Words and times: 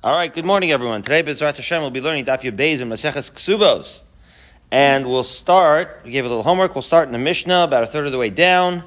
All 0.00 0.16
right, 0.16 0.32
good 0.32 0.44
morning, 0.44 0.70
everyone. 0.70 1.02
Today, 1.02 1.24
Bezrat 1.24 1.56
Hashem, 1.56 1.82
we'll 1.82 1.90
be 1.90 2.00
learning 2.00 2.26
Daf 2.26 2.42
Yud 2.42 2.80
and 2.80 2.92
Maseches 2.92 3.32
Ksubos. 3.32 4.02
And 4.70 5.04
we'll 5.04 5.24
start, 5.24 6.02
we 6.04 6.12
gave 6.12 6.24
a 6.24 6.28
little 6.28 6.44
homework, 6.44 6.76
we'll 6.76 6.82
start 6.82 7.08
in 7.08 7.12
the 7.12 7.18
Mishnah, 7.18 7.64
about 7.64 7.82
a 7.82 7.86
third 7.88 8.06
of 8.06 8.12
the 8.12 8.18
way 8.18 8.30
down, 8.30 8.84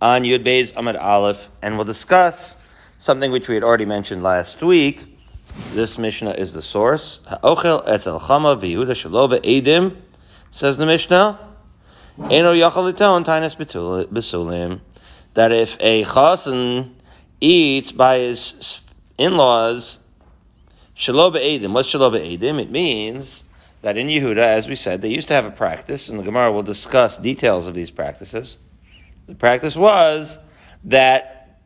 on 0.00 0.22
Yud 0.22 0.42
Beis 0.42 0.72
Amad 0.72 0.98
Aleph, 0.98 1.50
and 1.60 1.76
we'll 1.76 1.84
discuss 1.84 2.56
something 2.96 3.30
which 3.30 3.46
we 3.46 3.56
had 3.56 3.62
already 3.62 3.84
mentioned 3.84 4.22
last 4.22 4.62
week. 4.62 5.04
This 5.74 5.98
Mishnah 5.98 6.30
is 6.30 6.54
the 6.54 6.62
source. 6.62 7.20
Ha'ochel 7.26 7.86
etzel 7.86 8.18
chama 8.20 8.58
v'Yehuda 8.58 8.92
shelo 8.92 9.38
edim, 9.40 9.98
says 10.50 10.78
the 10.78 10.86
Mishnah. 10.86 11.38
Eno 12.30 12.54
yachal 12.54 12.90
liton 12.90 13.22
tainas 13.22 13.54
besulim. 14.08 14.80
That 15.34 15.52
if 15.52 15.76
a 15.80 16.04
chasen 16.04 16.94
eats 17.38 17.92
by 17.92 18.16
his 18.16 18.80
in-laws, 19.18 19.98
Shaloba 20.96 21.36
Edim. 21.36 21.72
What's 21.72 21.92
Shaloba 21.92 22.20
Edim? 22.20 22.60
It 22.60 22.70
means 22.70 23.42
that 23.82 23.96
in 23.96 24.06
Yehuda, 24.06 24.38
as 24.38 24.68
we 24.68 24.76
said, 24.76 25.02
they 25.02 25.08
used 25.08 25.28
to 25.28 25.34
have 25.34 25.44
a 25.44 25.50
practice, 25.50 26.08
and 26.08 26.18
the 26.18 26.22
Gemara 26.22 26.52
will 26.52 26.62
discuss 26.62 27.18
details 27.18 27.66
of 27.66 27.74
these 27.74 27.90
practices. 27.90 28.56
The 29.26 29.34
practice 29.34 29.76
was 29.76 30.38
that 30.84 31.58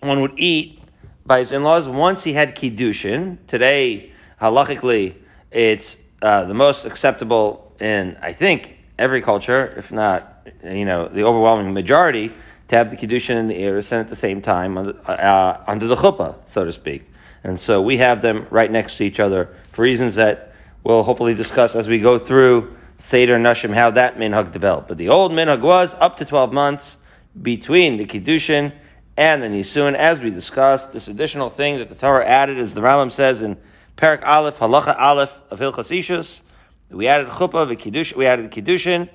one 0.00 0.20
would 0.20 0.34
eat 0.36 0.80
by 1.24 1.40
his 1.40 1.52
in-laws 1.52 1.88
once 1.88 2.24
he 2.24 2.34
had 2.34 2.54
kiddushin. 2.54 3.38
Today, 3.46 4.12
halachically, 4.40 5.14
it's 5.50 5.96
uh, 6.22 6.44
the 6.44 6.54
most 6.54 6.84
acceptable 6.84 7.72
in, 7.80 8.16
I 8.20 8.32
think, 8.32 8.76
every 8.98 9.22
culture, 9.22 9.72
if 9.76 9.90
not, 9.90 10.46
you 10.64 10.84
know, 10.84 11.08
the 11.08 11.24
overwhelming 11.24 11.72
majority, 11.72 12.32
to 12.68 12.76
have 12.76 12.90
the 12.90 12.96
kiddushin 12.96 13.36
and 13.36 13.50
the 13.50 13.58
eris 13.58 13.92
at 13.92 14.08
the 14.08 14.16
same 14.16 14.42
time 14.42 14.76
under, 14.76 14.94
uh, 15.10 15.64
under 15.66 15.86
the 15.86 15.96
chuppah, 15.96 16.36
so 16.46 16.64
to 16.64 16.72
speak. 16.72 17.08
And 17.44 17.58
so 17.58 17.80
we 17.80 17.98
have 17.98 18.22
them 18.22 18.46
right 18.50 18.70
next 18.70 18.96
to 18.98 19.04
each 19.04 19.20
other 19.20 19.54
for 19.72 19.82
reasons 19.82 20.16
that 20.16 20.52
we'll 20.84 21.02
hopefully 21.02 21.34
discuss 21.34 21.74
as 21.74 21.86
we 21.86 22.00
go 22.00 22.18
through 22.18 22.76
Seder 22.98 23.38
Nashim, 23.38 23.72
how 23.72 23.90
that 23.92 24.16
minhag 24.16 24.52
developed. 24.52 24.88
But 24.88 24.98
the 24.98 25.08
old 25.08 25.32
minhag 25.32 25.60
was 25.60 25.94
up 26.00 26.16
to 26.18 26.24
12 26.24 26.52
months 26.52 26.96
between 27.40 27.96
the 27.96 28.04
Kiddushin 28.04 28.72
and 29.16 29.42
the 29.42 29.46
Nisun. 29.46 29.94
As 29.94 30.20
we 30.20 30.30
discussed, 30.30 30.92
this 30.92 31.06
additional 31.06 31.48
thing 31.48 31.78
that 31.78 31.88
the 31.88 31.94
Torah 31.94 32.26
added, 32.26 32.58
as 32.58 32.74
the 32.74 32.80
Rambam 32.80 33.12
says 33.12 33.40
in 33.40 33.56
Perak 33.94 34.22
Aleph, 34.26 34.58
Halacha 34.58 34.98
Aleph 34.98 35.40
of 35.50 35.60
Hilchas 35.60 35.96
Ishus, 35.96 36.42
we 36.90 37.06
added 37.06 37.28
Chuppah, 37.28 37.66
Kiddushin, 37.76 38.16
we 38.16 38.26
added 38.26 38.50
Kiddushin, 38.50 39.08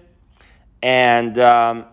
and 0.82 1.38
um, 1.40 1.86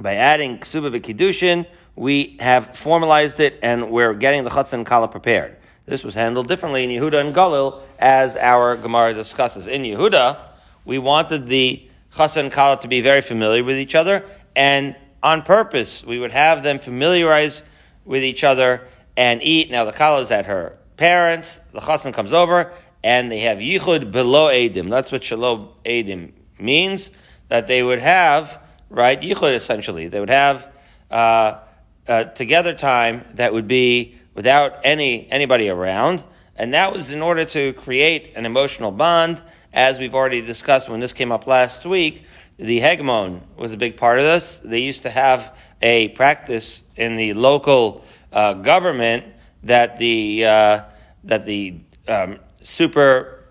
by 0.00 0.14
adding 0.14 0.58
Ksuba 0.58 1.00
Kiddushin, 1.00 1.66
we 1.98 2.36
have 2.38 2.76
formalized 2.76 3.40
it 3.40 3.58
and 3.60 3.90
we're 3.90 4.14
getting 4.14 4.44
the 4.44 4.50
chutzah 4.50 4.74
and 4.74 4.86
kala 4.86 5.08
prepared. 5.08 5.56
This 5.84 6.04
was 6.04 6.14
handled 6.14 6.46
differently 6.46 6.84
in 6.84 6.90
Yehuda 6.90 7.20
and 7.20 7.34
Galil, 7.34 7.80
as 7.98 8.36
our 8.36 8.76
Gemara 8.76 9.14
discusses. 9.14 9.66
In 9.66 9.82
Yehuda, 9.82 10.38
we 10.84 10.98
wanted 10.98 11.48
the 11.48 11.82
chutzah 12.14 12.36
and 12.36 12.52
kala 12.52 12.80
to 12.82 12.88
be 12.88 13.00
very 13.00 13.20
familiar 13.20 13.64
with 13.64 13.76
each 13.76 13.96
other, 13.96 14.24
and 14.54 14.94
on 15.24 15.42
purpose, 15.42 16.04
we 16.04 16.20
would 16.20 16.30
have 16.30 16.62
them 16.62 16.78
familiarize 16.78 17.64
with 18.04 18.22
each 18.22 18.44
other 18.44 18.86
and 19.16 19.42
eat. 19.42 19.68
Now 19.68 19.84
the 19.84 19.92
kala 19.92 20.22
is 20.22 20.30
at 20.30 20.46
her 20.46 20.78
parents, 20.96 21.58
the 21.72 21.80
chassan 21.80 22.14
comes 22.14 22.32
over, 22.32 22.72
and 23.02 23.32
they 23.32 23.40
have 23.40 23.58
yichud 23.58 24.12
below 24.12 24.48
edim. 24.48 24.88
That's 24.88 25.10
what 25.10 25.24
shalom 25.24 25.70
edim 25.84 26.30
means, 26.60 27.10
that 27.48 27.66
they 27.66 27.82
would 27.82 27.98
have, 27.98 28.60
right, 28.88 29.20
yichud 29.20 29.52
essentially. 29.52 30.06
They 30.06 30.20
would 30.20 30.30
have, 30.30 30.68
uh, 31.10 31.58
uh, 32.08 32.24
together 32.24 32.74
time 32.74 33.24
that 33.34 33.52
would 33.52 33.68
be 33.68 34.18
without 34.34 34.80
any 34.84 35.30
anybody 35.30 35.68
around, 35.68 36.24
and 36.56 36.74
that 36.74 36.92
was 36.92 37.10
in 37.10 37.22
order 37.22 37.44
to 37.44 37.72
create 37.74 38.32
an 38.34 38.46
emotional 38.46 38.90
bond. 38.90 39.42
As 39.72 39.98
we've 39.98 40.14
already 40.14 40.40
discussed 40.40 40.88
when 40.88 41.00
this 41.00 41.12
came 41.12 41.30
up 41.30 41.46
last 41.46 41.84
week, 41.84 42.24
the 42.56 42.80
hegemon 42.80 43.40
was 43.56 43.72
a 43.72 43.76
big 43.76 43.96
part 43.96 44.18
of 44.18 44.24
this. 44.24 44.56
They 44.58 44.80
used 44.80 45.02
to 45.02 45.10
have 45.10 45.56
a 45.82 46.08
practice 46.08 46.82
in 46.96 47.16
the 47.16 47.34
local 47.34 48.04
uh, 48.32 48.54
government 48.54 49.24
that 49.62 49.98
the 49.98 50.44
uh, 50.44 50.82
that 51.24 51.44
the 51.44 51.80
um, 52.08 52.38
super 52.62 53.44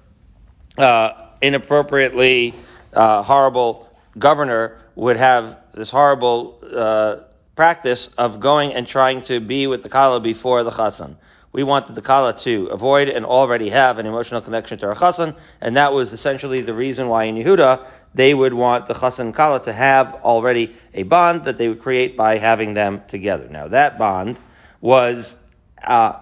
uh, 0.77 1.11
inappropriately 1.41 2.53
uh, 2.93 3.23
horrible 3.23 3.89
governor 4.17 4.79
would 4.95 5.17
have 5.17 5.59
this 5.73 5.89
horrible 5.91 6.59
uh, 6.73 7.17
practice 7.57 8.07
of 8.17 8.39
going 8.39 8.73
and 8.73 8.87
trying 8.87 9.21
to 9.23 9.41
be 9.41 9.67
with 9.67 9.83
the 9.83 9.89
kala 9.89 10.21
before 10.21 10.63
the 10.63 10.71
chassan. 10.71 11.17
We 11.51 11.63
wanted 11.63 11.95
the 11.95 12.01
kala 12.01 12.33
to 12.39 12.67
avoid 12.67 13.09
and 13.09 13.25
already 13.25 13.69
have 13.69 13.97
an 13.97 14.05
emotional 14.05 14.41
connection 14.41 14.77
to 14.79 14.87
our 14.87 14.95
chassan, 14.95 15.35
and 15.59 15.75
that 15.75 15.91
was 15.91 16.13
essentially 16.13 16.61
the 16.61 16.73
reason 16.73 17.09
why 17.09 17.23
in 17.25 17.35
Yehuda 17.35 17.83
they 18.13 18.33
would 18.33 18.53
want 18.53 18.85
the 18.85 18.93
chassan 18.93 19.33
kala 19.33 19.61
to 19.63 19.73
have 19.73 20.13
already 20.23 20.75
a 20.93 21.03
bond 21.03 21.43
that 21.45 21.57
they 21.57 21.67
would 21.67 21.81
create 21.81 22.15
by 22.15 22.37
having 22.37 22.75
them 22.75 23.01
together. 23.07 23.49
Now 23.49 23.67
that 23.67 23.97
bond 23.97 24.37
was 24.79 25.35
uh, 25.83 26.19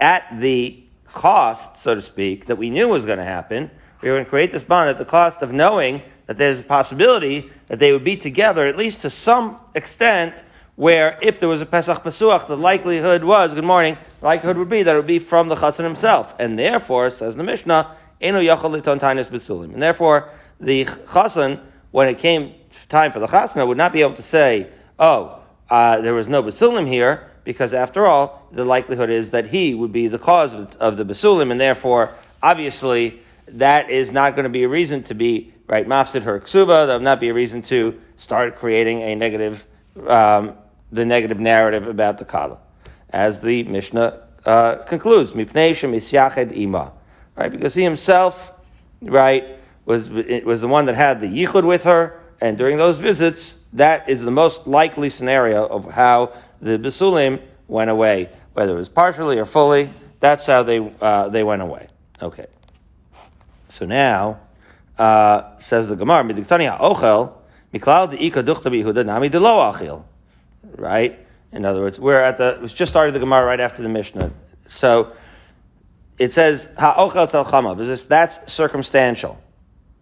at 0.00 0.40
the 0.40 0.82
cost, 1.04 1.78
so 1.78 1.94
to 1.94 2.02
speak, 2.02 2.46
that 2.46 2.56
we 2.56 2.70
knew 2.70 2.88
was 2.88 3.04
going 3.04 3.18
to 3.18 3.24
happen. 3.24 3.70
We 4.00 4.08
were 4.08 4.16
going 4.16 4.24
to 4.24 4.30
create 4.30 4.52
this 4.52 4.64
bond 4.64 4.88
at 4.88 4.98
the 4.98 5.04
cost 5.04 5.42
of 5.42 5.52
knowing 5.52 6.02
that 6.26 6.38
there's 6.38 6.60
a 6.60 6.64
possibility 6.64 7.50
that 7.66 7.78
they 7.78 7.92
would 7.92 8.04
be 8.04 8.16
together, 8.16 8.66
at 8.66 8.76
least 8.76 9.02
to 9.02 9.10
some 9.10 9.58
extent, 9.74 10.34
where 10.82 11.16
if 11.22 11.38
there 11.38 11.48
was 11.48 11.60
a 11.60 11.66
Pesach 11.66 12.02
Pesuach, 12.02 12.48
the 12.48 12.56
likelihood 12.56 13.22
was, 13.22 13.54
good 13.54 13.62
morning, 13.62 13.96
likelihood 14.20 14.56
would 14.56 14.68
be 14.68 14.82
that 14.82 14.92
it 14.92 14.98
would 14.98 15.06
be 15.06 15.20
from 15.20 15.46
the 15.46 15.54
Chatzan 15.54 15.84
himself. 15.84 16.34
And 16.40 16.58
therefore, 16.58 17.08
says 17.10 17.36
the 17.36 17.44
Mishnah, 17.44 17.96
Eno 18.20 18.40
Yachal 18.40 18.82
Tainis 18.82 19.30
Besulim. 19.30 19.74
And 19.74 19.80
therefore, 19.80 20.30
the 20.58 20.84
Chatzan, 20.84 21.60
when 21.92 22.08
it 22.08 22.18
came 22.18 22.56
time 22.88 23.12
for 23.12 23.20
the 23.20 23.28
Chatzan, 23.28 23.64
would 23.64 23.76
not 23.76 23.92
be 23.92 24.00
able 24.00 24.14
to 24.14 24.22
say, 24.22 24.70
oh, 24.98 25.40
uh, 25.70 26.00
there 26.00 26.14
was 26.14 26.28
no 26.28 26.42
Besulim 26.42 26.88
here, 26.88 27.30
because 27.44 27.72
after 27.72 28.04
all, 28.04 28.48
the 28.50 28.64
likelihood 28.64 29.08
is 29.08 29.30
that 29.30 29.50
he 29.50 29.74
would 29.74 29.92
be 29.92 30.08
the 30.08 30.18
cause 30.18 30.52
of, 30.52 30.96
the 30.96 31.04
Besulim, 31.04 31.52
and 31.52 31.60
therefore, 31.60 32.12
obviously, 32.42 33.20
that 33.46 33.88
is 33.88 34.10
not 34.10 34.34
going 34.34 34.46
to 34.46 34.50
be 34.50 34.64
a 34.64 34.68
reason 34.68 35.04
to 35.04 35.14
be, 35.14 35.54
right, 35.68 35.86
mafsid 35.86 36.22
her 36.22 36.40
ksuba, 36.40 36.88
that 36.88 36.94
would 36.94 37.04
not 37.04 37.20
be 37.20 37.28
a 37.28 37.34
reason 37.34 37.62
to 37.62 38.00
start 38.16 38.56
creating 38.56 39.02
a 39.02 39.14
negative 39.14 39.64
um, 40.08 40.56
the 40.92 41.04
negative 41.04 41.40
narrative 41.40 41.88
about 41.88 42.18
the 42.18 42.24
Kala. 42.24 42.58
As 43.10 43.40
the 43.40 43.64
Mishnah 43.64 44.20
uh, 44.44 44.76
concludes, 44.86 45.32
ima. 45.32 46.92
Right, 47.34 47.50
because 47.50 47.74
he 47.74 47.82
himself, 47.82 48.52
right, 49.00 49.58
was, 49.86 50.10
was 50.10 50.60
the 50.60 50.68
one 50.68 50.84
that 50.84 50.94
had 50.94 51.20
the 51.20 51.26
yichud 51.26 51.66
with 51.66 51.84
her, 51.84 52.20
and 52.40 52.58
during 52.58 52.76
those 52.76 52.98
visits, 52.98 53.58
that 53.72 54.08
is 54.08 54.22
the 54.22 54.30
most 54.30 54.66
likely 54.66 55.08
scenario 55.08 55.66
of 55.66 55.90
how 55.90 56.32
the 56.60 56.78
Basulim 56.78 57.40
went 57.68 57.88
away, 57.88 58.28
whether 58.52 58.72
it 58.72 58.76
was 58.76 58.90
partially 58.90 59.38
or 59.38 59.46
fully. 59.46 59.90
That's 60.20 60.44
how 60.46 60.62
they 60.62 60.92
uh, 61.00 61.30
they 61.30 61.42
went 61.42 61.62
away. 61.62 61.88
Okay. 62.20 62.46
So 63.68 63.86
now, 63.86 64.40
uh, 64.98 65.58
says 65.58 65.88
the 65.88 65.96
Gemara, 65.96 66.24
ochel 66.24 67.32
miklal 67.72 68.12
deika 68.12 68.44
duchta 68.44 68.70
bihuda 68.70 69.06
nami 69.06 69.30
delo 69.30 69.72
achil 69.72 70.04
right? 70.76 71.18
In 71.52 71.64
other 71.64 71.80
words, 71.80 72.00
we're 72.00 72.20
at 72.20 72.38
the, 72.38 72.62
it 72.62 72.68
just 72.68 72.90
started 72.90 73.14
the 73.14 73.20
Gemara 73.20 73.44
right 73.44 73.60
after 73.60 73.82
the 73.82 73.88
Mishnah. 73.88 74.32
So 74.66 75.12
it 76.18 76.32
says, 76.32 76.68
ha'ochel 76.78 78.08
that's 78.08 78.52
circumstantial, 78.52 79.40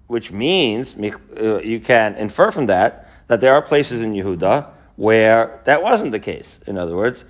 which 0.06 0.30
means 0.30 0.96
uh, 0.96 1.58
you 1.58 1.80
can 1.80 2.14
infer 2.16 2.50
from 2.50 2.66
that 2.66 3.08
that 3.26 3.40
there 3.40 3.54
are 3.54 3.62
places 3.62 4.00
in 4.00 4.12
Yehuda 4.12 4.68
where 4.96 5.60
that 5.64 5.82
wasn't 5.82 6.12
the 6.12 6.20
case. 6.20 6.60
In 6.66 6.76
other 6.76 6.96
words, 6.96 7.24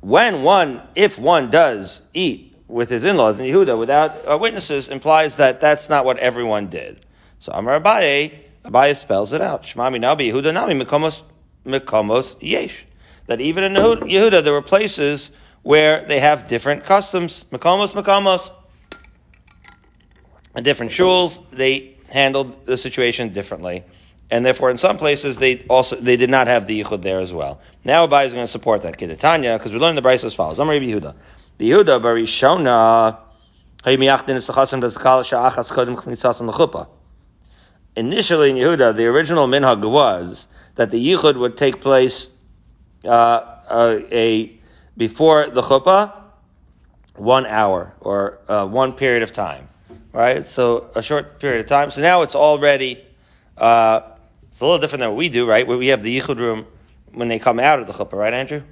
when 0.00 0.42
one, 0.42 0.82
if 0.94 1.18
one 1.18 1.50
does 1.50 2.02
eat 2.14 2.56
with 2.66 2.90
his 2.90 3.04
in-laws 3.04 3.38
in 3.38 3.46
Yehuda 3.46 3.78
without 3.78 4.10
uh, 4.26 4.36
witnesses, 4.36 4.88
implies 4.88 5.36
that 5.36 5.60
that's 5.60 5.88
not 5.88 6.04
what 6.04 6.18
everyone 6.18 6.68
did. 6.68 7.06
So 7.38 7.52
Amar 7.52 7.80
Abaye, 7.80 8.38
Abaye 8.64 8.96
spells 8.96 9.32
it 9.32 9.40
out. 9.40 9.62
Shmami 9.62 10.00
Nabi 10.00 10.32
Yehuda 10.32 10.52
Nami 10.52 10.84
Mekomos 10.84 11.22
Mekomos 11.66 12.36
Yesh. 12.40 12.84
That 13.26 13.40
even 13.40 13.64
in 13.64 13.74
Yehuda, 13.74 14.42
there 14.42 14.52
were 14.52 14.62
places 14.62 15.30
where 15.62 16.04
they 16.04 16.20
have 16.20 16.48
different 16.48 16.84
customs. 16.84 17.44
Mekomos, 17.52 17.92
Mekomos. 17.92 18.50
And 20.54 20.64
different 20.64 20.92
shuls, 20.92 21.38
they 21.50 21.96
handled 22.10 22.66
the 22.66 22.76
situation 22.76 23.32
differently. 23.32 23.84
And 24.30 24.44
therefore, 24.44 24.70
in 24.70 24.78
some 24.78 24.96
places, 24.96 25.36
they 25.36 25.64
also 25.68 25.96
they 25.96 26.16
did 26.16 26.30
not 26.30 26.46
have 26.46 26.66
the 26.66 26.82
yichud 26.82 27.02
there 27.02 27.20
as 27.20 27.32
well. 27.32 27.60
Now, 27.84 28.06
Abaye 28.06 28.26
is 28.26 28.32
going 28.32 28.46
to 28.46 28.50
support 28.50 28.82
that. 28.82 28.98
Kidatanya, 28.98 29.58
because 29.58 29.72
we 29.72 29.78
learned 29.78 29.98
the 29.98 30.02
Brisa 30.02 30.24
as 30.24 30.34
follows. 30.34 30.58
Amar 30.58 30.74
Yehuda. 30.74 31.14
The 31.58 31.70
Yehuda 31.70 32.00
barishona 32.00 33.18
Initially 33.84 34.06
in 38.50 38.56
Yehuda, 38.56 38.94
the 38.94 39.06
original 39.06 39.48
minhag 39.48 39.90
was 39.90 40.46
that 40.76 40.90
the 40.90 41.04
yichud 41.04 41.36
would 41.36 41.56
take 41.56 41.80
place 41.80 42.28
uh, 43.04 43.08
uh, 43.68 43.98
a 44.10 44.58
before 44.96 45.50
the 45.50 45.62
chuppah, 45.62 46.12
one 47.16 47.46
hour 47.46 47.94
or 48.00 48.40
uh, 48.48 48.66
one 48.66 48.92
period 48.92 49.22
of 49.22 49.32
time, 49.32 49.68
right? 50.12 50.46
So 50.46 50.90
a 50.94 51.02
short 51.02 51.38
period 51.40 51.60
of 51.60 51.66
time. 51.66 51.90
So 51.90 52.00
now 52.00 52.22
it's 52.22 52.34
already, 52.34 53.04
uh, 53.56 54.00
it's 54.48 54.60
a 54.60 54.64
little 54.64 54.78
different 54.78 55.00
than 55.00 55.10
what 55.10 55.16
we 55.16 55.28
do, 55.28 55.48
right? 55.48 55.66
Where 55.66 55.78
we 55.78 55.88
have 55.88 56.02
the 56.02 56.18
yichud 56.20 56.38
room 56.38 56.66
when 57.12 57.28
they 57.28 57.38
come 57.38 57.60
out 57.60 57.80
of 57.80 57.86
the 57.86 57.92
chuppah, 57.92 58.14
right, 58.14 58.32
Andrew? 58.32 58.62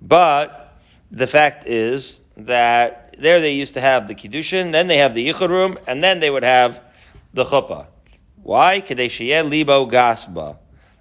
But 0.00 0.76
the 1.10 1.26
fact 1.26 1.66
is 1.66 2.20
that 2.36 3.14
there 3.18 3.40
they 3.40 3.52
used 3.52 3.74
to 3.74 3.80
have 3.80 4.08
the 4.08 4.14
kiddushin, 4.14 4.72
then 4.72 4.88
they 4.88 4.98
have 4.98 5.14
the 5.14 5.28
yichud 5.28 5.48
room, 5.48 5.78
and 5.86 6.02
then 6.02 6.20
they 6.20 6.30
would 6.30 6.42
have 6.42 6.80
the 7.32 7.44
chuppah. 7.44 7.86
Why? 8.42 8.80
Kadeshiyeh 8.80 9.48
libo 9.48 9.86
gasba. 9.86 10.58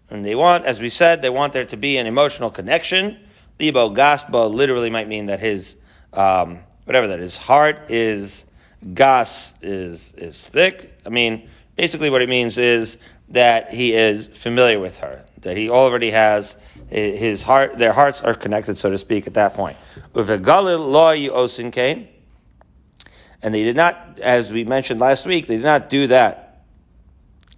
And 0.10 0.24
they 0.24 0.36
want, 0.36 0.66
as 0.66 0.80
we 0.80 0.90
said, 0.90 1.22
they 1.22 1.30
want 1.30 1.54
there 1.54 1.66
to 1.66 1.78
be 1.78 1.98
an 1.98 2.06
emotional 2.06 2.50
connection. 2.50 3.20
Libo 3.60 3.94
gasba 3.94 4.54
literally 4.54 4.90
might 4.90 5.08
mean 5.08 5.28
that 5.28 5.40
his, 5.40 5.76
um, 6.14 6.60
whatever 6.86 7.08
that 7.08 7.20
is, 7.20 7.38
heart 7.38 7.78
is, 7.90 8.46
gas 8.94 9.54
is, 9.62 10.14
is 10.18 10.48
thick. 10.48 10.94
I 11.06 11.10
mean, 11.10 11.50
basically 11.76 12.10
what 12.10 12.22
it 12.22 12.30
means 12.30 12.58
is 12.58 12.98
that 13.30 13.74
he 13.74 13.94
is 13.94 14.28
familiar 14.28 14.80
with 14.80 14.98
her, 15.00 15.24
that 15.42 15.58
he 15.58 15.70
already 15.70 16.12
has 16.12 16.56
his 16.90 17.42
heart, 17.42 17.78
their 17.78 17.94
hearts 17.94 18.22
are 18.22 18.36
connected, 18.36 18.78
so 18.78 18.92
to 18.92 18.98
speak, 18.98 19.28
at 19.28 19.34
that 19.34 19.54
point. 19.54 19.78
And 20.14 20.28
they 23.54 23.64
did 23.64 23.76
not, 23.76 24.20
as 24.22 24.52
we 24.52 24.64
mentioned 24.64 25.00
last 25.00 25.26
week, 25.26 25.48
they 25.48 25.56
did 25.56 25.66
not 25.66 25.90
do 25.90 26.08
that 26.08 26.64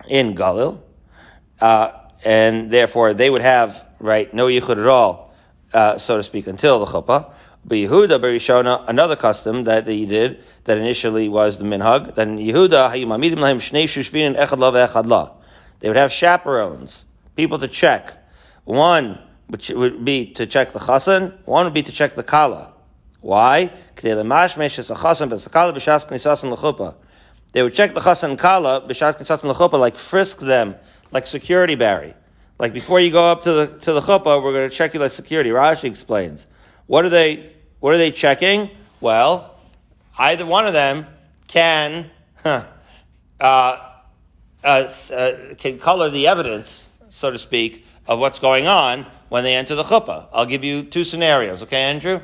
in 0.08 0.36
Galil. 0.36 0.80
Uh, 1.60 1.92
and 2.24 2.72
therefore 2.72 3.14
they 3.14 3.30
would 3.30 3.42
have, 3.42 3.86
right, 4.00 4.34
no 4.34 4.48
yichud 4.48 4.80
at 4.80 4.88
all, 4.88 5.34
uh, 5.74 5.98
so 5.98 6.18
to 6.18 6.24
speak, 6.24 6.48
until 6.48 6.80
the 6.86 6.86
chuppah. 6.86 7.32
But 7.66 7.76
Yehuda 7.76 8.20
Berishona, 8.22 8.88
another 8.88 9.16
custom 9.16 9.64
that 9.66 9.86
he 9.88 10.06
did, 10.06 10.44
that 10.64 10.78
initially 10.78 11.28
was 11.28 11.58
the 11.58 11.66
minhag, 11.66 12.16
then 12.16 12.38
Yehuda, 12.38 12.92
they 15.80 15.88
would 15.88 15.98
have 15.98 16.12
chaperones, 16.12 17.06
people 17.36 17.60
to 17.60 17.68
check. 17.68 18.14
One 18.64 19.20
which 19.48 19.70
would 19.70 20.04
be 20.04 20.26
to 20.34 20.46
check 20.46 20.74
the 20.74 20.80
chasan, 20.80 21.34
one 21.46 21.66
would 21.66 21.74
be 21.74 21.84
to 21.84 21.92
check 21.92 22.16
the 22.16 22.24
kala. 22.24 22.74
Why? 23.22 23.72
They 23.96 24.16
would 24.16 24.26
check 27.74 27.94
the 27.94 28.02
chasan 28.02 28.38
kala 28.38 29.78
like 29.78 29.98
frisk 29.98 30.40
them, 30.40 30.76
like 31.12 31.28
security 31.28 31.76
barry. 31.76 32.14
Like 32.60 32.74
before 32.74 33.00
you 33.00 33.12
go 33.12 33.32
up 33.32 33.44
to 33.44 33.54
the 33.54 33.68
to 33.82 33.94
the 33.94 34.02
chuppah, 34.02 34.44
we're 34.44 34.54
going 34.54 34.70
to 34.70 34.76
check 34.76 34.94
you 34.94 35.00
like 35.00 35.12
security. 35.12 35.50
Rashi 35.50 35.86
explains. 35.86 36.48
What 36.88 37.06
are 37.06 37.10
they? 37.10 37.52
What 37.80 37.94
are 37.94 37.98
they 37.98 38.12
checking? 38.12 38.70
Well, 39.00 39.56
either 40.18 40.46
one 40.46 40.66
of 40.66 40.74
them 40.74 41.06
can 41.48 42.10
huh, 42.42 42.66
uh, 43.40 43.78
uh, 44.64 44.92
uh, 45.14 45.34
can 45.58 45.78
color 45.78 46.10
the 46.10 46.28
evidence, 46.28 46.90
so 47.10 47.32
to 47.32 47.38
speak, 47.38 47.86
of 48.08 48.20
what's 48.20 48.40
going 48.40 48.68
on 48.68 49.06
when 49.30 49.44
they 49.44 49.56
enter 49.56 49.76
the 49.76 49.84
chuppah. 49.84 50.28
I'll 50.34 50.46
give 50.46 50.64
you 50.64 50.84
two 50.84 51.04
scenarios, 51.04 51.62
okay, 51.64 51.84
Andrew? 51.84 52.22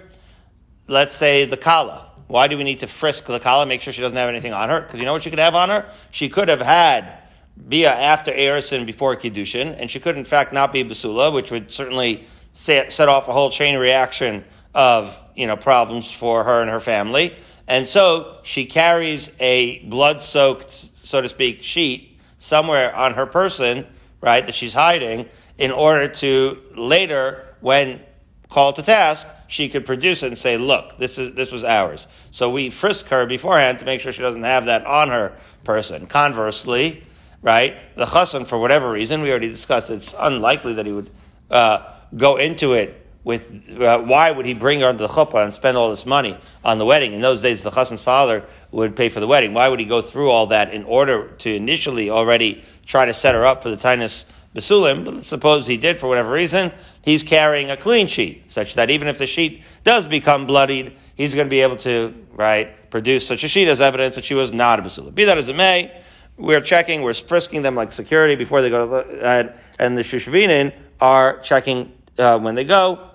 Let's 0.88 1.15
say 1.15 1.45
the 1.45 1.57
kala. 1.57 2.09
Why 2.27 2.47
do 2.47 2.57
we 2.57 2.63
need 2.63 2.80
to 2.80 2.88
frisk 2.88 3.25
the 3.25 3.39
kala, 3.39 3.65
make 3.65 3.81
sure 3.81 3.94
she 3.94 4.01
doesn't 4.01 4.18
have 4.18 4.30
anything 4.30 4.53
on 4.53 4.69
her? 4.69 4.81
Because 4.81 5.00
you 5.00 5.06
know 5.06 5.13
what 5.13 5.24
she 5.24 5.30
could 5.30 5.39
have 5.39 5.56
on 5.56 5.69
her? 5.69 5.85
She 6.12 6.30
could 6.30 6.50
have 6.50 6.62
had 6.62 7.19
bia 7.67 7.91
after 7.91 8.31
Erison 8.31 8.85
before 8.85 9.15
Kiddushin, 9.15 9.75
and 9.79 9.89
she 9.89 10.00
could 10.00 10.17
in 10.17 10.25
fact 10.25 10.53
not 10.53 10.73
be 10.73 10.83
basula, 10.83 11.33
which 11.33 11.51
would 11.51 11.71
certainly 11.71 12.25
set, 12.51 12.91
set 12.91 13.09
off 13.09 13.27
a 13.27 13.33
whole 13.33 13.50
chain 13.50 13.77
reaction 13.77 14.44
of 14.73 15.17
you 15.35 15.47
know 15.47 15.55
problems 15.55 16.11
for 16.11 16.44
her 16.44 16.61
and 16.61 16.69
her 16.69 16.79
family. 16.79 17.35
And 17.67 17.88
so 17.88 18.39
she 18.44 18.65
carries 18.65 19.31
a 19.39 19.79
blood-soaked, 19.85 20.89
so 21.03 21.21
to 21.21 21.29
speak, 21.29 21.63
sheet 21.63 22.19
somewhere 22.39 22.94
on 22.94 23.13
her 23.13 23.25
person, 23.25 23.88
right, 24.19 24.45
that 24.45 24.53
she's 24.53 24.73
hiding, 24.73 25.29
in 25.57 25.71
order 25.71 26.09
to 26.09 26.61
later, 26.75 27.56
when 27.61 28.01
called 28.49 28.75
to 28.75 28.83
task, 28.83 29.27
she 29.47 29.69
could 29.69 29.85
produce 29.85 30.23
it 30.23 30.27
and 30.27 30.38
say, 30.38 30.57
look, 30.57 30.97
this 30.97 31.17
is, 31.17 31.33
this 31.35 31.51
was 31.51 31.63
ours. 31.63 32.06
So 32.31 32.51
we 32.51 32.69
frisk 32.69 33.07
her 33.07 33.25
beforehand 33.25 33.79
to 33.79 33.85
make 33.85 34.01
sure 34.01 34.11
she 34.11 34.21
doesn't 34.21 34.44
have 34.44 34.65
that 34.65 34.85
on 34.85 35.09
her 35.09 35.38
person. 35.63 36.06
Conversely, 36.06 37.03
right, 37.44 37.75
the 37.95 38.06
chassan, 38.06 38.48
for 38.48 38.57
whatever 38.57 38.90
reason, 38.90 39.22
we 39.22 39.30
already 39.30 39.50
discussed, 39.50 39.92
it's 39.92 40.16
unlikely 40.18 40.74
that 40.74 40.86
he 40.88 40.92
would, 40.92 41.10
uh, 41.51 41.84
go 42.18 42.38
into 42.38 42.74
it 42.74 43.00
with 43.24 43.80
uh, 43.80 44.00
why 44.00 44.31
would 44.31 44.45
he 44.45 44.54
bring 44.54 44.81
her 44.81 44.90
into 44.90 45.04
the 45.04 45.13
chuppah 45.13 45.44
and 45.44 45.54
spend 45.54 45.78
all 45.78 45.90
this 45.90 46.06
money 46.06 46.38
on 46.63 46.78
the 46.78 46.86
wedding? 46.86 47.13
In 47.13 47.22
those 47.22 47.42
days, 47.42 47.63
the 47.63 47.72
chassan's 47.72 48.01
father 48.01 48.44
would 48.72 48.95
pay 48.95 49.10
for 49.10 49.19
the 49.19 49.28
wedding. 49.28 49.54
Why 49.54 49.69
would 49.69 49.80
he 49.80 49.86
go 49.86 50.01
through 50.01 50.30
all 50.30 50.48
that 50.48 50.74
in 50.74 50.84
order 50.84 51.30
to 51.30 51.56
initially 51.56 52.10
already 52.10 52.63
try 52.86 53.06
to 53.06 53.13
set 53.13 53.36
her 53.36 53.45
up 53.45 53.63
for 53.63 53.69
the 53.69 53.78
tinus 53.78 54.25
Basulim, 54.54 55.04
but 55.04 55.25
suppose 55.25 55.66
he 55.66 55.78
did 55.78 56.00
for 56.00 56.07
whatever 56.07 56.31
reason, 56.31 56.72
he's 57.01 57.24
carrying 57.24 57.72
a 57.72 57.78
clean 57.78 58.07
sheet, 58.07 58.44
such 58.50 58.75
that 58.75 58.92
even 58.92 59.07
if 59.07 59.18
the 59.18 59.25
sheet 59.25 59.63
does 59.84 60.06
become 60.06 60.45
bloodied, 60.45 60.95
he's 61.16 61.34
going 61.34 61.48
to 61.48 61.50
be 61.50 61.62
able 61.62 61.78
to, 61.78 62.13
right, 62.34 62.92
produce 62.92 63.25
such 63.25 63.44
a 63.44 63.48
sheet 63.48 63.68
as 63.68 63.81
evidence 63.81 64.13
that 64.13 64.24
she 64.24 64.36
was 64.36 64.51
not 64.51 64.80
a 64.80 64.84
Basulim. 64.84 65.16
Be 65.16 65.25
that 65.25 65.40
as 65.40 65.50
it 65.50 65.56
may, 65.56 65.92
we're 66.38 66.62
checking, 66.62 67.01
we're 67.01 67.13
frisking 67.13 67.62
them 67.62 67.75
like 67.75 67.91
security 67.91 68.35
before 68.35 68.62
they 68.62 68.69
go 68.69 68.85
to 68.85 69.07
the, 69.07 69.25
uh, 69.25 69.57
and 69.80 69.97
the 69.97 70.01
Shushvinin 70.01 70.74
are 71.00 71.39
checking 71.39 71.94
uh, 72.18 72.39
when 72.39 72.56
they 72.56 72.65
go. 72.65 73.09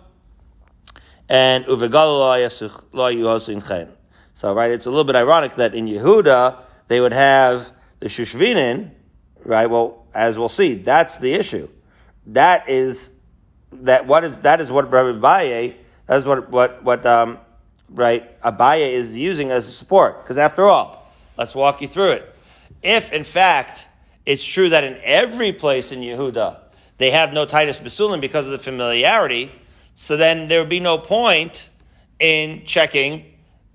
And 1.28 1.64
So, 1.66 1.76
right, 4.54 4.70
it's 4.70 4.86
a 4.86 4.90
little 4.90 5.04
bit 5.04 5.16
ironic 5.16 5.56
that 5.56 5.74
in 5.74 5.86
Yehuda, 5.86 6.58
they 6.88 7.00
would 7.00 7.12
have 7.12 7.70
the 8.00 8.06
Shushvinin, 8.06 8.90
right, 9.44 9.66
well, 9.66 10.06
as 10.14 10.38
we'll 10.38 10.48
see, 10.48 10.74
that's 10.74 11.18
the 11.18 11.34
issue. 11.34 11.68
That 12.28 12.68
is 12.68 13.12
that 13.72 14.06
what 14.06 14.24
is 14.24 14.36
that 14.38 14.60
is 14.60 14.70
what 14.70 14.90
Rabbi 14.90 15.18
Abaye 15.18 15.74
that 16.06 16.20
is 16.20 16.26
what 16.26 16.50
what 16.50 16.82
what 16.82 17.04
um, 17.06 17.38
right 17.90 18.40
Abaye 18.42 18.92
is 18.92 19.14
using 19.14 19.50
as 19.50 19.72
support. 19.76 20.22
Because 20.22 20.38
after 20.38 20.64
all, 20.64 21.12
let's 21.36 21.54
walk 21.54 21.80
you 21.82 21.88
through 21.88 22.12
it. 22.12 22.34
If 22.82 23.12
in 23.12 23.24
fact 23.24 23.86
it's 24.26 24.44
true 24.44 24.68
that 24.68 24.84
in 24.84 24.98
every 25.02 25.52
place 25.52 25.92
in 25.92 26.00
Yehuda 26.00 26.58
they 26.98 27.10
have 27.12 27.32
no 27.32 27.46
Titus 27.46 27.78
basulim 27.78 28.20
because 28.20 28.46
of 28.46 28.52
the 28.52 28.58
familiarity, 28.58 29.52
so 29.94 30.16
then 30.16 30.48
there 30.48 30.60
would 30.60 30.68
be 30.68 30.80
no 30.80 30.98
point 30.98 31.68
in 32.18 32.64
checking, 32.64 33.24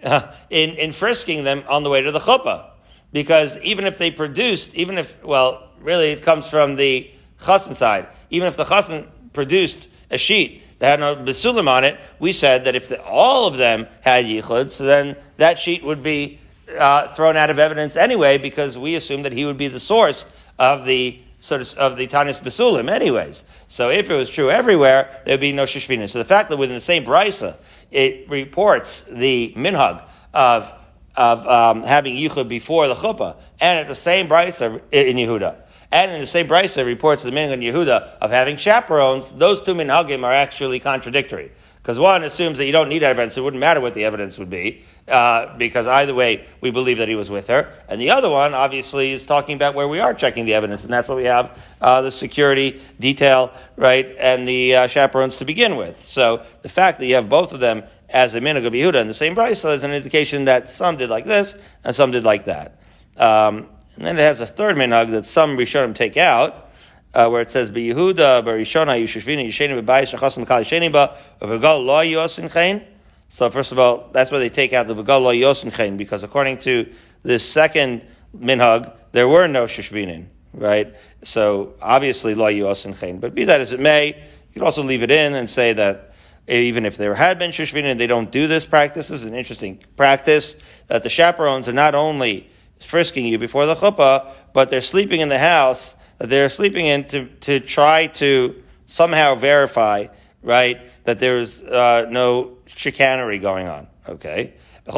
uh, 0.04 0.34
in 0.50 0.72
in 0.72 0.92
frisking 0.92 1.44
them 1.44 1.64
on 1.68 1.84
the 1.84 1.90
way 1.90 2.02
to 2.02 2.12
the 2.12 2.20
chuppah, 2.20 2.69
because 3.12 3.57
even 3.60 3.86
if 3.86 3.98
they 3.98 4.12
produced, 4.12 4.74
even 4.76 4.98
if 4.98 5.24
well 5.24 5.69
really 5.80 6.12
it 6.12 6.22
comes 6.22 6.48
from 6.48 6.76
the 6.76 7.12
chassan 7.42 7.76
side. 7.76 8.07
Even 8.30 8.48
if 8.48 8.57
the 8.57 8.66
chassan 8.66 9.07
produced 9.33 9.88
a 10.10 10.18
sheet 10.18 10.64
that 10.80 10.90
had 10.90 11.00
no 11.00 11.16
basulim 11.16 11.68
on 11.68 11.83
it, 11.83 12.00
we 12.19 12.31
said 12.31 12.66
that 12.66 12.76
if 12.76 12.90
the, 12.90 13.02
all 13.04 13.48
of 13.48 13.57
them 13.57 13.88
had 14.02 14.26
yichud, 14.26 14.72
so 14.72 14.83
then 14.86 15.16
that 15.38 15.60
sheet 15.60 15.83
would 15.83 16.04
be 16.04 16.40
uh, 16.78 17.14
thrown 17.14 17.38
out 17.38 17.50
of 17.50 17.60
evidence 17.60 17.96
anyway, 17.96 18.38
because 18.38 18.78
we 18.78 18.96
assumed 18.96 19.26
that 19.26 19.34
he 19.34 19.46
would 19.46 19.58
be 19.58 19.68
the 19.68 19.80
source 19.80 20.26
of 20.60 20.86
the 20.86 21.20
sort 21.40 21.62
of, 21.62 21.74
of 21.78 21.98
the 21.98 22.08
Tanis 22.08 22.40
Basulim 22.40 22.90
anyways. 22.90 23.44
So 23.68 23.90
if 23.90 24.10
it 24.10 24.16
was 24.16 24.30
true 24.30 24.50
everywhere, 24.50 25.22
there 25.26 25.34
would 25.34 25.42
be 25.42 25.52
no 25.52 25.64
Shishvina. 25.64 26.10
So 26.10 26.20
the 26.20 26.26
fact 26.26 26.50
that 26.50 26.58
within 26.58 26.76
the 26.76 26.82
same 26.82 27.04
Brisa, 27.04 27.56
it 27.92 28.30
reports 28.30 29.02
the 29.02 29.54
minhag 29.56 30.04
of, 30.34 30.72
of 31.16 31.48
um, 31.48 31.84
having 31.84 32.16
yichud 32.16 32.48
before 32.48 32.88
the 32.88 32.96
chuppah, 32.96 33.36
and 33.60 33.80
at 33.80 33.88
the 33.88 33.96
same 33.96 34.28
Brisa 34.28 34.82
in 34.92 35.18
Yehuda, 35.18 35.58
and 35.94 36.12
in 36.12 36.20
the 36.20 36.28
same 36.28 36.48
brisa 36.48 36.84
reports 36.84 37.22
the 37.22 37.30
minhag 37.30 37.54
in 37.54 37.60
Yehuda 37.60 38.18
of 38.20 38.32
having 38.32 38.58
chaperones. 38.58 39.32
Those 39.32 39.62
two 39.62 39.76
minhagim 39.76 40.24
are 40.24 40.34
actually 40.34 40.80
contradictory. 40.80 41.52
Because 41.84 42.00
one 42.00 42.24
assumes 42.24 42.58
that 42.58 42.66
you 42.66 42.72
don't 42.72 42.90
need 42.90 43.04
evidence; 43.04 43.38
it 43.38 43.42
wouldn't 43.42 43.60
matter 43.60 43.80
what 43.80 43.94
the 43.94 44.06
evidence 44.06 44.40
would 44.40 44.50
be, 44.50 44.84
uh, 45.07 45.57
because 45.57 45.86
either 45.86 46.14
way, 46.14 46.45
we 46.62 46.72
believe 46.72 46.98
that 47.00 47.07
he 47.07 47.16
was 47.16 47.30
with 47.30 47.48
her. 47.48 47.72
And 47.90 48.00
the 48.00 48.10
other 48.10 48.30
one, 48.30 48.54
obviously, 48.54 49.12
is 49.12 49.26
talking 49.26 49.56
about 49.56 49.76
where 49.76 49.88
we 49.88 50.00
are 50.00 50.14
checking 50.14 50.45
the 50.45 50.54
evidence, 50.54 50.83
and 50.83 50.94
that's 50.94 51.07
what 51.07 51.18
we 51.18 51.26
have 51.26 51.62
uh, 51.81 52.02
the 52.02 52.12
security 52.12 52.81
detail, 53.00 53.52
right, 53.76 54.16
and 54.18 54.48
the 54.48 54.76
uh, 54.76 54.88
chaperones 54.88 55.38
to 55.38 55.45
begin 55.45 55.76
with. 55.76 56.02
So 56.02 56.44
the 56.62 56.69
fact 56.69 57.00
that 57.00 57.06
you 57.06 57.16
have 57.16 57.28
both 57.28 57.52
of 57.54 57.60
them 57.60 57.83
as 58.10 58.36
a 58.36 58.40
minhag 58.40 58.66
of 58.66 58.74
Yehuda 58.74 59.02
in 59.02 59.07
the 59.07 59.14
same 59.14 59.36
brisa 59.36 59.76
is 59.76 59.83
an 59.83 59.92
indication 59.92 60.45
that 60.45 60.69
some 60.69 60.98
did 60.98 61.10
like 61.10 61.26
this 61.26 61.56
and 61.83 61.95
some 61.95 62.12
did 62.12 62.24
like 62.24 62.45
that. 62.45 62.80
Um, 63.18 63.68
and 63.95 64.06
then 64.06 64.19
it 64.19 64.22
has 64.22 64.40
a 64.40 64.45
third 64.45 64.76
minhag 64.76 65.12
that 65.12 65.26
some 65.26 65.57
Rishonim 65.57 65.95
take 65.95 66.16
out, 66.16 66.69
uh, 67.14 67.28
where 67.30 67.42
it 67.42 67.52
says, 67.52 67.69
"Yehuda 67.72 68.44
barishona 68.44 69.02
yushvina 69.02 69.45
yisheni 69.48 69.83
b'bayis 69.83 70.12
shachasim 70.12 70.48
kal 70.48 70.64
yisheni 70.64 70.92
ba 70.92 71.18
v'gal 71.42 71.83
lo 71.86 72.02
yosin 72.02 72.52
chen." 72.52 72.86
So 73.33 73.49
first 73.49 73.71
of 73.71 73.80
all, 73.80 74.11
that's 74.11 74.30
where 74.30 74.40
they 74.40 74.52
take 74.52 74.73
out 74.73 74.85
the 74.85 74.94
v'gal 74.94 75.19
lo 75.19 75.33
yosin 75.33 75.97
because 75.97 76.21
according 76.21 76.59
to 76.59 76.87
this 77.23 77.44
second 77.44 78.06
minhag, 78.37 78.94
there 79.11 79.28
were 79.28 79.47
no 79.47 79.66
shishvinin, 79.66 80.28
right? 80.54 80.94
So 81.23 81.73
obviously 81.81 82.35
lo 82.35 82.45
yosin 82.45 82.95
chen. 82.95 83.18
But 83.18 83.33
be 83.33 83.45
that 83.45 83.59
as 83.59 83.73
it 83.73 83.80
may, 83.80 84.09
you 84.09 84.54
could 84.54 84.61
also 84.61 84.83
leave 84.83 85.02
it 85.02 85.09
in 85.09 85.33
and 85.33 85.49
say 85.49 85.73
that 85.73 86.13
even 86.47 86.85
if 86.85 86.95
there 86.95 87.16
had 87.16 87.40
been 87.40 87.49
Shushvinin, 87.49 87.97
they 87.97 88.06
don't 88.06 88.31
do 88.31 88.45
this 88.45 88.66
practice. 88.66 89.07
This 89.07 89.21
is 89.21 89.25
an 89.25 89.33
interesting 89.33 89.83
practice 89.97 90.56
that 90.85 91.02
the 91.02 91.09
chaperones 91.09 91.68
are 91.68 91.73
not 91.73 91.95
only 91.95 92.47
frisking 92.80 93.25
you 93.25 93.40
before 93.40 93.66
the 93.66 93.73
chuppah, 93.73 94.31
but 94.54 94.69
they're 94.69 94.80
sleeping 94.80 95.21
in 95.21 95.30
the 95.30 95.40
house 95.40 95.95
that 96.19 96.30
they're 96.30 96.49
sleeping 96.49 96.85
in 96.85 97.06
to, 97.06 97.25
to 97.40 97.59
try 97.59 98.06
to 98.06 98.61
somehow 98.85 99.33
verify, 99.33 100.06
right, 100.44 100.80
that 101.06 101.19
there's 101.19 101.63
uh, 101.63 102.06
no 102.11 102.57
chicanery 102.75 103.39
going 103.39 103.68
on. 103.68 103.87
Okay? 104.07 104.53
And 104.85 104.95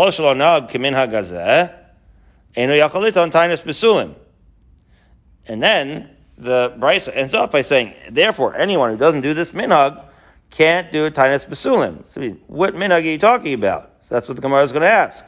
then 5.62 6.10
the 6.38 6.76
Brisa 6.78 7.16
ends 7.16 7.34
up 7.34 7.52
by 7.52 7.62
saying, 7.62 7.94
therefore, 8.10 8.56
anyone 8.56 8.92
who 8.92 8.98
doesn't 8.98 9.22
do 9.22 9.34
this 9.34 9.52
minhag 9.52 10.04
can't 10.50 10.92
do 10.92 11.06
a 11.06 11.12
tainus 11.12 11.48
besulim. 11.48 12.08
So, 12.08 12.22
what 12.48 12.74
minhag 12.74 12.92
are 12.92 13.00
you 13.02 13.18
talking 13.18 13.54
about? 13.54 13.92
So 14.02 14.16
that's 14.16 14.28
what 14.28 14.36
the 14.36 14.42
Gemara 14.42 14.64
is 14.64 14.72
going 14.72 14.84
to 14.84 14.90
ask. 14.90 15.26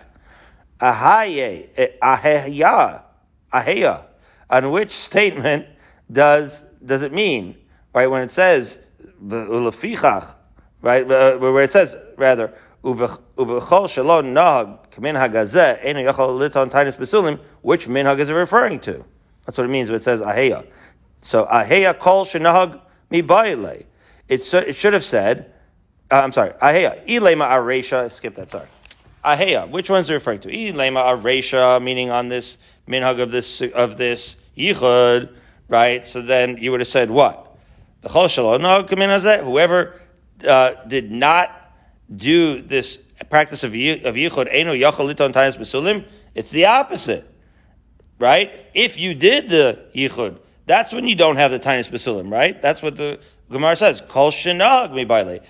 Ahaye, 0.80 1.70
eh, 1.76 1.88
aheya, 2.02 3.02
aheya. 3.52 4.06
On 4.50 4.72
which 4.72 4.92
statement 4.92 5.66
does 6.12 6.64
does 6.84 7.02
it 7.02 7.12
mean? 7.12 7.58
Right 7.94 8.08
when 8.08 8.22
it 8.22 8.32
says 8.32 8.80
ulafichach, 9.22 10.36
right 10.82 11.08
where 11.08 11.64
it 11.64 11.72
says 11.72 11.96
rather 12.18 12.54
uvechol 12.84 13.90
shalom 13.90 14.34
nahag 14.34 14.80
kamin 14.92 15.16
hagazeh 15.16 15.84
enu 15.84 16.06
yachal 16.06 16.38
liton 16.38 16.70
tainus 16.70 16.98
besulim. 16.98 17.40
Which 17.62 17.88
minhag 17.88 18.20
is 18.20 18.30
it 18.30 18.34
referring 18.34 18.80
to? 18.82 19.04
That's 19.46 19.58
what 19.58 19.66
it 19.66 19.70
means 19.70 19.90
when 19.90 19.98
it 19.98 20.04
says 20.04 20.22
aheya. 20.22 20.66
So 21.22 21.46
aheya 21.46 21.98
kol 21.98 22.26
shenahag 22.26 22.80
mi 23.10 23.22
baile. 23.22 23.86
It 24.28 24.44
should 24.44 24.94
have 24.94 25.04
said. 25.04 25.54
Uh, 26.10 26.22
I'm 26.22 26.32
sorry. 26.32 26.52
Aheya 26.52 27.06
ilema 27.08 27.50
aresha. 27.50 28.12
Skip 28.12 28.36
that. 28.36 28.52
Sorry. 28.52 28.68
Aheya. 29.26 29.70
Which 29.70 29.90
one's 29.90 30.10
it 30.10 30.14
referring 30.14 30.40
to? 30.42 30.50
Ilema 30.50 31.04
aresha, 31.04 31.82
meaning 31.82 32.10
on 32.10 32.28
this 32.28 32.58
minhag 32.88 33.20
of 33.20 33.32
this 33.32 33.62
of 33.62 33.98
this 33.98 34.36
yichud, 34.58 35.34
right? 35.68 36.08
So 36.08 36.22
then 36.22 36.58
you 36.58 36.72
would 36.72 36.80
have 36.80 36.88
said 36.88 37.10
what? 37.10 37.58
The 38.02 38.10
chol 38.10 38.30
shalom 38.30 38.62
Whoever 39.44 40.02
uh, 40.46 40.74
did 40.88 41.12
not 41.12 41.52
do 42.16 42.62
this 42.62 42.98
practice 43.30 43.64
of 43.64 43.72
of 43.72 44.16
yichud 44.16 44.48
eno 44.52 44.74
yachol 44.74 45.14
liton 45.14 45.34
besulim. 45.34 46.06
It's 46.36 46.52
the 46.52 46.66
opposite, 46.66 47.30
right? 48.20 48.66
If 48.74 48.98
you 48.98 49.16
did 49.16 49.50
the 49.50 49.80
yichud, 49.96 50.38
that's 50.66 50.94
when 50.94 51.08
you 51.08 51.16
don't 51.16 51.38
have 51.38 51.52
the 51.52 51.60
tiniest 51.60 51.92
basilim, 51.92 52.32
right? 52.32 52.62
That's 52.62 52.82
what 52.82 52.98
the 52.98 53.20
Gemara 53.50 53.76
says. 53.76 54.02
Kol 54.08 54.32
shenag 54.32 54.94
mi 54.94 55.04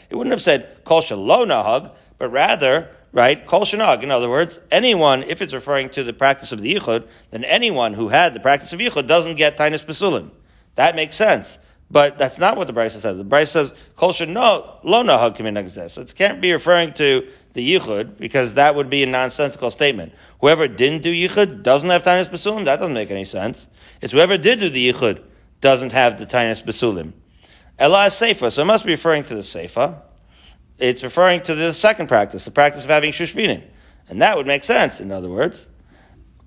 It 0.09 0.15
wouldn't 0.15 0.31
have 0.31 0.41
said 0.41 0.83
kol 0.85 1.01
nahag, 1.01 1.91
but 2.17 2.29
rather, 2.29 2.89
right, 3.11 3.45
kol 3.45 3.61
shenag. 3.61 4.03
In 4.03 4.11
other 4.11 4.29
words, 4.29 4.59
anyone, 4.71 5.23
if 5.23 5.41
it's 5.41 5.53
referring 5.53 5.89
to 5.89 6.03
the 6.03 6.13
practice 6.13 6.51
of 6.51 6.61
the 6.61 6.75
yichud, 6.75 7.07
then 7.31 7.43
anyone 7.43 7.93
who 7.93 8.09
had 8.09 8.33
the 8.33 8.39
practice 8.39 8.73
of 8.73 8.79
yichud 8.79 9.07
doesn't 9.07 9.35
get 9.35 9.57
tiniest 9.57 9.87
basilim. 9.87 10.29
That 10.75 10.95
makes 10.95 11.15
sense. 11.15 11.57
But 11.89 12.17
that's 12.17 12.37
not 12.37 12.57
what 12.57 12.67
the 12.67 12.73
Brisa 12.73 12.99
says. 12.99 13.17
The 13.17 13.23
Brisa 13.23 13.47
says, 13.47 13.73
Kol 13.95 14.13
no 14.27 14.79
lo 14.83 15.03
nahag 15.03 15.89
So 15.89 16.01
it 16.01 16.15
can't 16.15 16.41
be 16.41 16.51
referring 16.51 16.93
to 16.95 17.27
the 17.53 17.75
yichud, 17.75 18.17
because 18.17 18.55
that 18.55 18.75
would 18.75 18.89
be 18.89 19.03
a 19.03 19.05
nonsensical 19.05 19.71
statement. 19.71 20.13
Whoever 20.41 20.67
didn't 20.67 21.01
do 21.01 21.13
yichud 21.13 21.63
doesn't 21.63 21.89
have 21.89 22.03
tinius 22.03 22.29
basulim. 22.29 22.65
That 22.65 22.79
doesn't 22.79 22.93
make 22.93 23.09
any 23.09 23.25
sense. 23.25 23.67
It's 24.01 24.11
whoever 24.11 24.37
did 24.37 24.59
do 24.59 24.69
the 24.69 24.91
yichud 24.91 25.23
doesn't 25.61 25.91
have 25.91 26.19
the 26.19 26.25
tinius 26.25 26.61
basulim. 26.61 27.13
Ella 27.79 28.07
seifa, 28.07 28.51
so 28.51 28.63
it 28.63 28.65
must 28.65 28.85
be 28.85 28.91
referring 28.91 29.23
to 29.23 29.35
the 29.35 29.41
seifa. 29.41 30.01
It's 30.77 31.03
referring 31.03 31.41
to 31.43 31.55
the 31.55 31.73
second 31.73 32.07
practice, 32.07 32.45
the 32.45 32.51
practice 32.51 32.83
of 32.83 32.89
having 32.89 33.11
shushvinin. 33.11 33.63
And 34.09 34.21
that 34.21 34.35
would 34.35 34.45
make 34.45 34.63
sense, 34.63 34.99
in 34.99 35.11
other 35.11 35.29
words. 35.29 35.65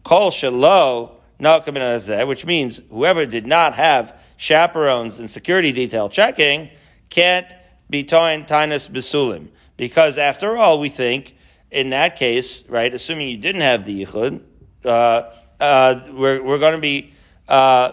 Kol 0.04 0.30
shelo 0.30 1.16
which 1.40 2.44
means 2.44 2.80
whoever 2.90 3.24
did 3.24 3.46
not 3.46 3.74
have 3.74 4.19
chaperones 4.40 5.18
and 5.18 5.30
security 5.30 5.70
detail 5.70 6.08
checking 6.08 6.70
can't 7.10 7.46
be 7.90 8.02
toin 8.02 8.46
tinus 8.46 8.88
besulim. 8.88 9.48
Because 9.76 10.16
after 10.16 10.56
all, 10.56 10.80
we 10.80 10.88
think 10.88 11.36
in 11.70 11.90
that 11.90 12.16
case, 12.16 12.66
right, 12.66 12.92
assuming 12.92 13.28
you 13.28 13.36
didn't 13.36 13.60
have 13.60 13.84
the 13.84 14.02
yichud, 14.06 14.40
uh, 14.86 15.22
uh, 15.60 16.08
we're, 16.12 16.42
we're 16.42 16.58
going 16.58 16.74
to 16.74 16.80
be 16.80 17.12
uh, 17.48 17.92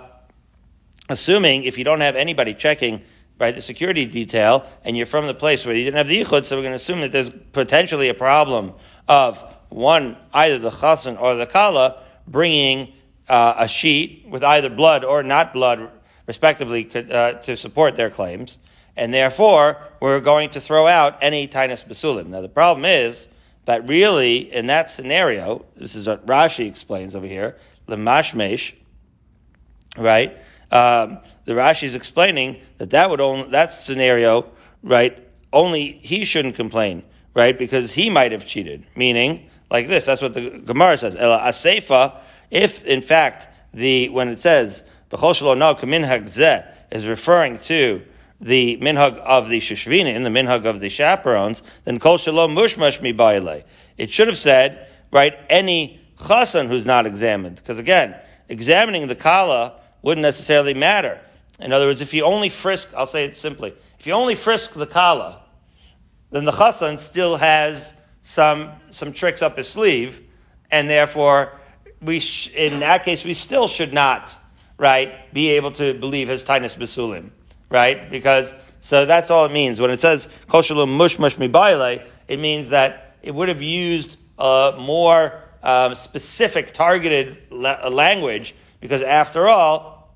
assuming 1.10 1.66
if 1.66 1.78
you 1.78 1.84
don't 1.84 2.00
have 2.00 2.16
anybody 2.16 2.54
checking 2.54 3.02
right 3.40 3.54
the 3.54 3.62
security 3.62 4.06
detail 4.06 4.66
and 4.86 4.96
you're 4.96 5.06
from 5.06 5.28
the 5.28 5.34
place 5.34 5.66
where 5.66 5.76
you 5.76 5.84
didn't 5.84 5.98
have 5.98 6.08
the 6.08 6.24
yichud, 6.24 6.46
so 6.46 6.56
we're 6.56 6.62
going 6.62 6.72
to 6.72 6.78
assume 6.78 7.02
that 7.02 7.12
there's 7.12 7.30
potentially 7.52 8.08
a 8.08 8.14
problem 8.14 8.72
of 9.10 9.44
one 9.68 10.16
either 10.34 10.58
the 10.58 10.72
chassan 10.72 11.22
or 11.22 11.36
the 11.36 11.46
kala 11.46 12.02
bringing 12.26 12.94
uh, 13.28 13.56
a 13.58 13.68
sheet 13.68 14.26
with 14.30 14.46
either 14.46 14.70
blood 14.70 15.04
or 15.04 15.24
not 15.24 15.54
blood, 15.54 15.92
respectively, 16.28 16.88
uh, 16.94 17.34
to 17.34 17.58
support 17.58 17.96
their 17.96 18.12
claims 18.12 18.58
and 18.98 19.14
therefore 19.14 19.78
we're 20.02 20.20
going 20.20 20.50
to 20.50 20.60
throw 20.60 20.88
out 20.88 21.18
any 21.22 21.48
tinus 21.48 21.86
basulim. 21.88 22.28
Now 22.28 22.42
the 22.42 22.50
problem 22.50 22.84
is 22.84 23.28
that 23.66 23.88
really 23.88 24.52
in 24.52 24.68
that 24.68 24.90
scenario, 24.90 25.66
this 25.76 25.96
is 25.96 26.08
what 26.08 26.26
Rashi 26.26 26.68
explains 26.68 27.16
over 27.16 27.28
here, 27.28 27.58
the 27.86 27.96
mashmesh, 27.96 28.74
right? 29.96 30.36
Um, 30.72 31.20
the 31.46 31.54
Rashi 31.54 31.84
is 31.84 31.96
explaining 31.96 32.60
that 32.80 32.90
that 32.90 33.10
would 33.10 33.22
only 33.22 33.50
that 33.52 33.72
scenario, 33.72 34.50
right? 34.84 35.18
Only 35.54 36.00
he 36.02 36.26
shouldn't 36.26 36.56
complain, 36.56 37.04
right? 37.34 37.58
Because 37.58 37.94
he 37.94 38.10
might 38.10 38.32
have 38.32 38.46
cheated. 38.46 38.86
Meaning, 38.96 39.50
like 39.70 39.88
this. 39.88 40.06
That's 40.06 40.22
what 40.22 40.34
the 40.34 40.50
Gemara 40.50 40.98
says. 40.98 41.16
Ela 41.16 41.40
asefa. 41.40 42.18
If 42.52 42.84
in 42.84 43.02
fact 43.02 43.48
the 43.74 44.10
when 44.10 44.28
it 44.30 44.40
says 44.40 44.84
b'chol 45.10 45.58
no 45.58 45.76
kamin 45.76 46.66
is 46.92 47.06
referring 47.06 47.58
to 47.60 48.02
the 48.40 48.78
minhag 48.78 49.18
of 49.18 49.50
the 49.50 49.60
shishvinin, 49.60 50.24
the 50.24 50.30
minhag 50.30 50.66
of 50.66 50.80
the 50.80 50.90
chaperones, 50.90 51.64
then 51.86 52.00
kol 52.00 52.18
shalom 52.18 52.56
mushmash 52.56 53.02
mi. 53.02 53.64
It 53.98 54.12
should 54.12 54.28
have 54.28 54.38
said, 54.38 54.88
right, 55.12 55.34
any 55.50 56.00
chasan 56.20 56.68
who's 56.68 56.86
not 56.86 57.06
examined. 57.06 57.56
Because 57.56 57.80
again, 57.80 58.16
examining 58.50 59.08
the 59.08 59.16
kala 59.16 59.80
wouldn't 60.02 60.22
necessarily 60.22 60.74
matter. 60.74 61.22
In 61.60 61.74
other 61.74 61.88
words, 61.88 62.02
if 62.02 62.14
you 62.14 62.24
only 62.24 62.50
frisk, 62.50 62.94
I'll 62.96 63.08
say 63.08 63.26
it 63.26 63.36
simply, 63.36 63.74
if 64.00 64.06
you 64.06 64.14
only 64.14 64.36
frisk 64.36 64.74
the 64.74 64.86
kala, 64.86 65.42
then 66.30 66.46
the 66.46 66.52
chasan 66.52 67.00
still 67.00 67.38
has 67.38 67.94
some, 68.22 68.72
some 68.90 69.14
tricks 69.14 69.42
up 69.42 69.58
his 69.58 69.68
sleeve, 69.68 70.22
and 70.70 70.90
therefore, 70.90 71.54
we 72.02 72.20
sh- 72.20 72.50
in 72.50 72.82
that 72.82 73.04
case, 73.06 73.24
we 73.24 73.34
still 73.34 73.68
should 73.68 73.94
not, 73.94 74.38
right, 74.78 75.34
be 75.34 75.52
able 75.52 75.72
to 75.72 75.94
believe 75.94 76.28
his 76.28 76.44
tinus 76.44 76.76
basulim 76.76 77.32
right? 77.70 78.10
Because 78.10 78.54
so 78.80 79.06
that's 79.06 79.30
all 79.30 79.46
it 79.46 79.52
means 79.52 79.80
when 79.80 79.92
it 79.92 80.00
says 80.00 80.30
koshalum 80.48 80.96
mush 80.98 81.18
mibaile. 81.18 82.06
It 82.28 82.40
means 82.40 82.70
that 82.70 83.16
it 83.22 83.34
would 83.34 83.50
have 83.50 83.62
used 83.62 84.18
a 84.38 84.76
more 84.78 85.42
um, 85.64 85.96
specific, 85.96 86.74
targeted 86.74 87.38
la- 87.50 87.88
language 87.88 88.54
because 88.80 89.02
after 89.02 89.48
all, 89.48 90.14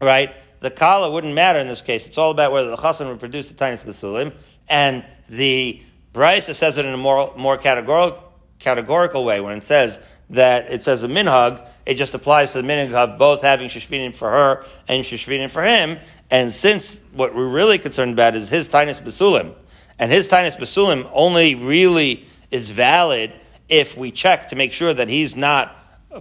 right, 0.00 0.34
the 0.60 0.70
kala 0.70 1.10
wouldn't 1.10 1.34
matter 1.34 1.58
in 1.58 1.68
this 1.68 1.82
case. 1.82 2.06
It's 2.06 2.18
all 2.18 2.30
about 2.30 2.52
whether 2.52 2.70
the 2.70 2.76
chassan 2.76 3.08
would 3.08 3.20
produce 3.20 3.48
the 3.48 3.54
tiny 3.54 3.76
basulim, 3.76 4.32
and 4.68 5.04
the 5.28 5.82
Brisa 6.12 6.54
says 6.54 6.78
it 6.78 6.84
in 6.84 6.94
a 6.94 6.98
more 6.98 7.32
more 7.36 7.56
categorical 7.56 8.22
categorical 8.58 9.24
way 9.24 9.40
when 9.40 9.56
it 9.56 9.62
says 9.62 10.00
that 10.30 10.72
it 10.72 10.82
says 10.82 11.04
a 11.04 11.08
minhag, 11.08 11.66
it 11.86 11.94
just 11.94 12.12
applies 12.14 12.52
to 12.52 12.60
the 12.60 12.68
minhag 12.68 12.92
of 12.92 13.18
both 13.18 13.42
having 13.42 13.68
shishvinin 13.68 14.14
for 14.14 14.30
her 14.30 14.64
and 14.88 15.04
shishvinin 15.04 15.50
for 15.50 15.62
him. 15.62 15.98
And 16.30 16.52
since 16.52 17.00
what 17.12 17.34
we're 17.34 17.48
really 17.48 17.78
concerned 17.78 18.12
about 18.12 18.34
is 18.34 18.48
his 18.48 18.68
tinus 18.68 19.00
basulim, 19.00 19.54
and 19.98 20.10
his 20.10 20.28
tinus 20.28 20.56
basulim 20.56 21.08
only 21.12 21.54
really 21.54 22.26
is 22.50 22.70
valid 22.70 23.32
if 23.68 23.96
we 23.96 24.10
check 24.10 24.48
to 24.48 24.56
make 24.56 24.72
sure 24.72 24.92
that 24.92 25.08
he's 25.08 25.36
not 25.36 25.76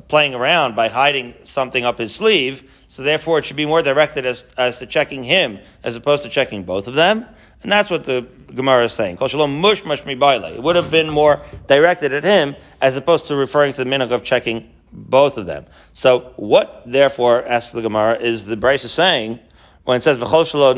playing 0.08 0.36
around 0.36 0.76
by 0.76 0.88
hiding 0.88 1.34
something 1.44 1.84
up 1.84 1.98
his 1.98 2.14
sleeve. 2.14 2.72
So 2.88 3.02
therefore, 3.02 3.40
it 3.40 3.46
should 3.46 3.58
be 3.58 3.66
more 3.66 3.82
directed 3.82 4.26
as, 4.26 4.44
as 4.58 4.78
to 4.80 4.86
checking 4.86 5.24
him 5.24 5.60
as 5.84 5.96
opposed 5.96 6.24
to 6.24 6.30
checking 6.30 6.64
both 6.64 6.88
of 6.88 6.94
them. 6.94 7.26
And 7.64 7.72
that's 7.72 7.90
what 7.90 8.06
the 8.06 8.28
Gemara 8.54 8.86
is 8.86 8.94
saying. 8.94 9.18
It 9.20 10.64
would 10.64 10.76
have 10.76 10.92
been 10.92 11.10
more 11.10 11.42
directed 11.68 12.14
at 12.14 12.24
him 12.24 12.56
as 12.80 12.96
opposed 12.96 13.26
to 13.28 13.36
referring 13.36 13.74
to 13.74 13.84
the 13.84 13.90
minhag 13.90 14.12
of 14.12 14.24
checking 14.24 14.70
both 14.96 15.38
of 15.38 15.46
them. 15.46 15.66
So 15.94 16.34
what, 16.38 16.84
therefore, 16.86 17.46
asks 17.46 17.74
the 17.74 17.82
Gemara, 17.82 18.16
is 18.16 18.46
the 18.46 18.58
Brisa 18.58 18.88
saying 18.88 19.40
when 19.84 19.98
it 19.98 20.04
says 20.04 20.18
v'chol 20.18 20.46
shelo 20.46 20.76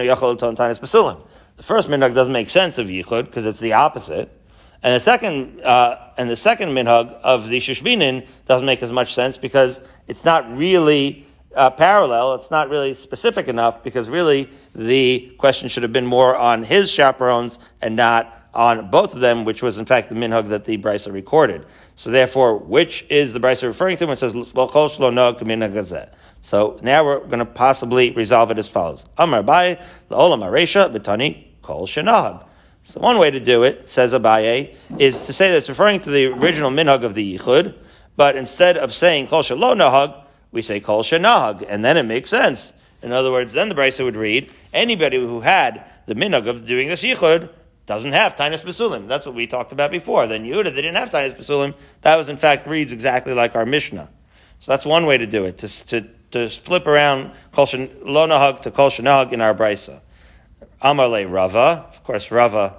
yachol. 0.00 1.26
The 1.56 1.62
first 1.62 1.88
minhag 1.88 2.14
doesn't 2.14 2.32
make 2.32 2.48
sense 2.48 2.78
of 2.78 2.86
yichud 2.86 3.26
because 3.26 3.44
it's 3.44 3.60
the 3.60 3.74
opposite, 3.74 4.30
and 4.82 4.96
the 4.96 5.00
second 5.00 5.60
uh, 5.60 6.12
and 6.16 6.30
the 6.30 6.36
second 6.36 6.70
minhag 6.70 7.12
of 7.22 7.48
the 7.50 7.58
shishvinin 7.58 8.26
doesn't 8.46 8.64
make 8.64 8.82
as 8.82 8.90
much 8.90 9.12
sense 9.12 9.36
because 9.36 9.80
it's 10.08 10.24
not 10.24 10.56
really 10.56 11.26
uh, 11.54 11.68
parallel. 11.70 12.34
It's 12.34 12.50
not 12.50 12.70
really 12.70 12.94
specific 12.94 13.48
enough 13.48 13.82
because 13.82 14.08
really 14.08 14.48
the 14.74 15.34
question 15.36 15.68
should 15.68 15.82
have 15.82 15.92
been 15.92 16.06
more 16.06 16.34
on 16.34 16.64
his 16.64 16.90
chaperones 16.90 17.58
and 17.82 17.96
not 17.96 18.36
on 18.54 18.90
both 18.90 19.14
of 19.14 19.20
them, 19.20 19.44
which 19.44 19.62
was 19.62 19.78
in 19.78 19.84
fact 19.84 20.08
the 20.08 20.14
minhag 20.14 20.48
that 20.48 20.64
the 20.64 20.78
brisa 20.78 21.12
recorded. 21.12 21.66
So 22.00 22.10
therefore, 22.10 22.56
which 22.56 23.04
is 23.10 23.34
the 23.34 23.40
brisa 23.40 23.64
referring 23.64 23.98
to 23.98 24.06
when 24.06 24.14
it 24.14 24.16
says 24.16 24.32
So 26.40 26.80
now 26.82 27.04
we're 27.04 27.18
going 27.18 27.40
to 27.40 27.44
possibly 27.44 28.10
resolve 28.12 28.50
it 28.50 28.56
as 28.56 28.70
follows: 28.70 29.04
Amar 29.18 29.42
Abaye, 29.42 29.84
Olam 30.10 30.40
Aresha, 30.40 30.90
Betani, 30.90 31.48
Kol 31.60 31.86
Shenahag. 31.86 32.42
So 32.84 33.00
one 33.00 33.18
way 33.18 33.30
to 33.30 33.38
do 33.38 33.64
it, 33.64 33.86
says 33.86 34.14
Abaye, 34.14 34.74
is 34.98 35.26
to 35.26 35.34
say 35.34 35.50
that 35.50 35.58
it's 35.58 35.68
referring 35.68 36.00
to 36.00 36.10
the 36.10 36.28
original 36.28 36.70
minhag 36.70 37.04
of 37.04 37.14
the 37.14 37.36
yichud, 37.36 37.74
but 38.16 38.34
instead 38.34 38.78
of 38.78 38.94
saying 38.94 39.26
Kol 39.26 39.42
Shelo 39.42 39.76
Nahag, 39.76 40.24
we 40.52 40.62
say 40.62 40.80
Kol 40.80 41.02
Shenahag, 41.02 41.66
and 41.68 41.84
then 41.84 41.98
it 41.98 42.04
makes 42.04 42.30
sense. 42.30 42.72
In 43.02 43.12
other 43.12 43.30
words, 43.30 43.52
then 43.52 43.68
the 43.68 43.74
brisa 43.74 44.06
would 44.06 44.16
read, 44.16 44.50
anybody 44.72 45.18
who 45.18 45.42
had 45.42 45.84
the 46.06 46.14
minhag 46.14 46.48
of 46.48 46.64
doing 46.64 46.88
this 46.88 47.02
yichud 47.02 47.50
doesn't 47.90 48.12
have 48.12 48.36
Tainus 48.36 48.64
Basulim. 48.64 49.08
That's 49.08 49.26
what 49.26 49.34
we 49.34 49.48
talked 49.48 49.72
about 49.72 49.90
before. 49.90 50.28
Then 50.28 50.44
Yehuda, 50.44 50.62
they 50.62 50.80
didn't 50.80 50.94
have 50.94 51.10
Tainus 51.10 51.36
Basulim. 51.36 51.74
That 52.02 52.14
was 52.14 52.28
in 52.28 52.36
fact 52.36 52.68
reads 52.68 52.92
exactly 52.92 53.34
like 53.34 53.56
our 53.56 53.66
Mishnah. 53.66 54.08
So 54.60 54.70
that's 54.70 54.86
one 54.86 55.06
way 55.06 55.18
to 55.18 55.26
do 55.26 55.44
it, 55.44 55.58
to, 55.58 55.86
to, 55.86 56.06
to 56.30 56.48
flip 56.48 56.86
around 56.86 57.32
Kol 57.50 57.66
Nahag 57.66 58.62
to 58.62 58.70
Kol 58.70 58.90
Shenahag 58.90 59.32
in 59.32 59.40
our 59.40 59.56
Brisa. 59.56 60.02
Amarle 60.80 61.28
Rava, 61.28 61.84
of 61.88 62.04
course 62.04 62.30
Rava, 62.30 62.76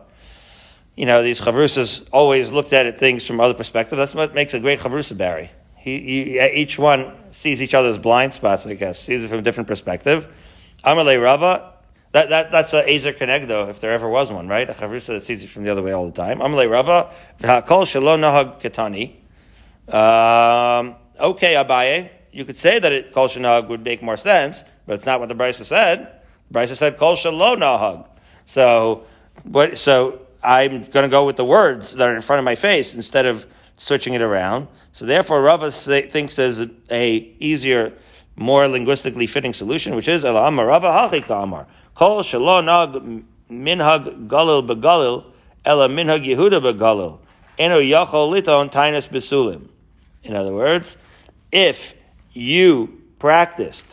you 0.95 1.05
know, 1.05 1.21
these 1.21 1.41
chavrusas 1.41 2.07
always 2.13 2.49
looked 2.49 2.71
at 2.71 2.85
it, 2.85 2.97
things 2.97 3.25
from 3.25 3.41
other 3.41 3.53
perspectives. 3.53 3.97
That's 3.97 4.15
what 4.15 4.33
makes 4.33 4.53
a 4.53 4.61
great 4.61 4.79
chavrusa 4.79 5.17
Barry. 5.17 5.51
He, 5.75 5.99
he, 5.99 6.39
each 6.39 6.79
one 6.79 7.11
sees 7.31 7.61
each 7.61 7.73
other's 7.73 7.97
blind 7.97 8.33
spots, 8.33 8.65
I 8.65 8.75
guess, 8.75 8.97
sees 8.97 9.25
it 9.25 9.27
from 9.27 9.39
a 9.39 9.41
different 9.41 9.67
perspective. 9.67 10.33
Amarle 10.85 11.21
Rava, 11.21 11.70
that, 12.11 12.29
that, 12.29 12.51
that's 12.51 12.73
a 12.73 12.83
Ezer 12.89 13.13
Kenegdo, 13.13 13.69
if 13.69 13.79
there 13.79 13.91
ever 13.91 14.09
was 14.09 14.31
one, 14.31 14.47
right? 14.47 14.69
A 14.69 14.73
chavrusa 14.73 15.07
that 15.07 15.25
sees 15.25 15.43
it 15.43 15.47
from 15.47 15.63
the 15.63 15.71
other 15.71 15.81
way 15.81 15.93
all 15.93 16.05
the 16.05 16.11
time. 16.11 16.39
Amalei 16.39 16.69
Rava, 16.69 17.13
kol 17.61 17.85
shelo 17.85 18.19
nahag 18.19 18.61
ketani. 18.61 19.15
Um, 19.93 20.95
okay, 21.19 21.53
Abaye, 21.53 22.09
you 22.33 22.43
could 22.43 22.57
say 22.57 22.79
that 22.79 22.91
it, 22.91 23.13
kol 23.13 23.29
shenahag 23.29 23.69
would 23.69 23.83
make 23.83 24.03
more 24.03 24.17
sense, 24.17 24.63
but 24.85 24.95
it's 24.95 25.05
not 25.05 25.21
what 25.21 25.29
the 25.29 25.35
Brisa 25.35 25.63
said. 25.63 26.11
The 26.49 26.75
said 26.75 26.97
kol 26.97 27.15
shelo 27.15 27.55
nahag. 27.55 28.05
So, 28.45 29.05
what, 29.43 29.77
so 29.77 30.21
I'm 30.43 30.81
going 30.83 31.03
to 31.03 31.09
go 31.09 31.25
with 31.25 31.37
the 31.37 31.45
words 31.45 31.93
that 31.93 32.09
are 32.09 32.15
in 32.15 32.21
front 32.21 32.39
of 32.39 32.43
my 32.43 32.55
face 32.55 32.93
instead 32.93 33.25
of 33.25 33.45
switching 33.77 34.15
it 34.15 34.21
around. 34.21 34.67
So 34.91 35.05
therefore, 35.05 35.41
Rava 35.41 35.71
thinks 35.71 36.35
there's 36.35 36.59
a, 36.59 36.69
a 36.89 37.33
easier, 37.39 37.93
more 38.35 38.67
linguistically 38.67 39.27
fitting 39.27 39.53
solution, 39.53 39.95
which 39.95 40.07
is 40.07 40.25
Ela 40.25 40.47
Amar 40.47 40.67
Rava 40.67 40.87
Hachika 40.87 41.43
Amar. 41.43 41.67
Kol 42.01 42.23
shelo 42.23 42.65
nag 42.65 43.23
minhag 43.47 44.27
galil 44.27 44.67
begalil, 44.67 45.23
ela 45.63 45.87
minhag 45.87 46.25
Yehuda 46.25 46.59
begalil. 46.59 47.19
Eno 47.59 47.79
yachol 47.79 48.31
liton 48.31 48.71
tainus 48.71 49.07
besulim. 49.07 49.67
In 50.23 50.35
other 50.35 50.51
words, 50.51 50.97
if 51.51 51.93
you 52.33 52.99
practiced, 53.19 53.85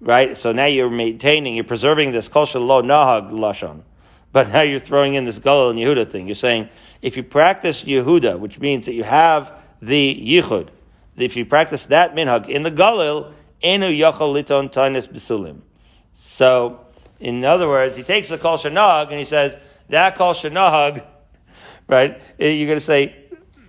right, 0.00 0.38
so 0.38 0.52
now 0.52 0.66
you're 0.66 0.90
maintaining, 0.90 1.56
you're 1.56 1.64
preserving 1.64 2.12
this 2.12 2.28
kol 2.28 2.46
shelo 2.46 2.84
nahag 2.84 3.32
lashon, 3.32 3.80
but 4.30 4.52
now 4.52 4.62
you're 4.62 4.78
throwing 4.78 5.14
in 5.14 5.24
this 5.24 5.40
galil 5.40 5.70
and 5.70 5.78
Yehuda 5.80 6.08
thing. 6.08 6.28
You're 6.28 6.36
saying, 6.36 6.68
if 7.02 7.16
you 7.16 7.24
practice 7.24 7.82
Yehuda, 7.82 8.38
which 8.38 8.60
means 8.60 8.86
that 8.86 8.94
you 8.94 9.02
have 9.02 9.52
the 9.82 10.14
yichud, 10.24 10.68
if 11.16 11.34
you 11.34 11.44
practice 11.44 11.86
that 11.86 12.14
minhag 12.14 12.48
in 12.48 12.62
the 12.62 12.70
galil, 12.70 13.32
enu 13.60 13.86
yachol 13.86 14.40
liton 14.40 14.72
tainus 14.72 15.08
besulim. 15.08 15.62
So, 16.14 16.86
in 17.20 17.44
other 17.44 17.68
words, 17.68 17.96
he 17.96 18.02
takes 18.02 18.28
the 18.28 18.38
kol 18.38 18.56
shanag 18.56 19.10
and 19.10 19.18
he 19.18 19.24
says, 19.24 19.56
that 19.90 20.16
kol 20.16 20.34
shanag, 20.34 21.04
right? 21.88 22.20
You're 22.38 22.66
going 22.66 22.78
to 22.78 22.80
say, 22.80 23.14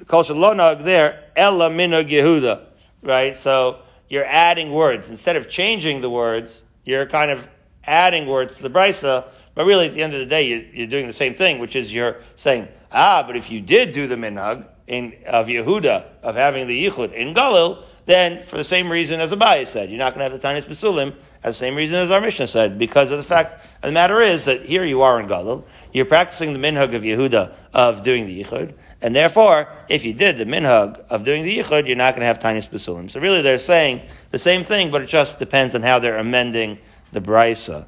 kol 0.08 0.24
shalonag 0.24 0.84
there, 0.84 1.24
ella 1.36 1.70
minag 1.70 2.10
Yehuda, 2.10 2.66
right? 3.02 3.38
So 3.38 3.80
you're 4.10 4.26
adding 4.26 4.74
words. 4.74 5.10
Instead 5.10 5.36
of 5.36 5.50
changing 5.50 6.02
the 6.02 6.10
words, 6.10 6.64
you're 6.84 7.06
kind 7.06 7.32
of 7.32 7.48
adding 7.86 8.28
words 8.28 8.58
to 8.58 8.64
the 8.64 8.70
brisa, 8.70 9.26
but 9.56 9.66
really 9.66 9.88
at 9.88 9.94
the 9.94 10.04
end 10.04 10.14
of 10.14 10.20
the 10.20 10.26
day, 10.26 10.48
you're, 10.48 10.62
you're 10.74 10.88
doing 10.88 11.08
the 11.08 11.14
same 11.14 11.34
thing, 11.34 11.60
which 11.60 11.76
is 11.76 11.94
you're 11.94 12.18
saying, 12.36 12.68
ah, 12.92 13.24
but 13.26 13.36
if 13.36 13.50
you 13.50 13.62
did 13.62 13.92
do 13.92 14.08
the 14.08 14.16
minhag 14.16 14.68
in, 14.92 15.14
of 15.26 15.48
Yehuda, 15.48 16.06
of 16.22 16.36
having 16.36 16.68
the 16.68 16.86
yichud 16.86 17.14
in 17.14 17.34
Galil, 17.34 17.84
then 18.06 18.44
for 18.44 18.58
the 18.58 18.64
same 18.64 18.92
reason 18.92 19.22
as 19.22 19.32
Abaye 19.32 19.66
said, 19.66 19.90
you're 19.90 19.98
not 19.98 20.14
going 20.14 20.26
to 20.26 20.32
have 20.32 20.42
the 20.42 20.46
Tanis 20.46 20.68
Basulim, 20.68 21.16
as 21.44 21.56
the 21.56 21.60
same 21.60 21.76
reason 21.76 21.98
as 21.98 22.12
our 22.12 22.20
Mishnah 22.20 22.48
said, 22.48 22.78
because 22.78 23.10
of 23.10 23.18
the 23.18 23.24
fact, 23.24 23.66
the 23.82 23.92
matter 23.92 24.20
is 24.20 24.46
that 24.46 24.66
here 24.66 24.84
you 24.84 25.02
are 25.02 25.20
in 25.20 25.28
Galil, 25.28 25.64
you're 25.94 26.06
practicing 26.06 26.52
the 26.52 26.60
minhag 26.60 26.94
of 26.94 27.04
Yehuda 27.04 27.56
of 27.74 28.04
doing 28.04 28.26
the 28.26 28.44
yichud, 28.44 28.74
and 29.02 29.16
therefore, 29.16 29.70
if 29.88 30.04
you 30.04 30.14
did 30.14 30.38
the 30.38 30.46
minhag 30.46 31.00
of 31.10 31.24
doing 31.24 31.44
the 31.44 31.60
yichud, 31.60 31.88
you're 31.88 31.96
not 31.96 32.14
going 32.14 32.20
to 32.20 32.26
have 32.26 32.40
Tanis 32.40 32.70
Basulim. 32.70 33.10
So 33.10 33.22
really 33.22 33.42
they're 33.42 33.60
saying 33.60 34.02
the 34.32 34.40
same 34.40 34.66
thing, 34.66 34.92
but 34.92 35.02
it 35.02 35.08
just 35.08 35.40
depends 35.40 35.74
on 35.74 35.84
how 35.84 36.00
they're 36.00 36.18
amending 36.18 36.80
the 37.14 37.22
Brisa. 37.22 37.86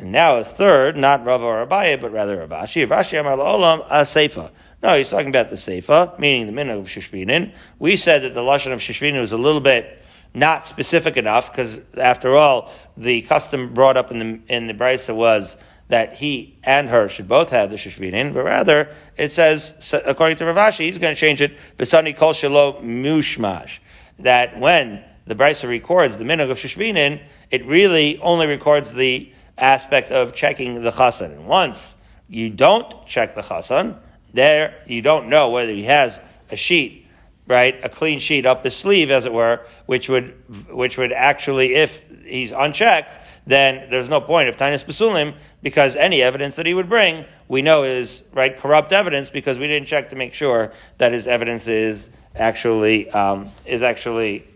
And 0.00 0.12
now 0.12 0.38
a 0.38 0.44
third, 0.44 0.96
not 0.96 1.24
Rava 1.24 1.44
or 1.44 1.66
Abaye, 1.66 2.00
but 2.00 2.10
rather 2.10 2.38
Rav 2.38 2.50
Ashi. 2.50 2.88
Rav 2.88 3.04
Ashi 3.04 3.20
Amar 3.20 3.36
Olam 3.36 3.86
Seifa. 3.86 4.50
No, 4.82 4.94
he's 4.94 5.10
talking 5.10 5.28
about 5.28 5.50
the 5.50 5.56
Seifa, 5.56 6.18
meaning 6.18 6.46
the 6.46 6.58
minhag 6.58 6.80
of 6.80 6.86
Shishvinin. 6.86 7.52
We 7.78 7.96
said 7.96 8.22
that 8.22 8.32
the 8.32 8.40
Lashon 8.40 8.72
of 8.72 8.80
Shishvinin 8.80 9.20
was 9.20 9.32
a 9.32 9.38
little 9.38 9.60
bit 9.60 9.98
not 10.32 10.66
specific 10.66 11.16
enough, 11.16 11.52
because 11.52 11.78
after 11.96 12.34
all, 12.34 12.72
the 12.96 13.22
custom 13.22 13.74
brought 13.74 13.96
up 13.96 14.10
in 14.10 14.18
the, 14.18 14.54
in 14.54 14.68
the 14.68 14.74
Brisa 14.74 15.14
was 15.14 15.56
that 15.88 16.14
he 16.14 16.56
and 16.62 16.88
her 16.88 17.08
should 17.08 17.28
both 17.28 17.50
have 17.50 17.68
the 17.68 17.76
Shishvinin, 17.76 18.32
but 18.32 18.44
rather 18.44 18.94
it 19.16 19.32
says, 19.32 19.92
according 20.06 20.38
to 20.38 20.46
Rav 20.46 20.56
Ashi, 20.56 20.84
he's 20.86 20.98
going 20.98 21.14
to 21.14 21.20
change 21.20 21.40
it, 21.40 21.56
Besani 21.76 22.16
Kol 22.16 22.32
Shalo 22.32 22.82
Mushmash. 22.82 23.80
That 24.20 24.58
when 24.58 25.04
the 25.26 25.34
Brisa 25.34 25.68
records 25.68 26.16
the 26.16 26.24
minhag 26.24 26.50
of 26.50 26.58
Shishvinin, 26.58 27.20
it 27.50 27.66
really 27.66 28.18
only 28.18 28.46
records 28.46 28.92
the 28.92 29.32
aspect 29.58 30.10
of 30.10 30.34
checking 30.34 30.82
the 30.82 30.92
chasan. 30.92 31.32
And 31.32 31.46
once 31.46 31.96
you 32.28 32.48
don't 32.50 33.06
check 33.06 33.34
the 33.34 33.42
chasan, 33.42 33.98
there 34.32 34.82
you 34.86 35.02
don't 35.02 35.28
know 35.28 35.50
whether 35.50 35.72
he 35.72 35.84
has 35.84 36.18
a 36.50 36.56
sheet, 36.56 37.06
right, 37.46 37.78
a 37.84 37.88
clean 37.88 38.20
sheet 38.20 38.46
up 38.46 38.64
his 38.64 38.76
sleeve, 38.76 39.10
as 39.10 39.24
it 39.24 39.32
were, 39.32 39.64
which 39.86 40.08
would 40.08 40.34
which 40.70 40.98
would 40.98 41.12
actually, 41.12 41.74
if 41.74 42.02
he's 42.24 42.52
unchecked, 42.52 43.18
then 43.46 43.88
there's 43.90 44.08
no 44.08 44.20
point 44.20 44.48
of 44.48 44.56
Tainus 44.56 44.84
Basulim 44.84 45.34
because 45.62 45.96
any 45.96 46.22
evidence 46.22 46.56
that 46.56 46.66
he 46.66 46.74
would 46.74 46.88
bring, 46.88 47.24
we 47.48 47.62
know 47.62 47.84
is 47.84 48.22
right 48.32 48.56
corrupt 48.56 48.92
evidence 48.92 49.30
because 49.30 49.58
we 49.58 49.66
didn't 49.66 49.88
check 49.88 50.10
to 50.10 50.16
make 50.16 50.34
sure 50.34 50.72
that 50.98 51.12
his 51.12 51.26
evidence 51.26 51.66
is 51.66 52.10
actually 52.34 53.10
um, 53.10 53.48
is 53.66 53.82
actually 53.82 54.46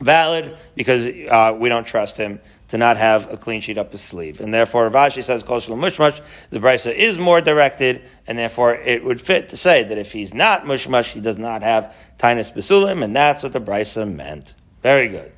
valid 0.00 0.56
because 0.74 1.06
uh, 1.06 1.54
we 1.58 1.68
don't 1.68 1.86
trust 1.86 2.16
him 2.16 2.40
to 2.70 2.78
not 2.78 2.96
have 2.96 3.32
a 3.32 3.36
clean 3.36 3.60
sheet 3.60 3.78
up 3.78 3.92
his 3.92 4.00
sleeve. 4.00 4.40
And 4.40 4.54
therefore, 4.54 4.88
Rav 4.88 5.12
Ashi 5.12 5.24
says, 5.24 5.42
Kol 5.42 5.60
mushmash, 5.60 6.20
the 6.50 6.60
brisa 6.60 6.94
is 6.94 7.18
more 7.18 7.40
directed, 7.40 8.02
and 8.26 8.38
therefore 8.38 8.74
it 8.74 9.04
would 9.04 9.20
fit 9.20 9.48
to 9.50 9.56
say 9.56 9.82
that 9.82 9.98
if 9.98 10.12
he's 10.12 10.32
not 10.32 10.62
mushmash, 10.62 11.12
he 11.12 11.20
does 11.20 11.36
not 11.36 11.62
have 11.62 11.94
tainus 12.18 12.52
basulim, 12.54 13.02
and 13.02 13.14
that's 13.14 13.42
what 13.42 13.52
the 13.52 13.60
brisa 13.60 14.10
meant. 14.10 14.54
Very 14.82 15.08
good. 15.08 15.32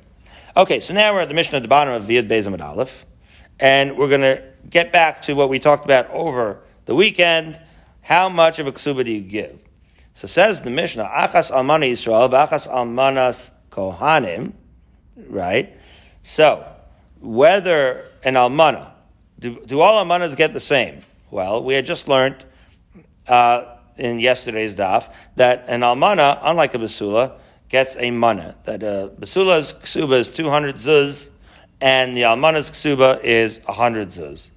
Okay, 0.55 0.79
so 0.79 0.93
now 0.93 1.11
we're 1.13 1.21
at 1.21 1.29
the 1.29 1.33
Mishnah 1.33 1.57
at 1.57 1.63
the 1.63 1.67
bottom 1.67 1.93
of 1.93 2.03
Viad 2.03 2.29
Bezim 2.29 2.59
Aleph, 2.61 3.05
and 3.59 3.97
we're 3.97 4.09
going 4.09 4.21
to 4.21 4.43
get 4.69 4.93
back 4.93 5.23
to 5.23 5.33
what 5.33 5.49
we 5.49 5.57
talked 5.57 5.85
about 5.85 6.09
over 6.11 6.59
the 6.85 6.93
weekend. 6.93 7.59
How 8.01 8.29
much 8.29 8.59
of 8.59 8.67
a 8.67 8.71
ksuba 8.71 9.03
do 9.03 9.11
you 9.11 9.21
give? 9.21 9.59
So 10.13 10.27
says 10.27 10.61
the 10.61 10.69
Mishnah, 10.69 11.05
Achas 11.05 11.49
Almana 11.49 11.91
Yisrael, 11.91 12.29
Achas 12.29 12.67
Almanas 12.67 13.49
Kohanim, 13.71 14.53
right? 15.27 15.75
So, 16.21 16.63
whether 17.23 18.05
an 18.23 18.33
almana, 18.33 18.91
do, 19.39 19.63
do 19.65 19.79
all 19.79 20.03
almanas 20.03 20.35
get 20.35 20.53
the 20.53 20.59
same? 20.59 20.99
Well, 21.31 21.63
we 21.63 21.73
had 21.73 21.85
just 21.85 22.07
learned 22.07 22.43
uh, 23.27 23.77
in 23.97 24.19
yesterday's 24.19 24.75
daf 24.75 25.11
that 25.37 25.65
an 25.67 25.81
almana, 25.81 26.39
unlike 26.43 26.73
a 26.75 26.77
basula, 26.77 27.37
gets 27.69 27.95
a 27.97 28.11
mana. 28.11 28.55
That 28.65 28.83
a 28.83 29.11
basula's 29.19 29.73
ksuba 29.73 30.19
is 30.19 30.29
200 30.29 30.75
zuz, 30.75 31.29
and 31.79 32.15
the 32.15 32.23
almana's 32.23 32.69
ksuba 32.69 33.23
is 33.23 33.59
100 33.65 34.09
zuz. 34.09 34.49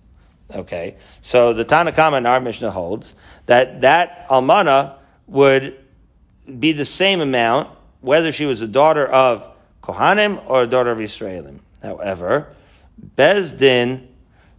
Okay, 0.55 0.97
so 1.23 1.53
the 1.53 1.65
Tanakama 1.65 2.19
in 2.19 2.27
our 2.27 2.41
Mishnah 2.41 2.71
holds 2.71 3.15
that 3.47 3.81
that 3.81 4.29
almana 4.29 4.95
would 5.27 5.77
be 6.59 6.73
the 6.73 6.85
same 6.85 7.21
amount 7.21 7.71
whether 8.01 8.31
she 8.31 8.45
was 8.47 8.61
a 8.61 8.69
daughter 8.69 9.07
of 9.07 9.49
Kohanim 9.83 10.43
or 10.47 10.63
a 10.63 10.67
daughter 10.67 10.91
of 10.91 10.99
Israelim. 10.99 11.59
However, 11.87 12.55
Bezdin 13.17 14.09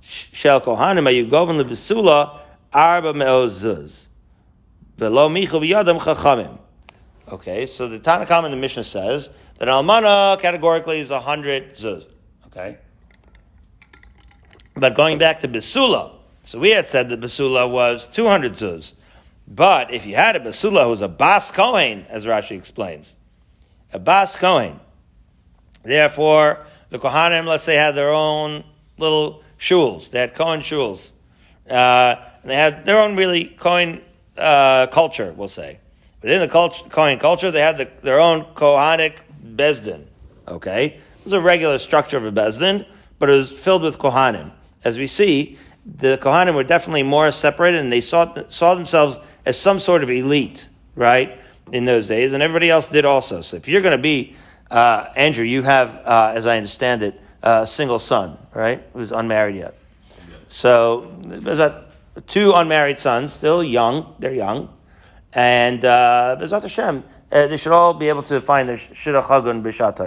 shel 0.01 0.61
Kohanim 0.61 1.05
ayugovin 1.07 1.61
lebesula 1.61 2.39
arba 2.73 3.13
me'ozuz. 3.13 4.07
Velo 4.97 5.29
michu 5.29 5.59
b'yadam 5.59 5.99
chachamim. 5.99 6.57
Okay, 7.29 7.65
so 7.65 7.89
the 7.89 7.99
Tanakam 7.99 8.45
in 8.45 8.51
the 8.51 8.57
Mishnah 8.57 8.85
says 8.85 9.29
that 9.59 9.67
almana 9.67 10.39
categorically 10.39 10.99
is 10.99 11.09
100 11.09 11.75
zuz. 11.75 12.05
Okay? 12.47 12.77
But 14.75 14.95
going 14.95 15.17
back 15.17 15.41
to 15.41 15.47
Basula, 15.47 16.13
so 16.43 16.59
we 16.59 16.69
had 16.69 16.87
said 16.87 17.09
that 17.09 17.19
Basula 17.19 17.69
was 17.69 18.05
200 18.05 18.53
zuz. 18.53 18.93
But 19.45 19.93
if 19.93 20.05
you 20.05 20.15
had 20.15 20.35
a 20.37 20.39
Basula 20.39 20.83
who 20.83 20.89
was 20.91 21.01
a 21.01 21.07
Bas 21.09 21.51
Kohen, 21.51 22.05
as 22.09 22.25
Rashi 22.25 22.57
explains, 22.57 23.15
a 23.91 23.99
Bas 23.99 24.35
Kohen, 24.35 24.79
therefore 25.83 26.65
the 26.89 26.99
Kohanim, 26.99 27.45
let's 27.45 27.63
say, 27.63 27.75
had 27.75 27.95
their 27.95 28.09
own 28.09 28.63
little 28.97 29.43
shuls. 29.59 30.09
They 30.09 30.19
had 30.19 30.35
Kohen 30.35 30.61
shuls. 30.61 31.11
Uh, 31.69 32.15
and 32.41 32.51
they 32.51 32.55
had 32.55 32.85
their 32.85 32.99
own 32.99 33.15
really 33.15 33.45
Kohen 33.45 34.01
uh, 34.37 34.87
culture, 34.87 35.33
we'll 35.35 35.49
say. 35.49 35.79
Within 36.21 36.41
the 36.41 36.47
culture, 36.47 36.83
Kohen 36.89 37.19
culture, 37.19 37.51
they 37.51 37.61
had 37.61 37.77
the, 37.77 37.89
their 38.01 38.19
own 38.19 38.45
Kohanic 38.55 39.19
Bezdin. 39.55 40.05
Okay? 40.47 40.85
It 40.85 41.23
was 41.23 41.33
a 41.33 41.41
regular 41.41 41.77
structure 41.77 42.17
of 42.17 42.25
a 42.25 42.31
Bezdin, 42.31 42.85
but 43.19 43.29
it 43.29 43.33
was 43.33 43.51
filled 43.51 43.81
with 43.83 43.99
Kohanim. 43.99 44.51
As 44.83 44.97
we 44.97 45.07
see, 45.07 45.57
the 45.85 46.17
Kohanim 46.17 46.55
were 46.55 46.63
definitely 46.63 47.03
more 47.03 47.31
separated 47.31 47.81
and 47.81 47.91
they 47.91 48.01
saw, 48.01 48.33
saw 48.49 48.75
themselves 48.75 49.19
as 49.45 49.59
some 49.59 49.79
sort 49.79 50.03
of 50.03 50.09
elite, 50.09 50.67
right, 50.95 51.39
in 51.71 51.85
those 51.85 52.07
days, 52.07 52.33
and 52.33 52.41
everybody 52.41 52.69
else 52.69 52.87
did 52.87 53.05
also. 53.05 53.41
So 53.41 53.57
if 53.57 53.67
you're 53.67 53.81
going 53.81 53.97
to 53.97 54.01
be, 54.01 54.35
uh, 54.71 55.07
Andrew, 55.15 55.45
you 55.45 55.61
have, 55.63 55.95
uh, 56.05 56.33
as 56.35 56.45
I 56.45 56.57
understand 56.57 57.03
it, 57.03 57.19
a 57.43 57.65
single 57.67 57.99
son, 57.99 58.37
right, 58.53 58.83
who's 58.93 59.11
unmarried 59.11 59.55
yet. 59.55 59.75
So 60.47 61.11
there's 61.21 61.59
that 61.59 61.89
two 62.25 62.53
unmarried 62.53 62.99
sons, 62.99 63.33
still 63.33 63.63
young, 63.63 64.15
they're 64.19 64.33
young, 64.33 64.69
and 65.33 65.83
uh, 65.85 66.37
Bezat 66.39 66.63
Hashem, 66.63 67.03
uh, 67.31 67.47
they 67.47 67.57
should 67.57 67.71
all 67.71 67.93
be 67.93 68.09
able 68.09 68.23
to 68.23 68.41
find 68.41 68.69
the 68.69 68.73
Shidduch 68.73 69.25
Hagun 69.25 69.61
B'Shat 69.61 69.99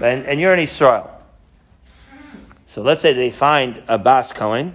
And, 0.00 0.26
and 0.26 0.40
you're 0.40 0.52
in 0.52 0.60
Israel. 0.60 1.10
So 2.66 2.82
let's 2.82 3.00
say 3.00 3.12
they 3.12 3.30
find 3.30 3.82
a 3.88 3.98
Bas 3.98 4.32
Cohen. 4.32 4.74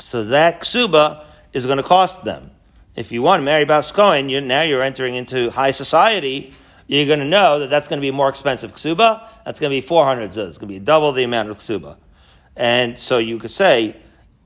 So 0.00 0.24
that 0.24 0.60
ksuba 0.60 1.24
is 1.52 1.64
going 1.64 1.78
to 1.78 1.82
cost 1.82 2.24
them. 2.24 2.50
If 2.96 3.12
you 3.12 3.22
want 3.22 3.40
to 3.40 3.44
marry 3.44 3.64
Bas 3.64 3.92
Cohen, 3.92 4.28
you, 4.28 4.40
now 4.40 4.62
you're 4.62 4.82
entering 4.82 5.14
into 5.14 5.50
high 5.50 5.70
society. 5.70 6.52
You're 6.86 7.06
going 7.06 7.18
to 7.18 7.24
know 7.24 7.58
that 7.60 7.70
that's 7.70 7.88
going 7.88 8.00
to 8.00 8.06
be 8.06 8.10
more 8.10 8.28
expensive 8.28 8.74
ksuba. 8.74 9.28
That's 9.44 9.58
going 9.58 9.70
to 9.70 9.76
be 9.76 9.80
400 9.80 10.30
zuz. 10.30 10.48
It's 10.48 10.58
going 10.58 10.68
to 10.68 10.74
be 10.74 10.78
double 10.78 11.12
the 11.12 11.24
amount 11.24 11.50
of 11.50 11.58
ksuba. 11.58 11.96
And 12.54 12.98
so 12.98 13.18
you 13.18 13.38
could 13.38 13.50
say, 13.50 13.96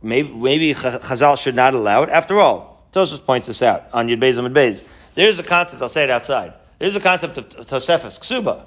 maybe, 0.03 0.33
maybe 0.33 0.75
Chazal 0.75 1.39
should 1.39 1.55
not 1.55 1.75
allow 1.75 2.03
it. 2.03 2.11
After 2.11 2.41
all, 2.41 2.89
Tosfos 2.93 3.25
points 3.25 3.47
this 3.47 3.63
out 3.63 3.89
on 3.93 4.09
Yud 4.09 4.21
Beis 4.21 4.39
and 4.39 4.55
Beis. 4.55 4.83
There's 5.15 5.39
a 5.39 5.43
concept, 5.43 5.83
I'll 5.83 5.89
say 5.89 6.05
it 6.05 6.11
outside. 6.11 6.55
There's 6.79 6.97
a 6.97 7.01
concept 7.01 7.37
of 7.37 7.49
Tosefes, 7.49 8.19
ksuba. 8.19 8.65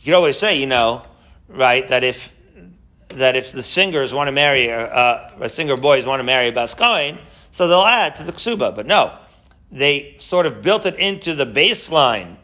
You 0.00 0.04
could 0.04 0.14
always 0.14 0.38
say, 0.38 0.58
you 0.58 0.66
know, 0.66 1.02
right, 1.48 1.88
that 1.88 2.04
if 2.04 2.32
that 3.08 3.36
if 3.36 3.52
the 3.52 3.62
singers 3.62 4.12
want 4.12 4.28
to 4.28 4.32
marry, 4.32 4.70
uh, 4.70 5.28
or 5.38 5.48
singer 5.48 5.76
boys 5.76 6.04
want 6.04 6.20
to 6.20 6.24
marry 6.24 6.48
a 6.48 6.52
Baskoin, 6.52 7.18
so 7.50 7.68
they'll 7.68 7.80
add 7.80 8.16
to 8.16 8.24
the 8.24 8.32
ksuba. 8.32 8.74
But 8.74 8.86
no, 8.86 9.16
they 9.70 10.16
sort 10.18 10.46
of 10.46 10.62
built 10.62 10.84
it 10.86 10.96
into 10.96 11.34
the 11.34 11.46
baseline, 11.46 12.36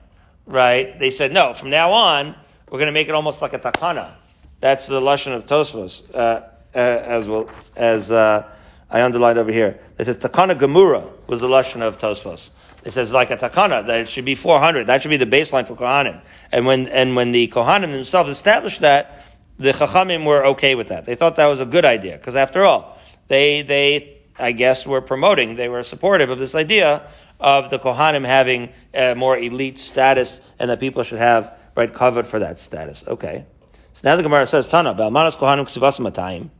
right? 0.50 0.98
They 0.98 1.10
said, 1.10 1.32
no, 1.32 1.54
from 1.54 1.70
now 1.70 1.90
on, 1.90 2.34
we're 2.68 2.78
going 2.78 2.86
to 2.86 2.92
make 2.92 3.08
it 3.08 3.14
almost 3.14 3.40
like 3.40 3.52
a 3.52 3.58
takana. 3.58 4.12
That's 4.60 4.86
the 4.86 5.00
lashon 5.00 5.34
of 5.34 5.46
Tosfos, 5.46 6.02
uh, 6.14 6.18
uh, 6.18 6.78
as 6.78 7.26
well 7.26 7.48
as 7.76 8.10
uh, 8.10 8.46
I 8.90 9.02
underlined 9.02 9.38
over 9.38 9.52
here. 9.52 9.80
They 9.96 10.04
said 10.04 10.20
takana 10.20 10.58
gemura 10.58 11.08
was 11.26 11.40
the 11.40 11.48
lashon 11.48 11.80
of 11.80 11.98
Tosfos. 11.98 12.50
It 12.84 12.92
says 12.92 13.12
like 13.12 13.30
a 13.30 13.36
takana 13.36 13.86
that 13.86 14.00
it 14.00 14.08
should 14.08 14.24
be 14.24 14.34
400. 14.34 14.86
That 14.86 15.02
should 15.02 15.10
be 15.10 15.16
the 15.16 15.26
baseline 15.26 15.66
for 15.66 15.76
kohanim. 15.76 16.20
And 16.50 16.66
when 16.66 16.88
and 16.88 17.14
when 17.14 17.32
the 17.32 17.48
kohanim 17.48 17.92
themselves 17.92 18.30
established 18.30 18.80
that, 18.80 19.24
the 19.58 19.72
Chachamim 19.72 20.24
were 20.24 20.46
okay 20.46 20.74
with 20.74 20.88
that. 20.88 21.04
They 21.04 21.14
thought 21.14 21.36
that 21.36 21.46
was 21.46 21.60
a 21.60 21.66
good 21.66 21.84
idea 21.84 22.16
because 22.16 22.36
after 22.36 22.64
all, 22.64 22.98
they 23.28 23.60
they 23.62 24.18
I 24.38 24.52
guess 24.52 24.86
were 24.86 25.02
promoting, 25.02 25.56
they 25.56 25.68
were 25.68 25.82
supportive 25.82 26.30
of 26.30 26.38
this 26.38 26.54
idea 26.54 27.02
of 27.40 27.70
the 27.70 27.78
Kohanim 27.78 28.26
having 28.26 28.70
a 28.94 29.14
more 29.14 29.36
elite 29.38 29.78
status 29.78 30.40
and 30.58 30.70
that 30.70 30.80
people 30.80 31.02
should 31.02 31.18
have 31.18 31.56
right 31.76 31.92
covered 31.92 32.26
for 32.26 32.38
that 32.38 32.58
status. 32.58 33.04
Okay. 33.06 33.46
So 33.94 34.02
now 34.04 34.16
the 34.16 34.22
Gemara 34.22 34.46
says, 34.46 34.66
Tana, 34.66 34.94
Balmanas 34.94 35.36
Kohanim 35.36 35.66
Ksivasamatayim. 35.66 36.50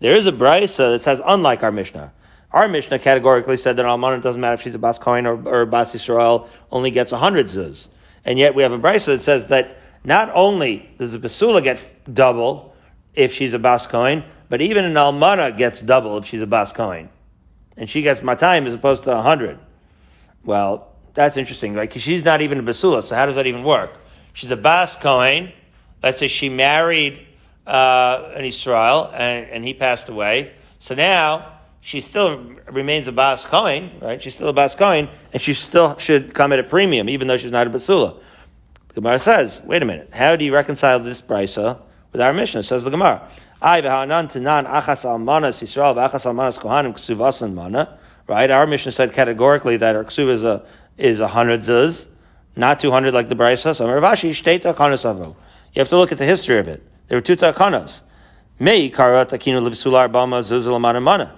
There 0.00 0.14
is 0.14 0.26
a 0.26 0.32
brisa 0.32 0.90
that 0.90 1.02
says, 1.02 1.20
unlike 1.24 1.62
our 1.62 1.72
Mishnah. 1.72 2.12
Our 2.50 2.68
Mishnah 2.68 2.98
categorically 3.00 3.56
said 3.56 3.76
that 3.76 3.86
Almanah 3.86 4.22
doesn't 4.22 4.40
matter 4.40 4.54
if 4.54 4.62
she's 4.62 4.74
a 4.74 4.78
Bas 4.78 4.98
Kohen 4.98 5.26
or, 5.26 5.48
or 5.48 5.66
Bas 5.66 5.92
Yisrael, 5.92 6.48
only 6.70 6.90
gets 6.90 7.12
a 7.12 7.18
hundred 7.18 7.46
zuz. 7.46 7.88
And 8.24 8.38
yet 8.38 8.54
we 8.54 8.62
have 8.62 8.72
a 8.72 8.78
brisa 8.78 9.06
that 9.06 9.22
says 9.22 9.48
that 9.48 9.76
not 10.04 10.30
only 10.34 10.90
does 10.98 11.12
the 11.12 11.18
basula 11.18 11.62
get 11.62 11.90
double 12.12 12.74
if 13.14 13.32
she's 13.32 13.54
a 13.54 13.58
bas 13.58 13.86
kohen, 13.86 14.24
but 14.48 14.60
even 14.60 14.84
an 14.84 14.94
almana 14.94 15.56
gets 15.56 15.80
double 15.80 16.18
if 16.18 16.26
she's 16.26 16.42
a 16.42 16.46
bas 16.46 16.72
kohen. 16.72 17.08
And 17.76 17.88
she 17.88 18.02
gets 18.02 18.20
matayim 18.20 18.66
as 18.66 18.74
opposed 18.74 19.04
to 19.04 19.16
hundred. 19.20 19.58
Well, 20.44 20.88
that's 21.14 21.36
interesting, 21.36 21.74
right? 21.74 21.88
Because 21.88 22.02
she's 22.02 22.24
not 22.24 22.40
even 22.40 22.58
a 22.58 22.62
basula, 22.62 23.02
so 23.02 23.14
how 23.14 23.26
does 23.26 23.36
that 23.36 23.46
even 23.46 23.62
work? 23.64 23.98
She's 24.32 24.50
a 24.50 24.56
bas 24.56 24.96
kohen. 24.96 25.52
Let's 26.02 26.18
say 26.18 26.28
she 26.28 26.48
married 26.48 27.26
uh, 27.66 28.32
an 28.34 28.44
Israel 28.44 29.10
and, 29.14 29.46
and 29.48 29.64
he 29.64 29.72
passed 29.74 30.08
away. 30.08 30.52
So 30.78 30.94
now 30.94 31.60
she 31.80 32.00
still 32.00 32.54
remains 32.70 33.08
a 33.08 33.12
bas 33.12 33.44
kohen, 33.44 33.90
right? 34.02 34.20
She's 34.20 34.34
still 34.34 34.48
a 34.48 34.52
bas 34.52 34.74
kohen, 34.74 35.08
and 35.32 35.40
she 35.40 35.54
still 35.54 35.96
should 35.98 36.34
come 36.34 36.52
at 36.52 36.58
a 36.58 36.64
premium, 36.64 37.08
even 37.08 37.28
though 37.28 37.36
she's 37.36 37.52
not 37.52 37.66
a 37.66 37.70
basula. 37.70 38.20
The 38.88 38.94
Gemara 38.94 39.18
says, 39.18 39.62
wait 39.64 39.82
a 39.82 39.84
minute, 39.84 40.10
how 40.12 40.36
do 40.36 40.44
you 40.44 40.54
reconcile 40.54 40.98
this 40.98 41.20
brisa 41.20 41.80
with 42.12 42.20
our 42.20 42.32
Mishnah? 42.32 42.62
Says 42.62 42.84
the 42.84 42.90
Gemara. 42.90 43.28
Right, 48.26 48.50
our 48.50 48.66
Mishnah 48.66 48.92
said 48.92 49.12
categorically 49.12 49.76
that 49.76 49.96
our 49.96 50.04
ksuv 50.04 50.28
is 50.28 50.42
a 50.42 50.64
is 50.96 51.20
a 51.20 51.28
hundred 51.28 51.60
zuz, 51.60 52.06
not 52.56 52.80
two 52.80 52.90
hundred 52.90 53.12
like 53.12 53.28
the 53.28 53.34
brisa. 53.34 53.76
So 53.76 53.90
Rav 53.90 54.02
Ashi 54.02 54.30
shtei 54.30 54.60
avo. 54.60 55.36
You 55.74 55.80
have 55.80 55.88
to 55.90 55.96
look 55.96 56.10
at 56.10 56.18
the 56.18 56.24
history 56.24 56.58
of 56.58 56.66
it. 56.66 56.82
There 57.08 57.18
were 57.18 57.22
two 57.22 57.36
takanas. 57.36 58.00
Mei 58.58 58.88
karat 58.88 59.28
akinu 59.28 59.60
livsular 59.60 60.10
bama 60.10 60.40
zuzul. 60.40 61.30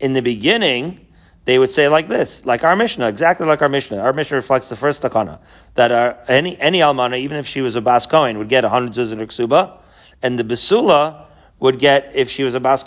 In 0.00 0.12
the 0.12 0.20
beginning, 0.20 1.06
they 1.46 1.58
would 1.58 1.70
say 1.70 1.88
like 1.88 2.08
this, 2.08 2.44
like 2.44 2.62
our 2.62 2.76
Mishnah, 2.76 3.08
exactly 3.08 3.46
like 3.46 3.62
our 3.62 3.70
Mishnah. 3.70 3.96
Our 3.96 4.12
Mishnah 4.12 4.36
reflects 4.36 4.68
the 4.68 4.76
first 4.76 5.00
takana 5.00 5.38
that 5.76 5.90
our, 5.90 6.18
any 6.28 6.60
any 6.60 6.80
almana, 6.80 7.18
even 7.18 7.38
if 7.38 7.46
she 7.46 7.62
was 7.62 7.74
a 7.74 7.80
bas 7.80 8.06
would 8.12 8.50
get 8.50 8.66
a 8.66 8.68
hundred 8.68 8.92
zuz 8.92 9.12
in 9.12 9.18
her 9.18 9.26
ksuba, 9.26 9.78
and 10.22 10.38
the 10.38 10.44
basula 10.44 11.24
would 11.58 11.78
get 11.78 12.10
if 12.14 12.28
she 12.28 12.42
was 12.42 12.52
a 12.52 12.60
bas 12.60 12.84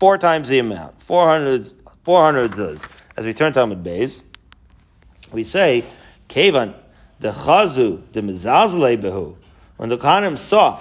four 0.00 0.18
times 0.18 0.48
the 0.48 0.58
amount, 0.58 1.00
400, 1.00 1.72
400 2.04 2.52
zuz. 2.52 2.84
As 3.16 3.24
we 3.24 3.32
turn 3.32 3.52
to 3.54 3.60
Amud 3.60 3.82
Beis, 3.82 4.22
we 5.32 5.42
say 5.42 5.84
kevan 6.28 6.74
the 7.18 7.32
chazu 7.32 8.02
the 8.12 8.20
mizazle 8.20 9.00
behu. 9.00 9.36
When 9.78 9.88
the 9.88 9.96
Kohanim 9.96 10.36
saw 10.36 10.80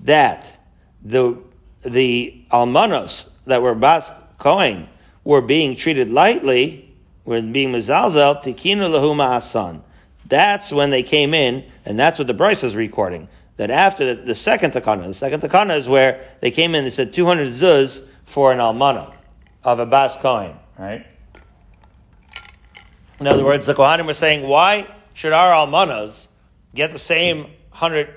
that 0.00 0.58
the 1.02 1.38
the 1.82 2.44
almanos 2.50 3.30
that 3.46 3.62
were 3.62 3.74
bas 3.74 4.10
kohen 4.38 4.88
were 5.22 5.40
being 5.40 5.76
treated 5.76 6.10
lightly, 6.10 6.92
were 7.24 7.40
being 7.40 7.70
mizalzel, 7.70 8.42
tikinu 8.42 8.90
lahuma 8.90 9.36
asan. 9.36 9.84
That's 10.26 10.72
when 10.72 10.90
they 10.90 11.04
came 11.04 11.32
in, 11.32 11.64
and 11.84 11.98
that's 11.98 12.18
what 12.18 12.26
the 12.26 12.34
Brisa 12.34 12.64
is 12.64 12.76
recording. 12.76 13.28
That 13.56 13.70
after 13.70 14.14
the, 14.14 14.22
the 14.22 14.34
second 14.34 14.72
takana, 14.72 15.06
the 15.06 15.14
second 15.14 15.42
takana 15.42 15.78
is 15.78 15.86
where 15.86 16.24
they 16.40 16.50
came 16.50 16.74
in, 16.74 16.84
they 16.84 16.90
said 16.90 17.12
200 17.12 17.48
zuz 17.48 18.02
for 18.24 18.52
an 18.52 18.58
almana 18.58 19.12
of 19.64 19.78
a 19.78 19.86
bas 19.86 20.16
kohen, 20.16 20.56
right? 20.78 21.06
In 23.18 23.26
other 23.26 23.44
words, 23.44 23.66
the 23.66 23.74
Kohanim 23.74 24.06
were 24.06 24.14
saying, 24.14 24.48
why 24.48 24.86
should 25.12 25.32
our 25.32 25.52
almanas 25.52 26.28
get 26.74 26.92
the 26.92 26.98
same 26.98 27.42
100, 27.42 28.14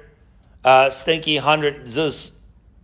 uh, 0.63 0.89
stinky 0.89 1.35
100 1.35 1.85
zuz, 1.85 2.31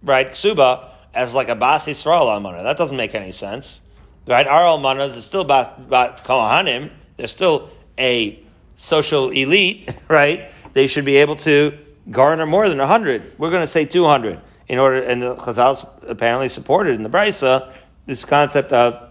right, 0.04 0.30
ksuba, 0.30 0.90
as 1.14 1.34
like 1.34 1.48
a 1.48 1.56
bas 1.56 1.86
Yisrael 1.86 2.28
almana? 2.28 2.62
That 2.64 2.78
doesn't 2.78 2.98
make 2.98 3.16
any 3.16 3.32
sense. 3.32 3.80
Right? 4.28 4.46
Our 4.46 4.64
almanas 4.64 5.16
is 5.16 5.24
still 5.24 5.42
about, 5.42 5.80
about 5.80 6.26
Kohanim. 6.26 6.92
They're 7.16 7.28
still 7.28 7.70
a 7.98 8.44
social 8.76 9.30
elite, 9.30 9.90
right? 10.10 10.52
They 10.74 10.88
should 10.88 11.06
be 11.06 11.18
able 11.18 11.38
to 11.38 11.78
garner 12.12 12.46
more 12.46 12.68
than 12.68 12.80
100. 12.80 13.40
We're 13.40 13.50
going 13.50 13.62
to 13.62 13.68
say 13.68 13.86
200 13.86 14.40
in 14.68 14.78
order, 14.78 15.02
and 15.02 15.22
the 15.22 15.36
Chazal 15.36 15.90
apparently 16.08 16.50
supported 16.50 16.96
in 16.96 17.04
the 17.04 17.10
Brisa 17.10 17.74
this 18.10 18.26
concept 18.26 18.74
of 18.74 19.08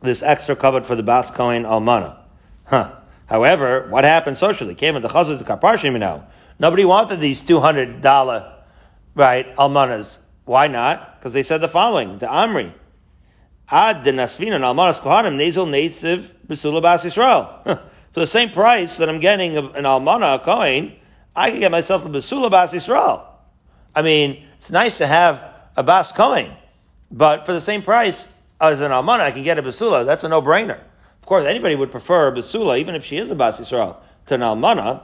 this 0.00 0.22
extra 0.22 0.56
covered 0.56 0.86
for 0.86 0.94
the 0.94 1.02
Bas 1.02 1.30
Kohen 1.30 1.64
Almana. 1.64 2.16
Huh. 2.64 2.92
However, 3.26 3.88
what 3.90 4.04
happened 4.04 4.38
socially? 4.38 4.74
Came 4.74 4.96
in 4.96 5.02
the 5.02 5.08
Chazal 5.08 5.38
to 5.38 5.44
Kaparshim 5.44 5.98
now. 5.98 6.26
Nobody 6.58 6.86
wanted 6.86 7.20
these 7.20 7.42
$200, 7.42 8.54
right, 9.14 9.56
Almanas. 9.56 10.18
Why 10.46 10.66
not? 10.66 11.18
Because 11.18 11.34
they 11.34 11.42
said 11.42 11.60
the 11.60 11.68
following, 11.68 12.18
the 12.18 12.26
Amri. 12.26 12.72
Ad 13.68 14.04
de 14.04 14.12
nasvina 14.12 14.58
almanas 14.60 14.98
kohanim 15.00 15.36
nezel 15.36 15.66
netziv 15.66 16.30
besula 16.46 16.80
bas 16.80 17.04
Yisrael. 17.04 17.64
For 18.12 18.20
the 18.20 18.26
same 18.26 18.48
price 18.48 18.96
that 18.96 19.10
I'm 19.10 19.20
getting 19.20 19.58
an 19.58 19.84
almana, 19.84 20.36
a 20.36 20.38
coin, 20.38 20.94
I 21.34 21.50
can 21.50 21.60
get 21.60 21.70
myself 21.70 22.06
a 22.06 22.08
basula 22.08 22.50
bas 22.50 22.72
Yisrael. 22.72 23.26
I 23.94 24.00
mean, 24.00 24.42
it's 24.56 24.70
nice 24.70 24.96
to 24.98 25.06
have 25.06 25.44
a 25.76 25.82
bas 25.82 26.12
coin, 26.12 26.56
but 27.10 27.46
for 27.46 27.52
the 27.52 27.60
same 27.60 27.82
price 27.82 28.28
as 28.60 28.80
an 28.80 28.90
almana, 28.90 29.20
I 29.20 29.30
can 29.30 29.42
get 29.42 29.58
a 29.58 29.62
basula. 29.62 30.04
That's 30.04 30.24
a 30.24 30.28
no-brainer. 30.28 30.78
Of 30.78 31.26
course, 31.26 31.44
anybody 31.44 31.74
would 31.74 31.90
prefer 31.90 32.28
a 32.28 32.32
basula, 32.32 32.78
even 32.78 32.94
if 32.94 33.04
she 33.04 33.16
is 33.16 33.30
a 33.30 33.34
bas 33.34 33.60
Yisrael, 33.60 33.96
to 34.26 34.34
an 34.34 34.40
almana. 34.40 35.02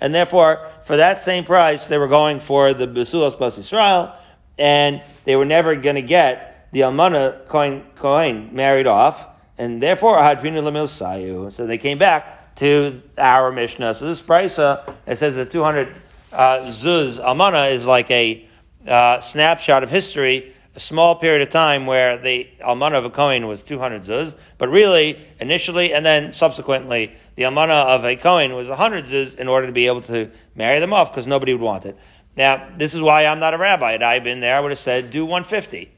And 0.00 0.14
therefore, 0.14 0.66
for 0.84 0.96
that 0.96 1.20
same 1.20 1.44
price, 1.44 1.86
they 1.86 1.98
were 1.98 2.08
going 2.08 2.40
for 2.40 2.74
the 2.74 2.86
basulas 2.86 3.38
bas 3.38 3.58
Yisrael, 3.58 4.14
and 4.58 5.02
they 5.24 5.36
were 5.36 5.44
never 5.44 5.76
going 5.76 5.96
to 5.96 6.02
get 6.02 6.68
the 6.72 6.80
almana 6.80 7.46
coin, 7.48 7.84
coin 7.96 8.54
married 8.54 8.86
off, 8.86 9.26
and 9.58 9.82
therefore, 9.82 10.16
hadrinu 10.16 10.62
lemil 10.62 10.86
sayu. 10.86 11.52
So 11.52 11.66
they 11.66 11.78
came 11.78 11.98
back 11.98 12.54
to 12.56 13.02
our 13.18 13.52
Mishnah. 13.52 13.94
So 13.94 14.06
this 14.06 14.20
price, 14.20 14.58
uh, 14.58 14.94
it 15.06 15.18
says 15.18 15.34
that 15.36 15.50
200 15.50 15.94
uh, 16.32 16.58
zuz 16.66 17.22
almana 17.22 17.72
is 17.72 17.86
like 17.86 18.10
a 18.10 18.48
uh, 18.86 19.20
snapshot 19.20 19.82
of 19.82 19.90
history 19.90 20.54
a 20.74 20.80
small 20.80 21.16
period 21.16 21.42
of 21.42 21.50
time 21.50 21.84
where 21.86 22.16
the 22.16 22.48
almana 22.60 22.94
of 22.94 23.04
a 23.04 23.10
Kohen 23.10 23.46
was 23.46 23.62
200 23.62 24.02
zuz, 24.02 24.36
but 24.56 24.68
really, 24.68 25.18
initially 25.40 25.92
and 25.92 26.06
then 26.06 26.32
subsequently, 26.32 27.12
the 27.34 27.42
almana 27.42 27.86
of 27.86 28.04
a 28.04 28.14
Kohen 28.14 28.54
was 28.54 28.68
100 28.68 29.06
zuz 29.06 29.36
in 29.36 29.48
order 29.48 29.66
to 29.66 29.72
be 29.72 29.86
able 29.88 30.02
to 30.02 30.30
marry 30.54 30.78
them 30.78 30.92
off 30.92 31.10
because 31.10 31.26
nobody 31.26 31.52
would 31.52 31.62
want 31.62 31.86
it. 31.86 31.98
Now, 32.36 32.68
this 32.76 32.94
is 32.94 33.00
why 33.00 33.26
I'm 33.26 33.40
not 33.40 33.54
a 33.54 33.58
rabbi. 33.58 33.92
Had 33.92 34.02
I 34.02 34.20
been 34.20 34.40
there, 34.40 34.56
I 34.56 34.60
would 34.60 34.70
have 34.70 34.78
said, 34.78 35.10
do 35.10 35.24
150. 35.24 35.90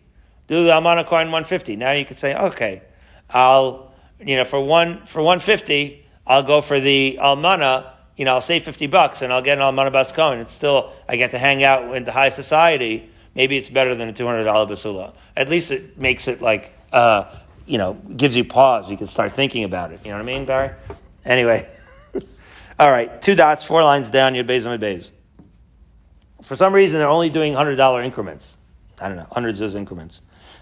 Do 0.48 0.64
the 0.64 0.70
almana 0.70 1.04
Kohen 1.04 1.28
150. 1.28 1.76
Now 1.76 1.92
you 1.92 2.06
could 2.06 2.18
say, 2.18 2.34
okay, 2.34 2.82
I'll, 3.28 3.92
you 4.18 4.36
know, 4.36 4.44
for 4.44 4.64
one, 4.64 5.04
for 5.04 5.20
150, 5.20 6.04
I'll 6.26 6.42
go 6.42 6.62
for 6.62 6.80
the 6.80 7.18
almana, 7.20 7.90
you 8.16 8.24
know, 8.24 8.34
I'll 8.34 8.40
save 8.40 8.64
50 8.64 8.86
bucks 8.86 9.20
and 9.20 9.32
I'll 9.32 9.42
get 9.42 9.58
an 9.58 9.64
almana 9.64 9.92
bas 9.92 10.12
Kohen. 10.12 10.38
It's 10.40 10.52
still, 10.52 10.92
I 11.06 11.16
get 11.16 11.32
to 11.32 11.38
hang 11.38 11.62
out 11.62 11.94
in 11.94 12.04
the 12.04 12.12
high 12.12 12.30
society 12.30 13.10
maybe 13.34 13.56
it's 13.56 13.68
better 13.68 13.94
than 13.94 14.08
a 14.08 14.12
$200 14.12 14.44
basula. 14.44 15.14
At 15.36 15.48
least 15.48 15.70
it 15.70 15.98
makes 15.98 16.28
it 16.28 16.40
like, 16.40 16.72
uh, 16.92 17.34
you 17.66 17.78
know, 17.78 17.94
gives 17.94 18.36
you 18.36 18.44
pause. 18.44 18.90
You 18.90 18.96
can 18.96 19.06
start 19.06 19.32
thinking 19.32 19.64
about 19.64 19.92
it. 19.92 20.00
You 20.04 20.10
know 20.10 20.16
what 20.16 20.22
I 20.22 20.26
mean, 20.26 20.44
Barry? 20.44 20.74
Anyway. 21.24 21.68
All 22.78 22.90
right, 22.90 23.20
two 23.22 23.34
dots, 23.34 23.64
four 23.64 23.82
lines 23.82 24.10
down, 24.10 24.34
Yud 24.34 24.46
Beis 24.46 24.66
and 24.66 24.82
Beis. 24.82 25.10
For 26.42 26.56
some 26.56 26.72
reason, 26.72 26.98
they're 26.98 27.08
only 27.08 27.30
doing 27.30 27.54
$100 27.54 28.04
increments. 28.04 28.56
I 29.00 29.08
don't 29.08 29.16
know, 29.16 29.28
hundreds 29.30 29.60
of 29.60 29.74
increments. 29.76 30.20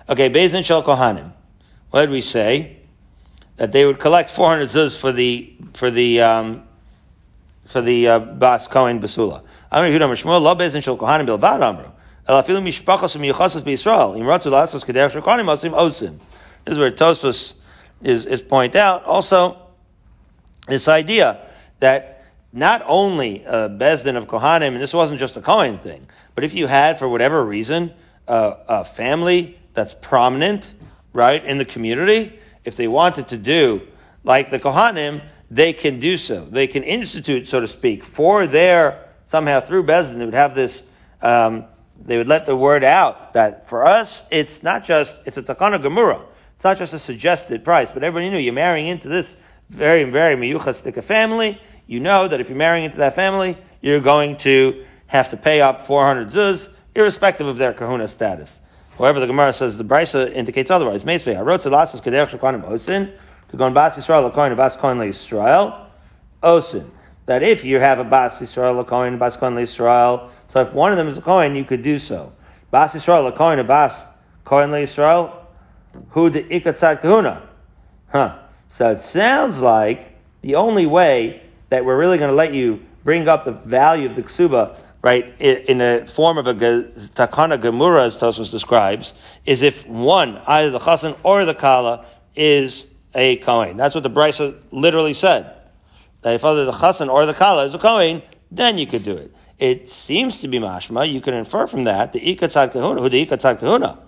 Okay, 0.08 0.26
and 0.26 0.66
Shel 0.66 0.82
Kohanim. 0.82 1.32
What 1.90 2.02
did 2.02 2.10
we 2.10 2.20
say? 2.20 2.76
That 3.56 3.72
they 3.72 3.84
would 3.84 3.98
collect 3.98 4.30
400 4.30 4.68
zuz 4.68 4.98
for 4.98 5.12
the, 5.12 5.54
for 5.74 5.90
the, 5.90 6.20
um, 6.20 6.62
for 7.64 7.80
the 7.80 8.08
uh, 8.08 8.18
Bas 8.18 8.66
Kohen 8.68 9.00
Basula. 9.00 9.42
Amr 9.70 9.88
Yehuda 9.88 10.10
Mishmuel, 10.10 10.40
Lo 10.40 10.52
and 10.52 10.84
Shel 10.84 10.96
Kohanim 10.96 11.26
Bilvad 11.26 11.62
Amru. 11.62 11.90
This 12.30 12.48
is 16.74 16.78
where 16.78 16.92
Tosfos 16.92 17.54
is, 18.02 18.26
is 18.26 18.40
point 18.40 18.76
out. 18.76 19.02
Also, 19.02 19.58
this 20.68 20.86
idea 20.86 21.40
that 21.80 22.24
not 22.52 22.84
only 22.86 23.42
a 23.42 23.68
Bezdin 23.68 24.16
of 24.16 24.28
Kohanim, 24.28 24.68
and 24.68 24.80
this 24.80 24.94
wasn't 24.94 25.18
just 25.18 25.36
a 25.36 25.40
Kohen 25.40 25.78
thing, 25.78 26.06
but 26.36 26.44
if 26.44 26.54
you 26.54 26.68
had, 26.68 27.00
for 27.00 27.08
whatever 27.08 27.44
reason, 27.44 27.92
a, 28.28 28.54
a 28.68 28.84
family 28.84 29.58
that's 29.74 29.94
prominent, 29.94 30.74
right, 31.12 31.44
in 31.44 31.58
the 31.58 31.64
community, 31.64 32.38
if 32.64 32.76
they 32.76 32.86
wanted 32.86 33.26
to 33.26 33.38
do 33.38 33.82
like 34.22 34.50
the 34.50 34.60
Kohanim, 34.60 35.20
they 35.50 35.72
can 35.72 35.98
do 35.98 36.16
so. 36.16 36.44
They 36.44 36.68
can 36.68 36.84
institute, 36.84 37.48
so 37.48 37.58
to 37.58 37.66
speak, 37.66 38.04
for 38.04 38.46
their, 38.46 39.08
somehow 39.24 39.58
through 39.58 39.82
Bezdin, 39.82 40.18
they 40.18 40.24
would 40.24 40.34
have 40.34 40.54
this 40.54 40.84
um, 41.22 41.64
they 42.04 42.16
would 42.16 42.28
let 42.28 42.46
the 42.46 42.56
word 42.56 42.82
out 42.84 43.34
that 43.34 43.68
for 43.68 43.84
us, 43.84 44.24
it's 44.30 44.62
not 44.62 44.84
just, 44.84 45.16
it's 45.26 45.36
a 45.36 45.42
takana 45.42 45.80
gemura. 45.80 46.22
It's 46.56 46.64
not 46.64 46.76
just 46.76 46.92
a 46.92 46.98
suggested 46.98 47.64
price, 47.64 47.90
but 47.90 48.02
everybody 48.02 48.30
knew 48.30 48.38
you're 48.38 48.52
marrying 48.52 48.86
into 48.86 49.08
this 49.08 49.34
very, 49.68 50.04
very 50.04 50.36
miyuchastika 50.36 51.02
family. 51.02 51.60
You 51.86 52.00
know 52.00 52.28
that 52.28 52.40
if 52.40 52.48
you're 52.48 52.58
marrying 52.58 52.84
into 52.84 52.98
that 52.98 53.14
family, 53.14 53.56
you're 53.80 54.00
going 54.00 54.36
to 54.38 54.84
have 55.06 55.28
to 55.30 55.36
pay 55.36 55.60
up 55.60 55.80
400 55.80 56.28
zuz, 56.28 56.68
irrespective 56.94 57.46
of 57.46 57.56
their 57.56 57.72
kahuna 57.72 58.08
status. 58.08 58.60
However, 58.98 59.20
the 59.20 59.26
Gemara 59.26 59.52
says 59.52 59.78
the 59.78 59.84
Brisa 59.84 60.30
indicates 60.32 60.70
otherwise. 60.70 61.04
Meisvei, 61.04 61.36
I 61.36 61.40
wrote 61.40 61.62
to 61.62 61.70
Lasas 61.70 62.02
Kedech 62.02 62.28
Shekhanim 62.28 62.62
Osin, 62.68 63.10
to 63.48 63.56
go 63.56 63.64
on 63.64 63.72
Bas 63.72 63.96
Yisrael, 63.96 64.30
Lakoin, 64.30 64.54
Bas 64.56 64.76
Koin 64.76 64.98
Yisrael, 64.98 65.86
Osin. 66.42 66.90
That 67.30 67.44
if 67.44 67.64
you 67.64 67.78
have 67.78 68.00
a 68.00 68.02
Bas 68.02 68.40
Yisrael, 68.40 68.84
Lakoin, 68.84 69.16
Bas 69.16 69.36
Koin 69.36 69.54
Yisrael, 69.54 70.30
so 70.48 70.62
if 70.62 70.72
one 70.74 70.90
of 70.90 70.98
them 70.98 71.06
is 71.06 71.16
a 71.16 71.20
Kohen, 71.20 71.54
you 71.54 71.62
could 71.62 71.84
do 71.84 72.00
so. 72.00 72.32
Bas 72.72 72.92
Yisrael, 72.92 73.28
a 73.28 73.30
Kohen, 73.30 73.60
a 73.60 73.62
Bas, 73.62 74.04
Kohen 74.44 74.70
Yisrael, 74.70 75.32
who 76.08 76.28
the 76.28 76.42
Ikatzad 76.42 77.00
Kahuna. 77.00 77.48
Huh. 78.08 78.36
So 78.72 78.90
it 78.90 79.02
sounds 79.02 79.60
like 79.60 80.18
the 80.42 80.56
only 80.56 80.86
way 80.86 81.40
that 81.68 81.84
we're 81.84 81.96
really 81.96 82.18
going 82.18 82.30
to 82.30 82.34
let 82.34 82.52
you 82.52 82.84
bring 83.04 83.28
up 83.28 83.44
the 83.44 83.52
value 83.52 84.10
of 84.10 84.16
the 84.16 84.24
ksuba, 84.24 84.76
right, 85.00 85.32
in 85.38 85.78
the 85.78 86.10
form 86.12 86.36
of 86.36 86.48
a 86.48 86.54
takana 86.54 87.62
gemura, 87.62 88.06
as 88.06 88.16
Tosfos 88.16 88.50
describes, 88.50 89.12
is 89.46 89.62
if 89.62 89.86
one, 89.86 90.38
either 90.48 90.70
the 90.70 90.80
chasen 90.80 91.16
or 91.22 91.44
the 91.44 91.54
kala, 91.54 92.06
is 92.34 92.86
a 93.14 93.36
kohen. 93.36 93.76
That's 93.76 93.94
what 93.94 94.02
the 94.02 94.10
Brisa 94.10 94.60
literally 94.72 95.14
said. 95.14 95.58
That 96.22 96.34
if 96.34 96.44
either 96.44 96.64
the 96.64 96.72
chasen 96.72 97.08
or 97.08 97.26
the 97.26 97.34
kala 97.34 97.64
is 97.64 97.74
a 97.74 97.78
kohen, 97.78 98.22
then 98.50 98.78
you 98.78 98.86
could 98.86 99.04
do 99.04 99.16
it 99.16 99.34
it 99.60 99.90
seems 99.90 100.40
to 100.40 100.48
be 100.48 100.58
mashma. 100.58 101.10
You 101.10 101.20
can 101.20 101.34
infer 101.34 101.66
from 101.66 101.84
that 101.84 102.12
the 102.12 102.20
ikatzad 102.20 102.72
kahuna, 102.72 103.02
who 103.02 103.08
the 103.10 103.26
ikatzad 103.26 103.60
kahuna, 103.60 103.98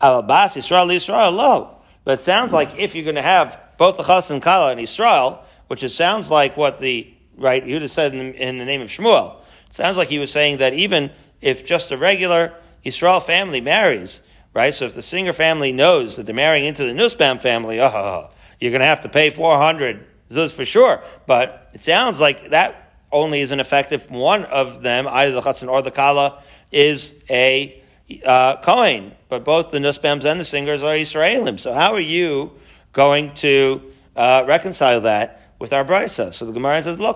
alabas 0.00 0.54
Yisrael 0.54 0.88
Yisrael 0.88 1.36
lo. 1.36 1.76
But 2.04 2.18
it 2.18 2.22
sounds 2.22 2.52
like 2.52 2.76
if 2.78 2.94
you're 2.94 3.04
going 3.04 3.16
to 3.16 3.22
have 3.22 3.60
both 3.76 3.98
the 3.98 4.04
chas 4.04 4.30
and 4.30 4.42
kala 4.42 4.72
and 4.72 4.80
Israel, 4.80 5.44
which 5.68 5.84
it 5.84 5.90
sounds 5.90 6.30
like 6.30 6.56
what 6.56 6.80
the 6.80 7.12
right 7.36 7.64
Yehuda 7.64 7.90
said 7.90 8.14
in 8.14 8.32
the, 8.32 8.48
in 8.48 8.58
the 8.58 8.64
name 8.64 8.80
of 8.80 8.88
Shmuel. 8.88 9.36
It 9.66 9.74
sounds 9.74 9.96
like 9.96 10.08
he 10.08 10.18
was 10.18 10.32
saying 10.32 10.58
that 10.58 10.72
even 10.72 11.10
if 11.42 11.64
just 11.64 11.90
a 11.90 11.98
regular 11.98 12.54
Israel 12.82 13.20
family 13.20 13.60
marries, 13.60 14.20
right? 14.54 14.74
So 14.74 14.86
if 14.86 14.94
the 14.94 15.02
Singer 15.02 15.32
family 15.32 15.72
knows 15.72 16.16
that 16.16 16.24
they're 16.24 16.34
marrying 16.34 16.64
into 16.64 16.84
the 16.84 16.94
Nussbaum 16.94 17.38
family, 17.38 17.80
oh, 17.80 18.30
you're 18.60 18.70
going 18.70 18.80
to 18.80 18.86
have 18.86 19.02
to 19.02 19.08
pay 19.10 19.28
400 19.28 20.06
zuz 20.32 20.52
for 20.52 20.64
sure. 20.64 21.02
But 21.26 21.70
it 21.74 21.84
sounds 21.84 22.20
like 22.20 22.50
that 22.50 22.94
only 23.12 23.40
is 23.40 23.50
an 23.50 23.60
effect 23.60 23.92
if 23.92 24.10
one 24.10 24.44
of 24.44 24.82
them, 24.82 25.06
either 25.08 25.32
the 25.32 25.42
Chatzin 25.42 25.68
or 25.68 25.82
the 25.82 25.90
Kala, 25.90 26.42
is 26.70 27.12
a 27.28 27.82
uh, 28.24 28.56
Kohen. 28.56 29.12
But 29.28 29.44
both 29.44 29.70
the 29.70 29.80
Nussbaums 29.80 30.24
and 30.24 30.40
the 30.40 30.44
singers 30.44 30.82
are 30.82 30.94
Israelim. 30.94 31.60
So 31.60 31.72
how 31.72 31.92
are 31.92 32.00
you 32.00 32.52
going 32.92 33.34
to 33.34 33.82
uh, 34.16 34.44
reconcile 34.46 35.02
that 35.02 35.52
with 35.58 35.72
our 35.72 35.84
Brisa? 35.84 36.32
So 36.34 36.46
the 36.46 36.52
Gemara 36.52 36.82
says, 36.82 36.98
Lo 36.98 37.12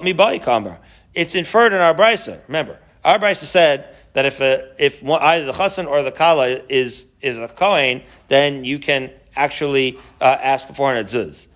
mi 0.00 0.14
kambar. 0.14 0.78
It's 1.14 1.34
inferred 1.34 1.72
in 1.72 1.80
our 1.80 1.94
Brisa. 1.94 2.40
Remember, 2.48 2.78
our 3.04 3.18
Brisa 3.18 3.44
said 3.44 3.94
that 4.12 4.26
if 4.26 4.40
a, 4.40 4.72
if 4.78 5.02
one, 5.02 5.22
either 5.22 5.46
the 5.46 5.52
Chatzin 5.52 5.86
or 5.86 6.02
the 6.02 6.12
Kala 6.12 6.62
is, 6.68 7.06
is 7.20 7.38
a 7.38 7.48
Kohen, 7.48 8.02
then 8.28 8.64
you 8.64 8.78
can 8.78 9.10
actually 9.34 9.98
uh, 10.20 10.24
ask 10.40 10.66
for 10.66 10.74
400 10.74 11.06
zuz. 11.06 11.46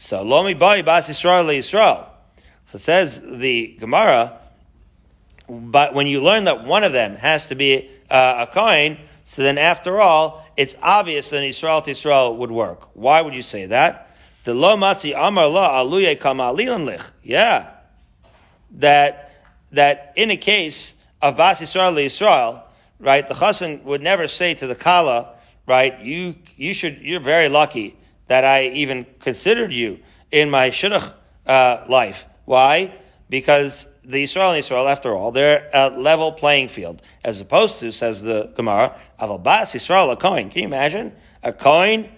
So, 0.00 0.22
lo 0.22 0.42
mi 0.42 0.54
bai 0.54 0.80
bas 0.80 1.08
Yisrael 1.08 1.44
Yisrael. 1.44 2.06
So 2.64 2.78
says 2.78 3.20
the 3.20 3.76
Gemara, 3.78 4.38
but 5.46 5.92
when 5.92 6.06
you 6.06 6.22
learn 6.22 6.44
that 6.44 6.64
one 6.64 6.84
of 6.84 6.92
them 6.92 7.16
has 7.16 7.48
to 7.48 7.54
be 7.54 7.90
uh, 8.08 8.46
a 8.48 8.52
coin, 8.52 8.96
so 9.24 9.42
then 9.42 9.58
after 9.58 10.00
all, 10.00 10.42
it's 10.56 10.74
obvious 10.80 11.28
that 11.30 11.44
Israel 11.44 11.82
to 11.82 11.90
Israel 11.90 12.34
would 12.38 12.50
work. 12.50 12.88
Why 12.94 13.20
would 13.20 13.34
you 13.34 13.42
say 13.42 13.66
that? 13.66 14.16
The 14.44 14.54
lo 14.54 14.74
matzi 14.78 15.12
amar 15.14 15.48
la 15.48 15.84
aluye 15.84 16.18
kama 16.18 16.50
lich. 16.50 17.02
Yeah. 17.22 17.68
That, 18.78 19.42
that 19.72 20.14
in 20.16 20.30
a 20.30 20.38
case 20.38 20.94
of 21.20 21.36
Bas 21.36 21.60
Yisrael 21.60 22.02
Israel, 22.02 22.64
right, 22.98 23.28
the 23.28 23.34
chassan 23.34 23.82
would 23.82 24.00
never 24.00 24.28
say 24.28 24.54
to 24.54 24.66
the 24.66 24.74
kala, 24.74 25.34
right, 25.66 26.00
you, 26.00 26.36
you 26.56 26.72
should, 26.72 27.02
you're 27.02 27.20
very 27.20 27.50
lucky 27.50 27.96
that 28.30 28.44
I 28.44 28.68
even 28.68 29.06
considered 29.18 29.72
you 29.72 29.98
in 30.30 30.50
my 30.50 30.70
shidduch 30.70 31.12
uh, 31.48 31.84
life. 31.88 32.26
Why? 32.44 32.94
Because 33.28 33.86
the 34.04 34.22
Israel 34.22 34.50
and 34.50 34.58
Israel, 34.60 34.86
after 34.86 35.16
all, 35.16 35.32
they're 35.32 35.68
a 35.74 35.90
level 35.90 36.30
playing 36.30 36.68
field, 36.68 37.02
as 37.24 37.40
opposed 37.40 37.80
to, 37.80 37.90
says 37.90 38.22
the 38.22 38.52
Gemara, 38.54 38.96
Avalbas 39.18 39.74
Israel, 39.74 40.12
a 40.12 40.16
coin. 40.16 40.48
Can 40.48 40.60
you 40.60 40.68
imagine? 40.68 41.12
A 41.42 41.52
coin, 41.52 42.08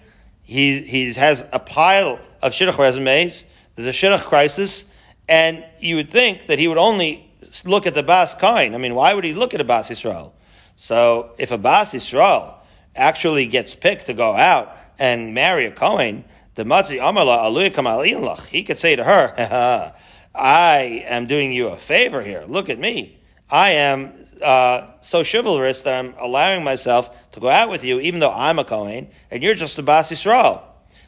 he, 0.43 0.81
he 0.81 1.11
has 1.13 1.43
a 1.51 1.57
pile 1.57 2.19
of 2.43 2.51
shidduch 2.51 2.77
resumes, 2.77 3.47
there's 3.73 3.87
a 3.87 3.99
shidduch 3.99 4.21
crisis, 4.21 4.85
and 5.27 5.65
you 5.79 5.95
would 5.95 6.11
think 6.11 6.45
that 6.45 6.59
he 6.59 6.67
would 6.67 6.77
only 6.77 7.27
look 7.65 7.87
at 7.87 7.95
the 7.95 8.03
Bas 8.03 8.35
coin. 8.35 8.75
I 8.75 8.77
mean, 8.77 8.93
why 8.93 9.15
would 9.15 9.23
he 9.23 9.33
look 9.33 9.55
at 9.55 9.61
a 9.61 9.63
Bas 9.63 9.89
Israel? 9.89 10.35
So, 10.75 11.31
if 11.39 11.49
a 11.49 11.57
Bas 11.57 11.95
Israel 11.95 12.59
actually 12.95 13.47
gets 13.47 13.73
picked 13.73 14.05
to 14.05 14.13
go 14.13 14.35
out 14.35 14.77
and 15.03 15.33
marry 15.33 15.65
a 15.65 15.71
coin, 15.71 16.23
The 16.55 16.63
matzi 16.63 16.97
amala 16.97 17.37
aluya 17.43 18.47
He 18.47 18.63
could 18.63 18.77
say 18.77 18.95
to 18.95 19.03
her, 19.03 19.93
I 20.35 21.03
am 21.07 21.27
doing 21.27 21.51
you 21.51 21.67
a 21.67 21.75
favor 21.75 22.21
here. 22.21 22.45
Look 22.47 22.69
at 22.69 22.79
me. 22.79 23.17
I 23.49 23.71
am 23.71 24.13
uh, 24.41 24.87
so 25.01 25.21
chivalrous 25.21 25.81
that 25.81 25.99
I'm 25.99 26.13
allowing 26.17 26.63
myself 26.63 27.31
to 27.33 27.41
go 27.41 27.49
out 27.49 27.69
with 27.69 27.83
you, 27.83 27.99
even 27.99 28.21
though 28.21 28.31
I'm 28.31 28.59
a 28.59 28.63
Kohen, 28.63 29.09
and 29.29 29.43
you're 29.43 29.55
just 29.55 29.77
a 29.77 29.83
Bas 29.83 30.09
Yisrael. 30.09 30.61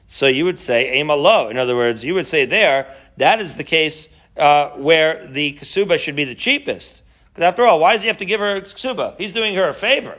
So 0.07 0.27
you 0.27 0.43
would 0.43 0.59
say, 0.59 0.89
Aim 0.89 1.09
Allah. 1.09 1.49
In 1.49 1.57
other 1.57 1.77
words, 1.77 2.03
you 2.03 2.15
would 2.15 2.27
say 2.27 2.45
there, 2.45 2.93
that 3.15 3.39
is 3.39 3.55
the 3.55 3.63
case 3.63 4.09
uh, 4.35 4.71
where 4.71 5.25
the 5.25 5.53
ksuba 5.53 5.97
should 5.99 6.17
be 6.17 6.25
the 6.25 6.35
cheapest. 6.35 7.01
Because 7.29 7.45
after 7.45 7.63
all, 7.63 7.79
why 7.79 7.93
does 7.93 8.01
he 8.01 8.07
have 8.09 8.17
to 8.17 8.25
give 8.25 8.41
her 8.41 8.57
a 8.57 8.61
ksuba? 8.61 9.17
He's 9.17 9.31
doing 9.31 9.55
her 9.55 9.69
a 9.69 9.73
favor, 9.73 10.17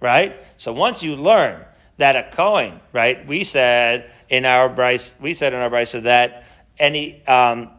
right? 0.00 0.40
So 0.56 0.72
once 0.72 1.02
you 1.02 1.14
learn 1.14 1.66
that 1.98 2.16
a 2.16 2.34
Kohen, 2.34 2.80
right, 2.92 3.24
we 3.26 3.44
said 3.44 4.10
in 4.28 4.44
our 4.44 4.68
Brisa, 4.68 5.20
we 5.20 5.34
said 5.34 5.52
in 5.52 5.60
our 5.60 5.70
Brisa 5.70 6.02
that 6.02 6.44
any, 6.78 7.24
um, 7.26 7.70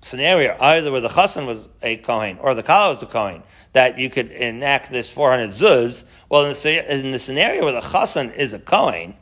scenario, 0.00 0.56
either 0.60 0.92
where 0.92 1.00
the 1.00 1.08
chassan 1.08 1.46
was 1.46 1.68
a 1.82 1.96
Kohen 1.98 2.38
or 2.38 2.54
the 2.54 2.62
Kala 2.62 2.94
was 2.94 3.02
a 3.02 3.06
Kohen, 3.06 3.42
that 3.72 3.98
you 3.98 4.10
could 4.10 4.30
enact 4.30 4.90
this 4.90 5.10
400 5.10 5.50
zuz. 5.50 6.04
Well, 6.28 6.44
in 6.44 6.52
the, 6.52 6.94
in 7.06 7.10
the 7.10 7.18
scenario 7.18 7.64
where 7.64 7.72
the 7.72 7.80
chassan 7.80 8.34
is 8.34 8.52
a 8.52 8.58
Kohen, 8.58 9.16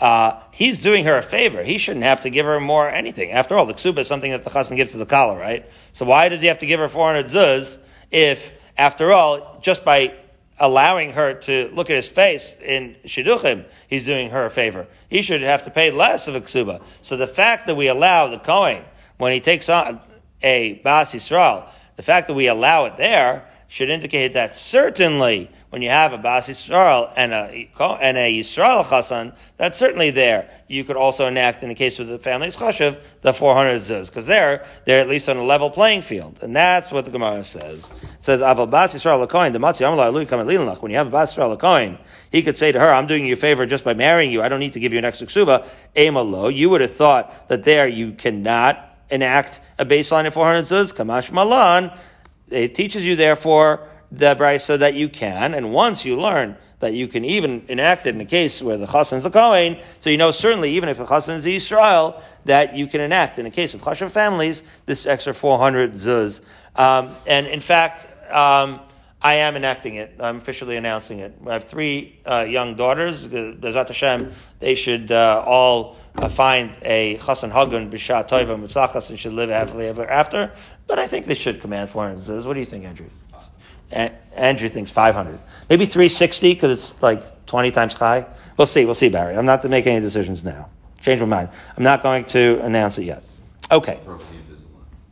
uh, 0.00 0.40
he's 0.52 0.78
doing 0.78 1.04
her 1.04 1.18
a 1.18 1.22
favor. 1.22 1.62
He 1.62 1.78
shouldn't 1.78 2.04
have 2.04 2.20
to 2.22 2.30
give 2.30 2.46
her 2.46 2.60
more 2.60 2.88
anything. 2.88 3.32
After 3.32 3.56
all, 3.56 3.66
the 3.66 3.74
ksuba 3.74 3.98
is 3.98 4.08
something 4.08 4.30
that 4.30 4.44
the 4.44 4.50
chassan 4.50 4.76
gives 4.76 4.92
to 4.92 4.98
the 4.98 5.06
Kala, 5.06 5.36
right? 5.36 5.68
So 5.92 6.04
why 6.04 6.28
does 6.28 6.40
he 6.40 6.46
have 6.48 6.58
to 6.58 6.66
give 6.66 6.78
her 6.78 6.88
400 6.88 7.26
zuz 7.26 7.78
if, 8.10 8.52
after 8.76 9.12
all, 9.12 9.58
just 9.60 9.84
by 9.84 10.14
allowing 10.60 11.12
her 11.12 11.34
to 11.34 11.70
look 11.72 11.90
at 11.90 11.96
his 11.96 12.08
face 12.08 12.56
in 12.62 12.96
shidduchim, 13.04 13.64
he's 13.88 14.04
doing 14.04 14.30
her 14.30 14.46
a 14.46 14.50
favor. 14.50 14.86
He 15.08 15.22
should 15.22 15.42
have 15.42 15.62
to 15.64 15.70
pay 15.70 15.90
less 15.90 16.28
of 16.28 16.34
a 16.34 16.40
ksuba. 16.40 16.82
So 17.02 17.16
the 17.16 17.26
fact 17.26 17.66
that 17.66 17.76
we 17.76 17.88
allow 17.88 18.28
the 18.28 18.38
Kohen, 18.38 18.82
when 19.18 19.32
he 19.32 19.40
takes 19.40 19.68
on, 19.68 20.00
a 20.42 20.74
Bas 20.84 21.12
Yisrael, 21.12 21.68
the 21.96 22.02
fact 22.02 22.28
that 22.28 22.34
we 22.34 22.46
allow 22.46 22.84
it 22.86 22.96
there 22.96 23.48
should 23.68 23.90
indicate 23.90 24.32
that 24.32 24.54
certainly 24.54 25.50
when 25.70 25.82
you 25.82 25.90
have 25.90 26.14
a 26.14 26.18
Bas 26.18 26.48
Yisrael 26.48 27.12
and 27.14 27.32
a, 27.32 27.70
and 28.00 28.16
a 28.16 28.40
Yisrael 28.40 28.84
Chassan, 28.84 29.36
that's 29.58 29.78
certainly 29.78 30.10
there. 30.10 30.50
You 30.66 30.82
could 30.84 30.96
also 30.96 31.26
enact, 31.26 31.62
in 31.62 31.68
the 31.68 31.74
case 31.74 31.98
of 31.98 32.06
the 32.06 32.18
family's 32.18 32.56
Chashav, 32.56 32.98
the 33.20 33.34
400 33.34 33.80
Zuz, 33.80 34.06
because 34.06 34.26
there, 34.26 34.66
they're 34.86 35.00
at 35.00 35.08
least 35.08 35.28
on 35.28 35.36
a 35.36 35.42
level 35.42 35.70
playing 35.70 36.02
field. 36.02 36.38
And 36.40 36.56
that's 36.56 36.90
what 36.90 37.04
the 37.04 37.10
Gemara 37.10 37.44
says. 37.44 37.90
It 37.90 38.24
says, 38.24 38.40
Aval 38.40 38.70
Bas 38.70 38.94
Yisrael 38.94 39.26
Lakoin, 39.26 39.52
the 39.52 39.58
Matzi 39.58 39.84
Amalai 39.84 40.12
Lui 40.12 40.24
Kamet 40.24 40.82
When 40.82 40.90
you 40.90 40.96
have 40.96 41.08
a 41.08 41.10
Bas 41.10 41.34
Yisrael 41.34 41.56
Lakoin, 41.56 41.98
he 42.32 42.42
could 42.42 42.56
say 42.56 42.72
to 42.72 42.80
her, 42.80 42.90
I'm 42.90 43.06
doing 43.06 43.26
you 43.26 43.34
a 43.34 43.36
favor 43.36 43.66
just 43.66 43.84
by 43.84 43.92
marrying 43.92 44.32
you. 44.32 44.42
I 44.42 44.48
don't 44.48 44.60
need 44.60 44.72
to 44.72 44.80
give 44.80 44.92
you 44.92 44.98
an 44.98 45.04
extra 45.04 45.26
ksuba. 45.26 45.68
Emalo, 45.94 46.54
you 46.54 46.70
would 46.70 46.80
have 46.80 46.94
thought 46.94 47.48
that 47.48 47.64
there 47.64 47.86
you 47.86 48.12
cannot 48.12 48.84
enact 49.10 49.60
a 49.78 49.84
baseline 49.84 50.26
of 50.26 50.34
400 50.34 50.64
zuz, 50.64 50.94
kamash 50.94 51.30
malan, 51.32 51.90
it 52.50 52.74
teaches 52.74 53.04
you 53.04 53.16
therefore 53.16 53.86
the 54.10 54.34
brisa 54.36 54.78
that 54.78 54.94
you 54.94 55.08
can, 55.08 55.54
and 55.54 55.72
once 55.72 56.04
you 56.04 56.16
learn 56.16 56.56
that 56.80 56.94
you 56.94 57.08
can 57.08 57.24
even 57.24 57.64
enact 57.68 58.06
it 58.06 58.14
in 58.14 58.20
a 58.20 58.24
case 58.24 58.62
where 58.62 58.76
the 58.76 58.86
chassan 58.86 59.18
is 59.18 59.24
a 59.24 59.30
Kohen, 59.30 59.78
so 60.00 60.10
you 60.10 60.16
know 60.16 60.30
certainly 60.30 60.70
even 60.72 60.88
if 60.88 60.98
the 60.98 61.04
chassan 61.04 61.36
is 61.36 61.46
Israel, 61.46 62.22
that 62.44 62.74
you 62.74 62.86
can 62.86 63.00
enact 63.00 63.38
in 63.38 63.46
a 63.46 63.50
case 63.50 63.74
of 63.74 63.80
chashav 63.82 64.10
families 64.10 64.62
this 64.86 65.04
extra 65.04 65.34
400 65.34 65.92
zuz. 65.92 66.40
Um, 66.76 67.14
and 67.26 67.46
in 67.46 67.60
fact, 67.60 68.06
um, 68.32 68.80
I 69.20 69.34
am 69.34 69.56
enacting 69.56 69.96
it. 69.96 70.14
I'm 70.20 70.36
officially 70.36 70.76
announcing 70.76 71.18
it. 71.18 71.34
I 71.46 71.54
have 71.54 71.64
three 71.64 72.20
uh, 72.24 72.46
young 72.48 72.76
daughters. 72.76 73.26
Bezat 73.26 73.88
Hashem, 73.88 74.32
they 74.60 74.76
should 74.76 75.10
uh, 75.10 75.42
all 75.44 75.96
uh, 76.16 76.28
find 76.28 76.70
a 76.82 77.16
chassan 77.18 77.50
hagun 77.50 77.90
b'shat 77.90 78.28
toiva 78.28 78.56
mitzachas 78.56 79.10
and 79.10 79.18
should 79.18 79.32
live 79.32 79.50
happily 79.50 79.88
ever 79.88 80.08
after. 80.08 80.52
But 80.86 81.00
I 81.00 81.08
think 81.08 81.26
they 81.26 81.34
should 81.34 81.60
command 81.60 81.90
400 81.90 82.46
What 82.46 82.54
do 82.54 82.60
you 82.60 82.66
think, 82.66 82.84
Andrew? 82.84 83.06
A- 83.92 84.12
Andrew 84.34 84.68
thinks 84.68 84.90
500. 84.90 85.38
Maybe 85.68 85.86
360 85.86 86.54
because 86.54 86.70
it's 86.72 87.02
like 87.02 87.46
20 87.46 87.70
times 87.70 87.92
high. 87.92 88.26
We'll 88.56 88.66
see. 88.66 88.84
We'll 88.84 88.94
see, 88.94 89.08
Barry. 89.08 89.36
I'm 89.36 89.46
not 89.46 89.62
to 89.62 89.68
make 89.68 89.86
any 89.86 90.00
decisions 90.00 90.42
now. 90.44 90.70
Change 91.00 91.20
my 91.20 91.26
mind. 91.26 91.48
I'm 91.76 91.84
not 91.84 92.02
going 92.02 92.24
to 92.26 92.60
announce 92.62 92.98
it 92.98 93.04
yet. 93.04 93.22
Okay. 93.70 94.00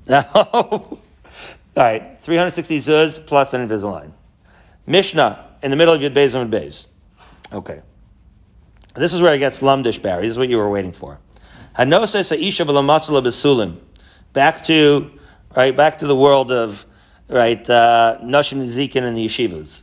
No. 0.09 0.23
All 0.35 1.01
right. 1.77 2.19
360 2.21 2.81
zuz 2.81 3.27
plus 3.27 3.53
an 3.55 3.69
Invisalign. 3.69 4.13
Mishnah 4.87 5.45
in 5.63 5.71
the 5.71 5.77
middle 5.77 5.95
of 5.95 6.01
Yud 6.01 6.15
Beis 6.15 6.35
and 6.35 6.53
Beis. 6.53 6.87
Okay. 7.53 7.83
This 8.95 9.13
is 9.13 9.21
where 9.21 9.35
it 9.35 9.39
gets 9.39 9.61
lumdish, 9.61 10.01
Barry. 10.01 10.23
This 10.23 10.33
is 10.33 10.39
what 10.39 10.49
you 10.49 10.57
were 10.57 10.71
waiting 10.71 10.93
for. 10.93 11.19
Hanosa 11.79 12.25
sa'isha 12.25 12.65
v'lamatzla 12.65 13.23
besulim. 13.23 13.77
Back 14.33 14.65
to 14.65 15.11
right, 15.55 15.77
back 15.77 15.99
to 15.99 16.07
the 16.07 16.17
world 16.17 16.51
of 16.51 16.87
right, 17.29 17.69
uh, 17.69 18.19
Nashim 18.23 18.65
Zikin 18.65 19.03
and 19.03 19.17
the 19.17 19.27
yeshivas. 19.27 19.83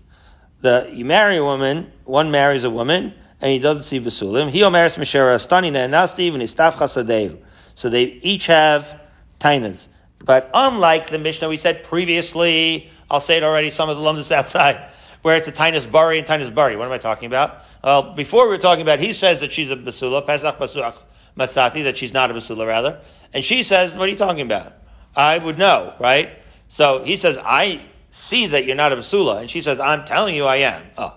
The 0.62 0.89
you 0.93 1.06
marry 1.06 1.38
a 1.38 1.43
woman, 1.43 1.91
one 2.06 2.32
marries 2.32 2.63
a 2.63 2.69
woman, 2.69 3.13
and 3.41 3.51
he 3.51 3.60
doesn't 3.60 3.84
see 3.84 3.99
basulim. 3.99 4.49
He 4.49 4.67
marries 4.69 4.95
Mishera 4.95 5.36
Stanina 5.36 5.86
and 5.86 5.93
Nastiv 5.93 6.34
and 6.34 6.41
Istav 6.41 6.73
Chasadeu. 6.73 7.38
So 7.75 7.89
they 7.89 8.03
each 8.03 8.45
have 8.47 9.01
tainas. 9.39 9.88
But 10.23 10.49
unlike 10.53 11.08
the 11.08 11.19
Mishnah 11.19 11.49
we 11.49 11.58
said 11.58 11.84
previously, 11.84 12.89
I'll 13.12 13.19
say 13.19 13.38
it 13.38 13.43
already, 13.43 13.69
some 13.69 13.89
of 13.89 13.97
the 13.97 14.03
lumdis 14.03 14.32
outside, 14.36 14.91
where 15.21 15.36
it's 15.36 15.47
a 15.47 15.51
tainas 15.51 15.89
bari 15.91 16.19
and 16.19 16.27
tainas 16.27 16.53
bari. 16.53 16.77
What 16.77 16.86
am 16.86 16.93
I 16.93 16.97
talking 16.97 17.27
about? 17.27 17.65
Well, 17.84 18.13
before 18.13 18.45
we 18.45 18.53
were 18.53 18.62
talking 18.62 18.82
about, 18.82 18.99
he 18.99 19.12
says 19.12 19.41
that 19.41 19.51
she's 19.51 19.69
a 19.69 19.75
basula, 19.75 20.25
Pesach 20.25 20.58
Basuach 20.58 20.95
Matzati, 21.38 21.84
that 21.84 21.97
she's 21.97 22.13
not 22.13 22.32
a 22.32 22.34
basula 22.34 22.65
rather. 22.65 23.01
And 23.34 23.43
she 23.43 23.63
says, 23.63 23.93
what 23.93 24.08
are 24.08 24.12
you 24.12 24.17
talking 24.17 24.41
about? 24.41 24.73
I 25.15 25.38
would 25.38 25.58
know, 25.58 25.93
right? 25.99 26.29
So 26.73 27.03
he 27.03 27.17
says, 27.17 27.38
I 27.38 27.83
see 28.09 28.47
that 28.47 28.65
you're 28.65 28.75
not 28.75 28.91
a 28.91 28.95
basula. 28.95 29.41
And 29.41 29.47
she 29.47 29.62
says, 29.62 29.79
I'm 29.79 30.05
telling 30.05 30.33
you 30.33 30.45
I 30.45 30.55
am. 30.55 30.81
Oh. 30.97 31.15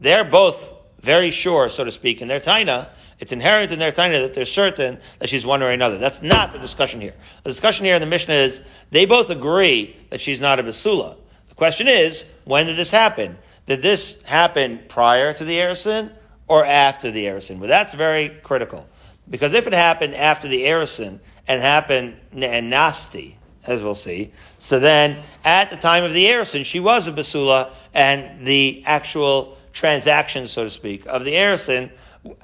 They're 0.00 0.24
both 0.24 0.72
very 1.00 1.30
sure, 1.30 1.68
so 1.68 1.84
to 1.84 1.92
speak, 1.92 2.20
in 2.20 2.26
their 2.26 2.40
taina. 2.40 2.88
It's 3.20 3.30
inherent 3.30 3.70
in 3.70 3.78
their 3.78 3.92
taina 3.92 4.20
that 4.22 4.34
they're 4.34 4.44
certain 4.44 4.98
that 5.20 5.28
she's 5.28 5.46
one 5.46 5.62
or 5.62 5.70
another. 5.70 5.98
That's 5.98 6.20
not 6.20 6.52
the 6.52 6.58
discussion 6.58 7.00
here. 7.00 7.14
The 7.44 7.50
discussion 7.50 7.86
here 7.86 7.94
in 7.94 8.00
the 8.00 8.08
Mishnah 8.08 8.34
is 8.34 8.60
they 8.90 9.06
both 9.06 9.30
agree 9.30 9.94
that 10.10 10.20
she's 10.20 10.40
not 10.40 10.58
a 10.58 10.64
basula. 10.64 11.14
The 11.48 11.54
question 11.54 11.86
is, 11.86 12.24
when 12.44 12.66
did 12.66 12.74
this 12.74 12.90
happen? 12.90 13.38
Did 13.66 13.82
this 13.82 14.20
happen 14.22 14.80
prior 14.88 15.32
to 15.32 15.44
the 15.44 15.58
Erison 15.58 16.10
or 16.48 16.66
after 16.66 17.12
the 17.12 17.26
Erison? 17.26 17.60
Well, 17.60 17.68
that's 17.68 17.94
very 17.94 18.30
critical. 18.42 18.88
Because 19.30 19.54
if 19.54 19.68
it 19.68 19.74
happened 19.74 20.16
after 20.16 20.48
the 20.48 20.64
Erison 20.64 21.20
and 21.46 21.62
happened 21.62 22.16
and 22.32 22.72
Nasti, 22.72 23.36
as 23.68 23.82
we'll 23.82 23.94
see, 23.94 24.32
so 24.58 24.80
then 24.80 25.16
at 25.44 25.70
the 25.70 25.76
time 25.76 26.04
of 26.04 26.12
the 26.12 26.24
Erison, 26.24 26.64
she 26.64 26.80
was 26.80 27.06
a 27.06 27.12
Basula, 27.12 27.70
and 27.94 28.46
the 28.46 28.82
actual 28.86 29.56
transaction, 29.72 30.46
so 30.46 30.64
to 30.64 30.70
speak, 30.70 31.06
of 31.06 31.24
the 31.24 31.34
Erison 31.34 31.90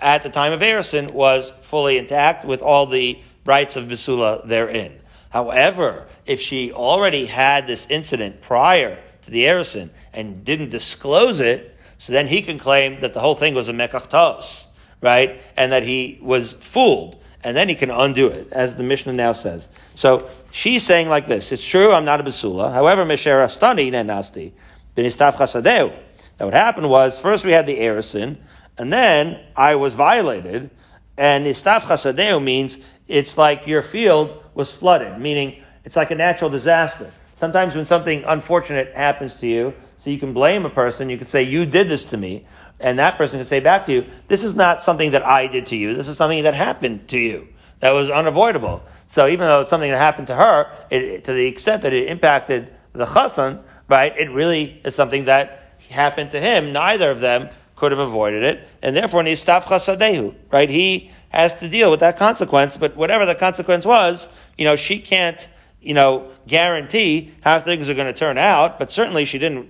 at 0.01 0.23
the 0.23 0.29
time 0.29 0.53
of 0.53 0.61
Erison 0.61 1.11
was 1.11 1.51
fully 1.51 1.99
intact 1.99 2.45
with 2.45 2.63
all 2.63 2.87
the 2.87 3.19
rights 3.45 3.77
of 3.77 3.85
Basula 3.87 4.47
therein. 4.47 5.01
However, 5.31 6.07
if 6.27 6.41
she 6.41 6.73
already 6.73 7.27
had 7.27 7.67
this 7.67 7.87
incident 7.91 8.41
prior 8.41 8.99
to 9.23 9.31
the 9.31 9.45
Erison 9.45 9.91
and 10.13 10.45
didn't 10.45 10.69
disclose 10.69 11.41
it, 11.41 11.77
so 11.99 12.13
then 12.13 12.29
he 12.29 12.43
can 12.43 12.59
claim 12.59 13.01
that 13.01 13.15
the 13.15 13.21
whole 13.21 13.35
thing 13.35 13.55
was 13.55 13.69
a 13.69 13.73
mekachtos, 13.73 14.67
right? 15.01 15.41
And 15.57 15.73
that 15.73 15.83
he 15.83 16.19
was 16.23 16.53
fooled. 16.55 17.21
And 17.43 17.57
then 17.57 17.69
he 17.69 17.75
can 17.75 17.91
undo 17.91 18.29
it, 18.29 18.49
as 18.53 18.77
the 18.77 18.83
Mishnah 18.83 19.13
now 19.13 19.33
says. 19.33 19.69
So 19.95 20.29
she's 20.51 20.83
saying 20.85 21.09
like 21.09 21.27
this, 21.27 21.53
it's 21.53 21.67
true, 21.67 21.93
I'm 21.93 22.05
not 22.05 22.21
a 22.21 22.25
basula. 22.25 22.73
However, 22.73 23.05
Mesher 23.05 23.45
Astani 23.45 23.91
Nasti, 23.93 24.53
Binistav 24.97 25.35
Chasadeu. 25.35 25.95
Now 26.39 26.47
what 26.47 26.55
happened 26.55 26.89
was, 26.89 27.19
first 27.19 27.45
we 27.45 27.53
had 27.53 27.67
the 27.67 27.79
Erison, 27.79 28.37
and 28.77 28.93
then 28.93 29.41
I 29.57 29.77
was 29.77 29.95
violated, 29.95 30.71
and 31.17 31.47
Nistav 31.47 31.83
Chasadeu 31.83 32.43
means 32.43 32.79
it's 33.07 33.39
like 33.39 33.67
your 33.67 33.83
field 33.83 34.43
was 34.55 34.73
flooded, 34.73 35.21
meaning 35.21 35.63
it's 35.85 35.97
like 35.97 36.11
a 36.11 36.17
natural 36.17 36.51
disaster. 36.51 37.13
Sometimes 37.37 37.77
when 37.77 37.85
something 37.85 38.25
unfortunate 38.25 38.95
happens 38.95 39.37
to 39.37 39.47
you, 39.47 39.75
so 39.97 40.11
you 40.11 40.19
can 40.19 40.33
blame 40.33 40.65
a 40.65 40.71
person, 40.71 41.09
you 41.09 41.19
can 41.19 41.27
say, 41.27 41.43
you 41.43 41.67
did 41.67 41.89
this 41.89 42.05
to 42.07 42.17
me, 42.17 42.47
and 42.81 42.99
that 42.99 43.17
person 43.17 43.39
can 43.39 43.47
say 43.47 43.61
back 43.61 43.87
to 43.87 43.93
you, 43.93 44.07
this 44.29 44.43
is 44.43 44.57
not 44.57 44.83
something 44.83 45.13
that 45.13 45.25
I 45.25 45.47
did 45.47 45.67
to 45.67 45.77
you, 45.77 45.95
this 45.95 46.09
is 46.09 46.17
something 46.17 46.43
that 46.45 46.55
happened 46.55 47.09
to 47.09 47.19
you. 47.19 47.49
That 47.81 47.93
was 47.93 48.11
unavoidable. 48.11 48.83
So 49.15 49.29
even 49.29 49.47
though 49.47 49.61
it's 49.61 49.71
something 49.71 49.93
that 49.93 49.99
happened 49.99 50.27
to 50.27 50.35
her, 50.35 50.73
it, 50.91 51.23
to 51.27 51.33
the 51.33 51.47
extent 51.47 51.83
that 51.83 51.93
it 51.93 52.09
impacted 52.09 52.75
the 52.95 53.07
chassan, 53.07 53.63
right, 53.89 54.13
it 54.19 54.29
really 54.33 54.81
is 54.85 54.97
something 54.97 55.27
that 55.27 55.77
happened 55.89 56.33
to 56.33 56.41
him. 56.41 56.73
Neither 56.73 57.13
of 57.13 57.21
them 57.21 57.49
could 57.77 57.93
have 57.93 58.01
avoided 58.01 58.43
it, 58.43 58.67
and 58.83 58.97
therefore 58.97 59.23
nistav 59.23 59.63
chasadehu, 59.63 60.35
right? 60.51 60.69
He 60.69 61.13
has 61.29 61.57
to 61.61 61.69
deal 61.69 61.93
with 61.93 62.01
that 62.01 62.19
consequence, 62.19 62.77
but 62.77 62.97
whatever 62.97 63.25
the 63.25 63.37
consequence 63.37 63.87
was, 63.87 64.29
you 64.59 64.65
know, 64.65 64.75
she 64.75 64.99
can't 64.99 65.49
you 65.81 65.95
know, 65.95 66.29
guarantee 66.49 67.31
how 67.43 67.61
things 67.61 67.89
are 67.89 67.95
going 67.95 68.13
to 68.13 68.19
turn 68.19 68.37
out, 68.37 68.81
but 68.81 68.91
certainly 68.91 69.25
she 69.25 69.39
didn't, 69.39 69.69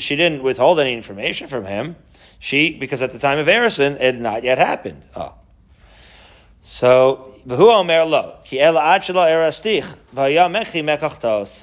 she 0.00 0.16
didn't 0.16 0.42
withhold 0.42 0.78
any 0.78 0.92
information 0.92 1.48
from 1.48 1.64
him. 1.64 1.96
She, 2.40 2.76
because 2.76 3.00
at 3.00 3.12
the 3.12 3.18
time 3.18 3.38
of 3.38 3.46
Erison, 3.46 3.94
it 3.94 4.00
had 4.00 4.20
not 4.20 4.42
yet 4.42 4.58
happened. 4.58 5.02
Oh. 5.16 5.34
So, 6.60 7.31
So 7.44 7.82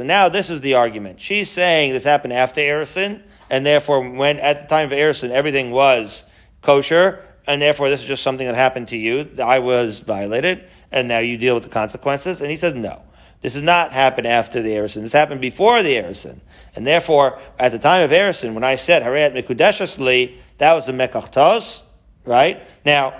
now 0.04 0.30
this 0.30 0.50
is 0.50 0.62
the 0.62 0.74
argument. 0.74 1.22
She's 1.22 1.50
saying 1.50 1.94
this 1.94 2.04
happened 2.04 2.34
after 2.34 2.60
Erison, 2.60 3.22
and 3.50 3.66
therefore 3.66 4.10
when, 4.10 4.40
at 4.40 4.62
the 4.62 4.68
time 4.68 4.92
of 4.92 4.98
Erison, 4.98 5.30
everything 5.30 5.72
was 5.72 6.26
kosher, 6.62 7.24
and 7.48 7.62
therefore 7.62 7.90
this 7.90 8.02
is 8.02 8.08
just 8.08 8.24
something 8.24 8.46
that 8.46 8.56
happened 8.56 8.90
to 8.90 8.98
you. 8.98 9.30
I 9.42 9.60
was 9.60 10.02
violated, 10.02 10.66
and 10.92 11.08
now 11.08 11.20
you 11.20 11.38
deal 11.38 11.56
with 11.56 11.64
the 11.64 11.70
consequences. 11.70 12.42
And 12.42 12.52
he 12.52 12.58
says, 12.58 12.74
no. 12.74 13.02
This 13.42 13.54
has 13.54 13.64
not 13.64 13.94
happened 13.94 14.28
after 14.28 14.62
the 14.62 14.72
Erison. 14.72 15.04
This 15.04 15.14
happened 15.14 15.40
before 15.40 15.82
the 15.82 15.96
Erison. 15.96 16.42
And 16.76 16.86
therefore, 16.86 17.40
at 17.58 17.72
the 17.72 17.80
time 17.80 18.04
of 18.04 18.12
Erison, 18.12 18.54
when 18.54 18.66
I 18.66 18.76
said, 18.76 19.02
Harayat 19.02 19.32
Mekudeshasli, 19.34 20.36
that 20.58 20.74
was 20.74 20.86
the 20.88 20.92
Mekachtos, 20.92 21.84
right? 22.26 22.62
Now, 22.86 23.14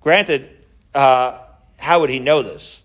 granted, 0.00 0.48
uh, 0.94 1.40
how 1.78 2.00
would 2.00 2.10
he 2.10 2.18
know 2.18 2.42
this? 2.42 2.82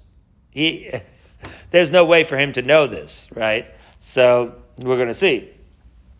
He, 0.51 0.91
there's 1.71 1.91
no 1.91 2.05
way 2.05 2.23
for 2.23 2.37
him 2.37 2.53
to 2.53 2.61
know 2.61 2.87
this, 2.87 3.27
right? 3.33 3.67
So, 3.99 4.55
we're 4.77 4.97
going 4.97 5.07
to 5.07 5.15
see. 5.15 5.49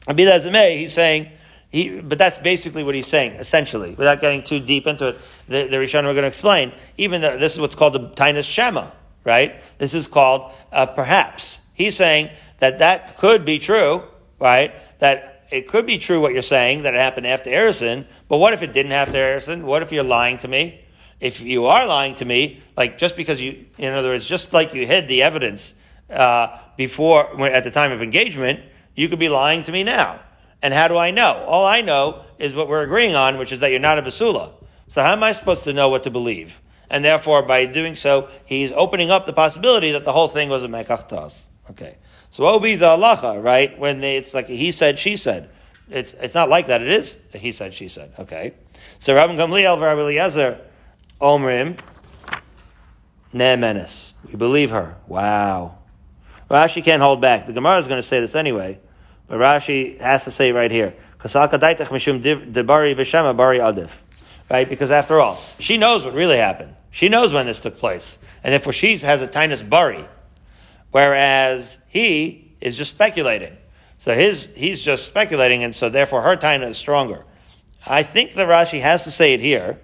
And 0.07 0.17
Be 0.17 0.25
that 0.25 0.35
as 0.35 0.45
it 0.45 0.51
may, 0.51 0.77
he's 0.77 0.93
saying, 0.93 1.29
he, 1.69 2.01
but 2.01 2.19
that's 2.19 2.37
basically 2.37 2.83
what 2.83 2.93
he's 2.93 3.07
saying, 3.07 3.33
essentially, 3.33 3.95
without 3.95 4.21
getting 4.21 4.43
too 4.43 4.59
deep 4.59 4.85
into 4.85 5.09
it. 5.09 5.15
The, 5.47 5.67
the 5.67 5.77
Rishon 5.77 6.03
we're 6.03 6.13
going 6.13 6.21
to 6.21 6.27
explain, 6.27 6.71
even 6.97 7.21
though 7.21 7.37
this 7.37 7.53
is 7.53 7.59
what's 7.59 7.73
called 7.73 7.93
the 7.93 8.09
Tainus 8.09 8.43
Shema, 8.43 8.91
right? 9.23 9.61
This 9.79 9.95
is 9.95 10.07
called 10.07 10.53
uh, 10.71 10.85
perhaps. 10.85 11.61
He's 11.73 11.95
saying 11.95 12.29
that 12.59 12.79
that 12.79 13.17
could 13.17 13.43
be 13.43 13.57
true, 13.57 14.03
right? 14.39 14.73
That 14.99 15.45
it 15.49 15.67
could 15.67 15.87
be 15.87 15.97
true 15.97 16.21
what 16.21 16.33
you're 16.33 16.43
saying, 16.43 16.83
that 16.83 16.93
it 16.93 16.99
happened 16.99 17.25
after 17.25 17.49
Erison, 17.49 18.05
but 18.27 18.37
what 18.37 18.53
if 18.53 18.61
it 18.61 18.71
didn't 18.73 18.91
happen 18.91 19.15
after 19.15 19.53
Erison? 19.53 19.63
What 19.63 19.81
if 19.81 19.91
you're 19.91 20.03
lying 20.03 20.37
to 20.39 20.47
me? 20.47 20.82
If 21.23 21.39
you 21.39 21.67
are 21.67 21.87
lying 21.87 22.15
to 22.15 22.25
me, 22.25 22.61
like 22.75 22.97
just 22.97 23.15
because 23.15 23.39
you, 23.39 23.65
in 23.77 23.93
other 23.93 24.09
words, 24.09 24.27
just 24.27 24.51
like 24.51 24.73
you 24.73 24.85
hid 24.85 25.07
the 25.07 25.23
evidence 25.23 25.73
uh, 26.09 26.59
before, 26.75 27.41
at 27.47 27.63
the 27.63 27.71
time 27.71 27.93
of 27.93 28.01
engagement, 28.01 28.59
you 28.93 29.07
could 29.07 29.19
be 29.19 29.29
lying 29.29 29.63
to 29.63 29.71
me 29.71 29.85
now. 29.85 30.19
And 30.61 30.73
how 30.73 30.89
do 30.89 30.97
I 30.97 31.11
know? 31.11 31.45
All 31.47 31.65
I 31.65 31.79
know 31.79 32.25
is 32.39 32.53
what 32.53 32.67
we're 32.67 32.83
agreeing 32.83 33.15
on, 33.15 33.37
which 33.37 33.53
is 33.53 33.61
that 33.61 33.71
you're 33.71 33.79
not 33.79 33.97
a 33.97 34.01
basula. 34.01 34.51
So 34.89 35.01
how 35.01 35.13
am 35.13 35.23
I 35.23 35.31
supposed 35.31 35.63
to 35.63 35.71
know 35.71 35.87
what 35.87 36.03
to 36.03 36.11
believe? 36.11 36.59
And 36.89 37.05
therefore, 37.05 37.41
by 37.41 37.67
doing 37.67 37.95
so, 37.95 38.27
he's 38.43 38.73
opening 38.73 39.09
up 39.09 39.25
the 39.25 39.31
possibility 39.31 39.93
that 39.93 40.03
the 40.03 40.11
whole 40.11 40.27
thing 40.27 40.49
was 40.49 40.65
a 40.65 40.67
mekachtas. 40.67 41.47
Okay. 41.69 41.95
So 42.31 42.43
what 42.43 42.53
would 42.55 42.63
be 42.63 42.75
the 42.75 42.97
halacha, 42.97 43.41
right? 43.41 43.79
When 43.79 44.01
they, 44.01 44.17
it's 44.17 44.33
like 44.33 44.47
he 44.47 44.73
said, 44.73 44.99
she 44.99 45.15
said. 45.15 45.49
It's, 45.89 46.11
it's 46.19 46.35
not 46.35 46.49
like 46.49 46.67
that. 46.67 46.81
It 46.81 46.89
is 46.89 47.15
he 47.31 47.53
said, 47.53 47.73
she 47.73 47.87
said. 47.87 48.11
Okay. 48.19 48.55
So 48.99 49.15
Rabbi 49.15 49.37
Gamliel, 49.37 49.81
Rabbi 49.81 50.01
Eliezer, 50.01 50.59
Omrim, 51.23 51.79
Ne'emenes. 53.33 54.11
We 54.27 54.35
believe 54.35 54.71
her. 54.71 54.97
Wow. 55.07 55.77
Rashi 56.51 56.83
can't 56.83 57.01
hold 57.01 57.21
back. 57.21 57.47
The 57.47 57.53
Gemara 57.53 57.79
is 57.79 57.87
going 57.87 58.01
to 58.01 58.07
say 58.07 58.19
this 58.19 58.35
anyway. 58.35 58.79
But 59.27 59.39
Rashi 59.39 59.97
has 60.01 60.25
to 60.25 60.31
say 60.31 60.51
right 60.51 60.69
here, 60.69 60.93
Right? 64.51 64.69
Because 64.69 64.91
after 64.91 65.19
all, 65.21 65.41
she 65.59 65.77
knows 65.77 66.03
what 66.03 66.13
really 66.13 66.37
happened. 66.37 66.75
She 66.91 67.07
knows 67.07 67.31
when 67.31 67.45
this 67.45 67.61
took 67.61 67.77
place. 67.77 68.17
And 68.43 68.51
therefore 68.51 68.73
she 68.73 68.97
has 68.97 69.21
a 69.21 69.27
tinus 69.27 69.67
bari. 69.67 70.05
Whereas 70.91 71.79
he 71.87 72.53
is 72.59 72.77
just 72.77 72.91
speculating. 72.93 73.55
So 73.97 74.13
his, 74.13 74.49
he's 74.53 74.83
just 74.83 75.05
speculating, 75.05 75.63
and 75.63 75.73
so 75.73 75.89
therefore 75.89 76.21
her 76.23 76.35
taina 76.35 76.69
is 76.69 76.77
stronger. 76.77 77.23
I 77.85 78.03
think 78.03 78.33
the 78.33 78.43
Rashi 78.43 78.81
has 78.81 79.05
to 79.05 79.11
say 79.11 79.33
it 79.33 79.39
here, 79.39 79.79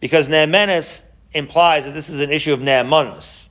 because 0.00 0.28
Ne'emenes 0.28 1.02
implies 1.32 1.84
that 1.84 1.92
this 1.92 2.08
is 2.08 2.20
an 2.20 2.30
issue 2.30 2.52
of 2.52 2.60
Ne'emanus. 2.60 3.48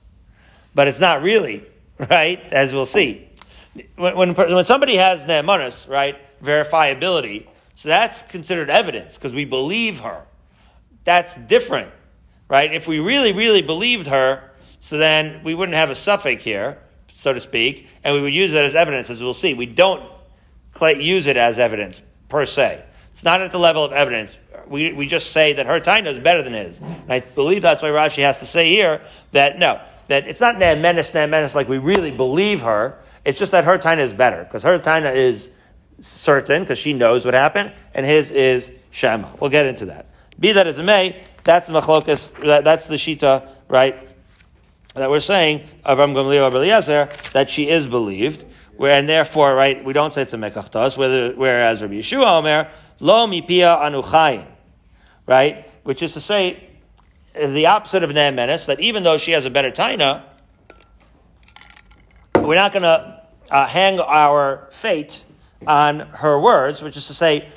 But 0.74 0.88
it's 0.88 1.00
not 1.00 1.22
really, 1.22 1.66
right? 1.98 2.42
As 2.52 2.74
we'll 2.74 2.86
see 2.86 3.26
when, 3.96 4.16
when, 4.16 4.34
when 4.36 4.66
somebody 4.66 4.96
has 4.96 5.26
ne'emanis, 5.26 5.90
right, 5.90 6.18
verifiability, 6.44 7.48
so 7.76 7.90
that's 7.90 8.22
considered 8.24 8.70
evidence 8.70 9.16
because 9.16 9.34
we 9.34 9.46
believe 9.46 10.00
her. 10.02 10.24
That's 11.04 11.36
different, 11.36 11.92
right? 12.48 12.74
If 12.74 12.88
we 12.88 13.00
really, 13.00 13.34
really 13.34 13.62
believed 13.62 14.08
her, 14.08 14.52
so 14.80 14.98
then 14.98 15.44
we 15.44 15.54
wouldn't 15.54 15.76
have 15.76 15.90
a 15.90 15.96
suffix 15.96 16.44
here, 16.44 16.80
so 17.08 17.34
to 17.34 17.40
speak, 17.40 17.88
and 18.04 18.16
we 18.16 18.22
would 18.22 18.34
use 18.34 18.54
it 18.54 18.64
as 18.64 18.76
evidence, 18.76 19.10
as 19.10 19.22
we'll 19.22 19.34
see. 19.34 19.54
We 19.54 19.66
don't 19.66 20.04
use 20.82 21.28
it 21.28 21.38
as 21.38 21.60
evidence 21.60 22.02
per 22.30 22.46
se. 22.46 22.84
It's 23.12 23.24
not 23.24 23.42
at 23.42 23.52
the 23.52 23.58
level 23.60 23.84
of 23.84 23.92
evidence. 23.92 24.38
We, 24.68 24.94
we 24.94 25.08
just 25.08 25.32
say 25.32 25.54
that 25.54 25.66
her 25.66 25.80
taina 25.80 26.08
is 26.08 26.20
better 26.20 26.42
than 26.42 26.54
his. 26.54 26.80
And 26.80 27.12
I 27.12 27.20
believe 27.20 27.62
that's 27.62 27.82
why 27.82 27.90
Rashi 27.90 28.24
has 28.24 28.40
to 28.40 28.46
say 28.46 28.70
here 28.70 29.02
that 29.32 29.60
no, 29.60 29.80
that 30.08 30.28
it's 30.28 30.42
not 30.42 30.56
ne'emenis, 30.56 31.14
ne'emenis 31.14 31.56
like 31.56 31.68
we 31.68 31.78
really 31.78 32.12
believe 32.12 32.62
her. 32.62 32.98
It's 33.24 33.40
just 33.40 33.52
that 33.52 33.64
her 33.64 33.78
taina 33.78 34.00
is 34.00 34.14
better 34.14 34.44
because 34.44 34.64
her 34.64 34.80
taina 34.80 35.16
is 35.16 35.50
certain 36.02 36.64
because 36.64 36.80
she 36.80 36.94
knows 36.94 37.26
what 37.26 37.34
happened, 37.34 37.72
and 37.94 38.06
his 38.06 38.32
is 38.32 38.72
shema. 38.92 39.28
We'll 39.40 39.50
get 39.50 39.66
into 39.66 39.86
that. 39.86 40.08
Be 40.40 40.52
that 40.52 40.68
as 40.68 40.80
it 40.80 40.84
may, 40.84 41.22
that's 41.44 41.68
the 41.68 41.74
machlokas. 41.74 42.32
That, 42.42 42.64
that's 42.64 42.88
the 42.88 42.96
shita, 42.96 43.48
right? 43.68 43.98
That 44.94 45.10
we're 45.10 45.20
saying 45.20 45.68
of 45.84 45.98
Ram 45.98 46.14
Gamliel 46.14 47.32
that 47.32 47.50
she 47.50 47.70
is 47.70 47.88
believed, 47.88 48.46
where 48.78 48.92
and 48.92 49.08
therefore, 49.08 49.56
right, 49.56 49.84
we 49.84 49.94
don't 49.94 50.14
say 50.14 50.22
it's 50.22 50.34
a 50.34 50.38
mekachtas. 50.38 50.98
Whereas 50.98 51.82
Rabbi 51.82 51.96
Yehoshua 51.96 52.40
Omer 52.40 52.70
lo 53.00 53.28
mipia 53.28 53.80
anuchayin, 53.82 54.46
right, 55.28 55.70
which 55.84 56.02
is 56.02 56.14
to 56.14 56.22
say 56.22 56.70
the 57.34 57.66
opposite 57.66 58.04
of 58.04 58.10
ne'emenes, 58.12 58.66
that 58.68 58.80
even 58.80 59.04
though 59.04 59.18
she 59.18 59.32
has 59.32 59.46
a 59.46 59.50
better 59.50 59.72
taina, 59.72 60.24
we're 62.36 62.56
not 62.56 62.72
going 62.72 62.84
to 62.84 63.22
uh, 63.50 63.68
hang 63.68 64.00
our 64.00 64.68
fate 64.72 65.24
on 65.66 66.00
her 66.00 66.40
words, 66.40 66.82
which 66.82 66.96
is 66.96 67.08
to 67.08 67.14
say, 67.14 67.48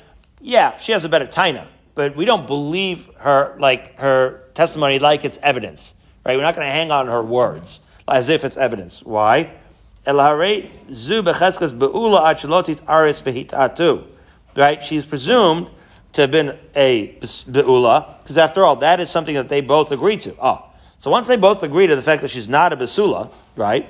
yeah, 0.41 0.77
she 0.77 0.91
has 0.91 1.03
a 1.03 1.09
better 1.09 1.27
taina, 1.27 1.65
but 1.95 2.15
we 2.15 2.25
don't 2.25 2.47
believe 2.47 3.09
her 3.17 3.55
like 3.59 3.97
her 3.99 4.43
testimony 4.53 4.99
like 4.99 5.25
it's 5.25 5.37
evidence, 5.41 5.93
right? 6.25 6.37
We're 6.37 6.43
not 6.43 6.55
going 6.55 6.67
to 6.67 6.71
hang 6.71 6.91
on 6.91 7.07
her 7.07 7.21
words 7.23 7.81
as 8.07 8.29
if 8.29 8.43
it's 8.43 8.57
evidence. 8.57 9.03
Why? 9.03 9.51
Right? 14.55 14.83
She's 14.83 15.05
presumed 15.05 15.69
to 16.13 16.21
have 16.21 16.31
been 16.31 16.57
a 16.75 17.17
be'ula, 17.51 18.17
because 18.23 18.37
after 18.37 18.63
all, 18.63 18.77
that 18.77 18.99
is 18.99 19.09
something 19.09 19.35
that 19.35 19.49
they 19.49 19.61
both 19.61 19.91
agree 19.91 20.17
to. 20.17 20.35
Oh. 20.41 20.65
So 20.97 21.09
once 21.09 21.27
they 21.27 21.37
both 21.37 21.63
agree 21.63 21.87
to 21.87 21.95
the 21.95 22.01
fact 22.01 22.21
that 22.23 22.29
she's 22.29 22.49
not 22.49 22.73
a 22.73 22.77
basula, 22.77 23.31
right? 23.55 23.87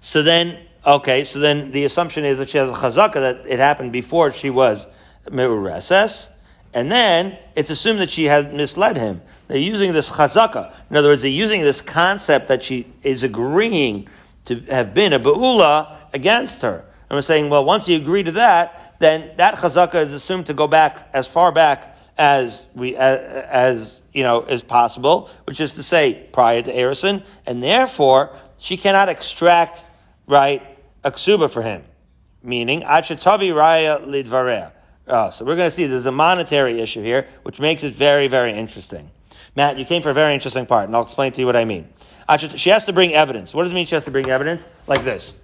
So 0.00 0.22
then, 0.22 0.58
okay, 0.86 1.24
so 1.24 1.40
then 1.40 1.72
the 1.72 1.84
assumption 1.84 2.24
is 2.24 2.38
that 2.38 2.48
she 2.48 2.58
has 2.58 2.70
a 2.70 2.74
chazaka 2.74 3.14
that 3.14 3.42
it 3.48 3.58
happened 3.58 3.90
before 3.90 4.30
she 4.30 4.50
was 4.50 4.86
meureses, 5.24 6.30
and 6.72 6.92
then 6.92 7.36
it's 7.56 7.70
assumed 7.70 8.00
that 8.00 8.10
she 8.10 8.26
has 8.26 8.46
misled 8.52 8.96
him. 8.96 9.22
They're 9.48 9.58
using 9.58 9.92
this 9.92 10.10
chazaka. 10.10 10.72
In 10.90 10.96
other 10.96 11.08
words, 11.08 11.22
they're 11.22 11.30
using 11.30 11.62
this 11.62 11.80
concept 11.80 12.48
that 12.48 12.62
she 12.62 12.86
is 13.02 13.24
agreeing 13.24 14.08
to 14.44 14.60
have 14.70 14.94
been 14.94 15.14
a 15.14 15.18
be'ula 15.18 15.98
against 16.12 16.62
her. 16.62 16.84
And 17.08 17.16
we're 17.16 17.22
saying, 17.22 17.50
well, 17.50 17.64
once 17.64 17.88
you 17.88 17.96
agree 17.96 18.22
to 18.22 18.32
that, 18.32 18.85
then 18.98 19.30
that 19.36 19.56
chazaka 19.56 20.04
is 20.04 20.12
assumed 20.12 20.46
to 20.46 20.54
go 20.54 20.66
back 20.66 21.08
as 21.12 21.26
far 21.26 21.52
back 21.52 21.96
as 22.18 22.64
we 22.74 22.96
as, 22.96 23.18
as 23.44 24.02
you 24.12 24.22
know 24.22 24.42
as 24.42 24.62
possible, 24.62 25.30
which 25.44 25.60
is 25.60 25.72
to 25.72 25.82
say 25.82 26.26
prior 26.32 26.62
to 26.62 26.72
Erison, 26.72 27.22
and 27.46 27.62
therefore 27.62 28.34
she 28.58 28.76
cannot 28.76 29.08
extract 29.08 29.84
right, 30.26 30.62
a 31.04 31.10
ksuba 31.10 31.50
for 31.50 31.62
him. 31.62 31.84
Meaning, 32.42 32.82
achatavi 32.82 33.52
raya 33.52 34.04
lidvarea. 34.04 34.72
Oh, 35.08 35.30
so 35.30 35.44
we're 35.44 35.56
going 35.56 35.68
to 35.68 35.74
see 35.74 35.86
there's 35.86 36.06
a 36.06 36.12
monetary 36.12 36.80
issue 36.80 37.02
here, 37.02 37.28
which 37.42 37.60
makes 37.60 37.84
it 37.84 37.94
very, 37.94 38.28
very 38.28 38.52
interesting. 38.52 39.10
Matt, 39.54 39.78
you 39.78 39.84
came 39.84 40.02
for 40.02 40.10
a 40.10 40.14
very 40.14 40.34
interesting 40.34 40.66
part, 40.66 40.86
and 40.86 40.96
I'll 40.96 41.02
explain 41.02 41.32
to 41.32 41.40
you 41.40 41.46
what 41.46 41.56
I 41.56 41.64
mean. 41.64 41.88
She 42.56 42.70
has 42.70 42.84
to 42.86 42.92
bring 42.92 43.14
evidence. 43.14 43.54
What 43.54 43.62
does 43.62 43.72
it 43.72 43.74
mean 43.74 43.86
she 43.86 43.94
has 43.94 44.04
to 44.04 44.10
bring 44.10 44.28
evidence? 44.28 44.68
Like 44.86 45.02
this. 45.04 45.34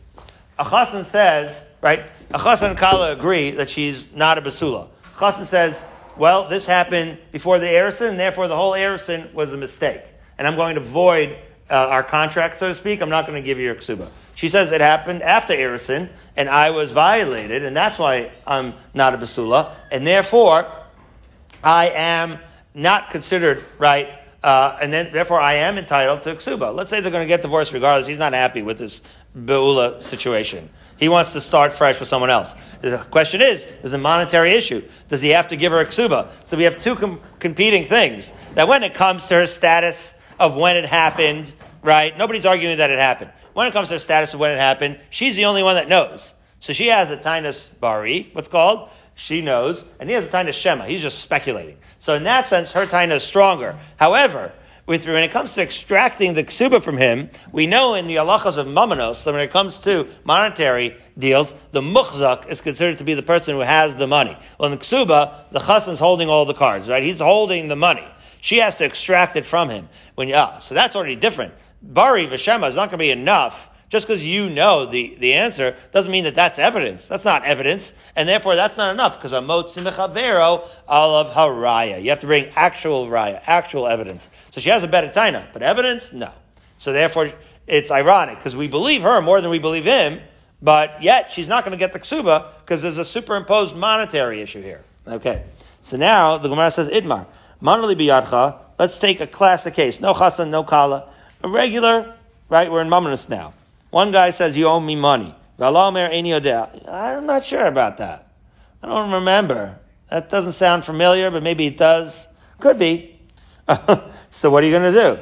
Achasan 0.58 1.04
says, 1.04 1.64
right, 1.82 2.02
Achasan 2.30 2.70
and 2.70 2.78
Kala 2.78 3.12
agree 3.12 3.50
that 3.50 3.68
she's 3.68 4.14
not 4.14 4.38
a 4.38 4.42
basula. 4.42 4.88
Achasan 5.16 5.44
says, 5.44 5.84
well, 6.16 6.48
this 6.48 6.66
happened 6.66 7.18
before 7.30 7.58
the 7.58 7.66
Erison, 7.66 8.10
and 8.10 8.20
therefore 8.20 8.48
the 8.48 8.56
whole 8.56 8.72
Erison 8.72 9.32
was 9.34 9.52
a 9.52 9.56
mistake. 9.56 10.02
And 10.38 10.46
I'm 10.46 10.56
going 10.56 10.76
to 10.76 10.80
void 10.80 11.36
uh, 11.70 11.74
our 11.74 12.02
contract, 12.02 12.56
so 12.56 12.68
to 12.68 12.74
speak. 12.74 13.02
I'm 13.02 13.10
not 13.10 13.26
going 13.26 13.40
to 13.40 13.44
give 13.44 13.58
you 13.58 13.64
your 13.64 13.74
ksuba. 13.74 14.08
She 14.34 14.48
says 14.48 14.72
it 14.72 14.80
happened 14.80 15.22
after 15.22 15.54
Erison, 15.54 16.08
and 16.36 16.48
I 16.48 16.70
was 16.70 16.92
violated, 16.92 17.64
and 17.64 17.76
that's 17.76 17.98
why 17.98 18.32
I'm 18.46 18.74
not 18.94 19.14
a 19.14 19.18
basula, 19.18 19.74
and 19.90 20.06
therefore 20.06 20.70
I 21.62 21.88
am 21.88 22.38
not 22.74 23.10
considered 23.10 23.62
right 23.78 24.08
uh, 24.42 24.76
and 24.82 24.92
then 24.92 25.12
therefore 25.12 25.40
I 25.40 25.54
am 25.54 25.78
entitled 25.78 26.22
to 26.24 26.34
ksuba. 26.34 26.74
Let's 26.74 26.90
say 26.90 27.00
they're 27.00 27.12
going 27.12 27.24
to 27.24 27.28
get 27.28 27.42
divorced 27.42 27.72
regardless. 27.72 28.08
He's 28.08 28.18
not 28.18 28.32
happy 28.32 28.62
with 28.62 28.78
this 28.78 29.02
beula 29.38 30.02
situation. 30.02 30.68
He 31.02 31.08
wants 31.08 31.32
to 31.32 31.40
start 31.40 31.72
fresh 31.72 31.98
with 31.98 32.08
someone 32.08 32.30
else. 32.30 32.54
The 32.80 32.96
question 32.96 33.42
is, 33.42 33.66
there's 33.80 33.92
a 33.92 33.98
monetary 33.98 34.52
issue. 34.52 34.88
Does 35.08 35.20
he 35.20 35.30
have 35.30 35.48
to 35.48 35.56
give 35.56 35.72
her 35.72 35.80
a 35.80 35.84
ksuba? 35.84 36.28
So 36.44 36.56
we 36.56 36.62
have 36.62 36.78
two 36.78 36.94
com- 36.94 37.20
competing 37.40 37.86
things. 37.86 38.30
That 38.54 38.68
when 38.68 38.84
it 38.84 38.94
comes 38.94 39.24
to 39.24 39.34
her 39.34 39.48
status 39.48 40.14
of 40.38 40.56
when 40.56 40.76
it 40.76 40.84
happened, 40.84 41.52
right? 41.82 42.16
Nobody's 42.16 42.46
arguing 42.46 42.76
that 42.76 42.90
it 42.90 43.00
happened. 43.00 43.32
When 43.52 43.66
it 43.66 43.72
comes 43.72 43.88
to 43.88 43.94
the 43.94 43.98
status 43.98 44.32
of 44.32 44.38
when 44.38 44.52
it 44.52 44.58
happened, 44.58 45.00
she's 45.10 45.34
the 45.34 45.46
only 45.46 45.64
one 45.64 45.74
that 45.74 45.88
knows. 45.88 46.34
So 46.60 46.72
she 46.72 46.86
has 46.86 47.10
a 47.10 47.16
tinus 47.16 47.68
bari, 47.80 48.30
what's 48.32 48.46
called? 48.46 48.88
She 49.16 49.42
knows, 49.42 49.84
and 49.98 50.08
he 50.08 50.14
has 50.14 50.28
a 50.28 50.30
tinus 50.30 50.54
shema. 50.54 50.84
He's 50.84 51.02
just 51.02 51.18
speculating. 51.18 51.78
So 51.98 52.14
in 52.14 52.22
that 52.22 52.46
sense, 52.46 52.70
her 52.70 52.86
tinus 52.86 53.16
is 53.16 53.22
stronger. 53.24 53.76
However, 53.96 54.52
with, 54.86 55.06
when 55.06 55.22
it 55.22 55.30
comes 55.30 55.52
to 55.54 55.62
extracting 55.62 56.34
the 56.34 56.42
ksuba 56.42 56.82
from 56.82 56.96
him, 56.96 57.30
we 57.52 57.66
know 57.66 57.94
in 57.94 58.06
the 58.06 58.16
halachas 58.16 58.58
of 58.58 58.66
mamanos 58.66 59.22
that 59.24 59.32
when 59.32 59.42
it 59.42 59.50
comes 59.50 59.78
to 59.78 60.08
monetary 60.24 60.96
deals, 61.16 61.54
the 61.70 61.80
muchzak 61.80 62.48
is 62.48 62.60
considered 62.60 62.98
to 62.98 63.04
be 63.04 63.14
the 63.14 63.22
person 63.22 63.54
who 63.54 63.60
has 63.60 63.94
the 63.96 64.08
money. 64.08 64.36
Well, 64.58 64.72
in 64.72 64.78
the 64.78 64.84
ksuba, 64.84 65.50
the 65.52 65.60
chassan 65.60 65.92
is 65.92 65.98
holding 66.00 66.28
all 66.28 66.44
the 66.44 66.54
cards, 66.54 66.88
right? 66.88 67.02
He's 67.02 67.20
holding 67.20 67.68
the 67.68 67.76
money. 67.76 68.06
She 68.40 68.58
has 68.58 68.74
to 68.76 68.84
extract 68.84 69.36
it 69.36 69.46
from 69.46 69.68
him. 69.68 69.88
When 70.16 70.32
ah, 70.34 70.58
so 70.58 70.74
that's 70.74 70.96
already 70.96 71.16
different. 71.16 71.54
Bari 71.80 72.26
v'shema 72.26 72.68
is 72.68 72.74
not 72.74 72.90
going 72.90 72.90
to 72.90 72.96
be 72.98 73.10
enough. 73.10 73.70
Just 73.92 74.06
because 74.06 74.24
you 74.24 74.48
know 74.48 74.86
the, 74.86 75.14
the 75.18 75.34
answer 75.34 75.76
doesn't 75.90 76.10
mean 76.10 76.24
that 76.24 76.34
that's 76.34 76.58
evidence. 76.58 77.06
That's 77.06 77.26
not 77.26 77.44
evidence, 77.44 77.92
and 78.16 78.26
therefore 78.26 78.56
that's 78.56 78.78
not 78.78 78.94
enough 78.94 79.18
because 79.18 79.34
a 79.34 79.40
mechavero 79.40 80.66
of 80.88 81.30
haraya. 81.34 82.02
You 82.02 82.08
have 82.08 82.20
to 82.20 82.26
bring 82.26 82.46
actual 82.56 83.08
raya, 83.08 83.42
actual 83.44 83.86
evidence. 83.86 84.30
So 84.50 84.62
she 84.62 84.70
has 84.70 84.82
a 84.82 84.88
better 84.88 85.08
taina, 85.08 85.44
but 85.52 85.62
evidence, 85.62 86.10
no. 86.10 86.30
So 86.78 86.94
therefore, 86.94 87.32
it's 87.66 87.90
ironic 87.90 88.38
because 88.38 88.56
we 88.56 88.66
believe 88.66 89.02
her 89.02 89.20
more 89.20 89.42
than 89.42 89.50
we 89.50 89.58
believe 89.58 89.84
him, 89.84 90.22
but 90.62 91.02
yet 91.02 91.30
she's 91.30 91.46
not 91.46 91.62
going 91.62 91.72
to 91.72 91.78
get 91.78 91.92
the 91.92 92.00
ksuba 92.00 92.46
because 92.60 92.80
there's 92.80 92.96
a 92.96 93.04
superimposed 93.04 93.76
monetary 93.76 94.40
issue 94.40 94.62
here. 94.62 94.80
Okay. 95.06 95.44
So 95.82 95.98
now 95.98 96.38
the 96.38 96.48
Gemara 96.48 96.70
says 96.70 96.88
idmar 96.88 97.26
manali 97.60 97.94
biyadcha. 97.94 98.56
Let's 98.78 98.96
take 98.96 99.20
a 99.20 99.26
classic 99.26 99.74
case. 99.74 100.00
No 100.00 100.14
chasan, 100.14 100.48
no 100.48 100.64
kala 100.64 101.10
a 101.42 101.48
regular, 101.48 102.14
right? 102.48 102.72
We're 102.72 102.80
in 102.80 102.88
Mamonis 102.88 103.28
now. 103.28 103.52
One 103.92 104.10
guy 104.10 104.30
says, 104.30 104.56
You 104.56 104.66
owe 104.66 104.80
me 104.80 104.96
money. 104.96 105.36
I'm 105.60 105.76
not 107.26 107.44
sure 107.44 107.66
about 107.66 107.98
that. 107.98 108.26
I 108.82 108.88
don't 108.88 109.12
remember. 109.12 109.78
That 110.10 110.28
doesn't 110.28 110.52
sound 110.52 110.84
familiar, 110.84 111.30
but 111.30 111.44
maybe 111.44 111.66
it 111.66 111.76
does. 111.76 112.26
Could 112.58 112.78
be. 112.78 113.20
so 114.30 114.50
what 114.50 114.64
are 114.64 114.66
you 114.66 114.72
going 114.72 114.92
to 114.92 114.98
do? 114.98 115.18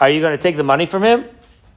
Are 0.00 0.08
you 0.08 0.20
going 0.20 0.36
to 0.36 0.42
take 0.42 0.56
the 0.56 0.64
money 0.64 0.86
from 0.86 1.02
him? 1.02 1.26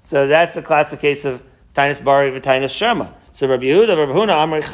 So 0.04 0.28
that's 0.28 0.56
a 0.56 0.62
classic 0.62 1.00
case 1.00 1.26
of 1.26 1.44
Tinus 1.74 2.00
Bari 2.00 2.34
and 2.34 2.44
Tinus 2.44 2.72
Shema. 2.72 3.08
So 3.34 3.48
Rabbi 3.48 3.64
Yehuda, 3.64 3.98
Rabbi 3.98 4.14
Huna, 4.14 4.36
Amr. 4.36 4.62
So 4.62 4.70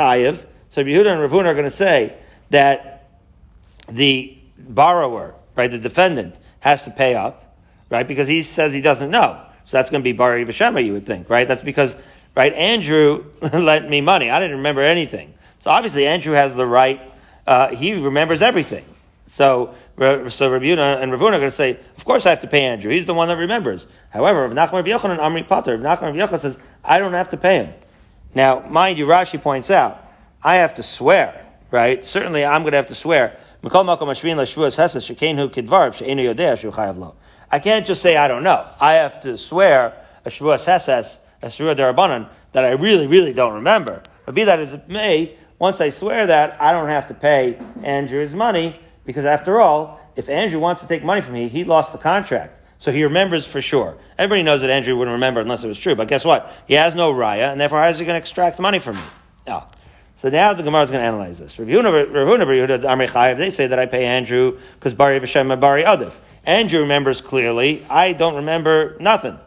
Rabbi 0.77 0.89
Yehuda 0.89 1.07
and 1.13 1.21
Rabbi 1.21 1.33
Huna 1.33 1.45
are 1.45 1.53
going 1.53 1.65
to 1.65 1.71
say 1.71 2.15
that 2.49 3.09
the 3.89 4.37
borrower, 4.57 5.33
right, 5.55 5.71
the 5.71 5.79
defendant, 5.79 6.35
has 6.59 6.83
to 6.83 6.91
pay 6.91 7.15
up 7.15 7.51
right? 7.91 8.07
Because 8.07 8.27
he 8.27 8.41
says 8.41 8.73
he 8.73 8.81
doesn't 8.81 9.11
know. 9.11 9.45
So 9.71 9.77
that's 9.77 9.89
going 9.89 10.01
to 10.01 10.03
be 10.03 10.11
Bari 10.11 10.45
Vashema, 10.45 10.85
you 10.85 10.91
would 10.91 11.05
think, 11.05 11.29
right? 11.29 11.47
That's 11.47 11.61
because, 11.61 11.95
right, 12.35 12.53
Andrew 12.53 13.23
lent 13.41 13.89
me 13.89 14.01
money. 14.01 14.29
I 14.29 14.37
didn't 14.41 14.57
remember 14.57 14.81
anything. 14.81 15.33
So 15.61 15.71
obviously 15.71 16.05
Andrew 16.05 16.33
has 16.33 16.57
the 16.57 16.65
right, 16.65 17.01
uh, 17.47 17.73
he 17.73 17.93
remembers 17.93 18.41
everything. 18.41 18.83
So, 19.25 19.73
so 19.97 20.51
Rabbi 20.51 20.65
and 20.65 21.11
Ravuna 21.13 21.35
are 21.35 21.39
going 21.39 21.43
to 21.43 21.51
say, 21.51 21.79
of 21.95 22.03
course 22.03 22.25
I 22.25 22.31
have 22.31 22.41
to 22.41 22.47
pay 22.47 22.65
Andrew. 22.65 22.91
He's 22.91 23.05
the 23.05 23.13
one 23.13 23.29
that 23.29 23.37
remembers. 23.37 23.85
However, 24.09 24.45
Rav 24.45 24.51
Nachman 24.51 24.73
Rabbi 24.73 24.89
Yochanan 24.89 25.19
Amri 25.19 25.47
Pater, 25.47 25.77
Rav 25.77 25.99
Nachman 26.01 26.15
Yochanan 26.15 26.39
says, 26.39 26.57
I 26.83 26.99
don't 26.99 27.13
have 27.13 27.29
to 27.29 27.37
pay 27.37 27.63
him. 27.63 27.73
Now, 28.35 28.67
mind 28.67 28.97
you, 28.97 29.07
Rashi 29.07 29.41
points 29.41 29.71
out, 29.71 30.05
I 30.43 30.55
have 30.55 30.73
to 30.73 30.83
swear, 30.83 31.45
right? 31.71 32.05
Certainly 32.05 32.43
I'm 32.43 32.63
going 32.63 32.71
to 32.71 32.77
have 32.77 32.87
to 32.87 32.95
swear. 32.95 33.37
I 37.51 37.59
can't 37.59 37.85
just 37.85 38.01
say 38.01 38.15
I 38.15 38.27
don't 38.27 38.43
know. 38.43 38.65
I 38.79 38.93
have 38.93 39.19
to 39.21 39.37
swear 39.37 39.93
a 40.23 40.29
Shavuos 40.29 40.63
Heses, 40.65 41.17
a 41.41 41.47
Shavuot 41.47 41.75
Darabanan, 41.77 42.29
that 42.53 42.63
I 42.63 42.71
really, 42.71 43.07
really 43.07 43.33
don't 43.33 43.55
remember. 43.55 44.03
But 44.25 44.35
be 44.35 44.43
that 44.45 44.59
as 44.59 44.73
it 44.73 44.87
may, 44.87 45.35
once 45.59 45.81
I 45.81 45.89
swear 45.89 46.27
that, 46.27 46.61
I 46.61 46.71
don't 46.71 46.89
have 46.89 47.07
to 47.07 47.13
pay 47.13 47.59
Andrew 47.83 48.19
his 48.21 48.33
money, 48.33 48.75
because 49.05 49.25
after 49.25 49.59
all, 49.59 49.99
if 50.15 50.29
Andrew 50.29 50.59
wants 50.59 50.81
to 50.81 50.87
take 50.87 51.03
money 51.03 51.21
from 51.21 51.33
me, 51.33 51.47
he 51.47 51.63
lost 51.63 51.91
the 51.91 51.97
contract. 51.97 52.57
So 52.79 52.91
he 52.91 53.03
remembers 53.03 53.45
for 53.45 53.61
sure. 53.61 53.97
Everybody 54.17 54.43
knows 54.43 54.61
that 54.61 54.69
Andrew 54.69 54.95
wouldn't 54.97 55.13
remember 55.13 55.39
unless 55.39 55.63
it 55.63 55.67
was 55.67 55.77
true. 55.77 55.93
But 55.95 56.07
guess 56.07 56.25
what? 56.25 56.51
He 56.67 56.73
has 56.75 56.95
no 56.95 57.13
raya, 57.13 57.51
and 57.51 57.61
therefore 57.61 57.79
how 57.79 57.89
is 57.89 57.99
he 57.99 58.05
going 58.05 58.15
to 58.15 58.19
extract 58.19 58.59
money 58.59 58.79
from 58.79 58.95
me? 58.95 59.03
No. 59.45 59.65
So 60.15 60.29
now 60.29 60.53
the 60.53 60.63
Gemara 60.63 60.83
is 60.83 60.91
going 60.91 61.01
to 61.01 61.07
analyze 61.07 61.37
this. 61.39 61.53
They 61.53 61.65
say 63.51 63.67
that 63.67 63.79
I 63.79 63.85
pay 63.85 64.05
Andrew 64.05 64.57
because 64.75 64.93
Bari 64.93 65.19
V'Shem 65.19 65.59
Bari 65.59 65.83
Adif. 65.83 66.13
Andrew 66.45 66.81
remembers 66.81 67.21
clearly. 67.21 67.85
I 67.89 68.13
don't 68.13 68.35
remember 68.35 68.97
nothing. 68.99 69.37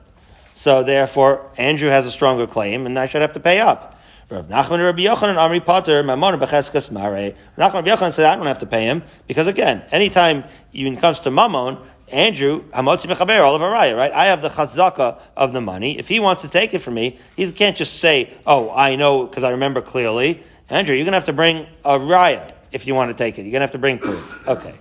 So 0.54 0.84
therefore, 0.84 1.50
Andrew 1.56 1.88
has 1.88 2.06
a 2.06 2.10
stronger 2.10 2.46
claim, 2.46 2.86
and 2.86 2.98
I 2.98 3.06
should 3.06 3.22
have 3.22 3.32
to 3.32 3.40
pay 3.40 3.60
up. 3.60 3.98
Rav 4.30 4.46
Nachman 4.46 4.82
Rabbi 4.82 5.02
Yochanan 5.02 5.36
Amri 5.36 5.64
Pater 5.64 6.02
Mamon 6.02 6.40
Becheskas 6.40 6.90
Mare. 6.90 7.34
Nachman 7.58 7.74
Rabbi 7.74 7.90
Yochanan 7.90 8.12
said 8.12 8.24
I 8.24 8.36
don't 8.36 8.46
have 8.46 8.60
to 8.60 8.66
pay 8.66 8.84
him 8.84 9.02
because 9.26 9.46
again, 9.46 9.82
anytime 9.92 10.44
it 10.72 11.00
comes 11.00 11.20
to 11.20 11.30
Mammon, 11.30 11.78
Andrew 12.08 12.62
Hamotzi 12.70 13.12
Mechaber 13.12 13.42
all 13.42 13.54
of 13.54 13.60
Araya, 13.60 13.96
right? 13.96 14.12
I 14.12 14.26
have 14.26 14.40
the 14.40 14.48
chazaka 14.48 15.18
of 15.36 15.52
the 15.52 15.60
money. 15.60 15.98
If 15.98 16.08
he 16.08 16.20
wants 16.20 16.42
to 16.42 16.48
take 16.48 16.72
it 16.72 16.78
from 16.78 16.94
me, 16.94 17.18
he 17.36 17.50
can't 17.52 17.76
just 17.76 17.98
say, 17.98 18.32
"Oh, 18.46 18.70
I 18.70 18.96
know 18.96 19.26
because 19.26 19.44
I 19.44 19.50
remember 19.50 19.82
clearly." 19.82 20.42
Andrew, 20.70 20.94
you're 20.94 21.04
going 21.04 21.12
to 21.12 21.18
have 21.18 21.26
to 21.26 21.32
bring 21.32 21.66
a 21.84 21.98
raya 21.98 22.50
if 22.72 22.86
you 22.86 22.94
want 22.94 23.10
to 23.10 23.14
take 23.14 23.38
it. 23.38 23.42
You're 23.42 23.52
going 23.52 23.60
to 23.60 23.66
have 23.66 23.72
to 23.72 23.78
bring 23.78 23.98
proof. 23.98 24.48
Okay 24.48 24.74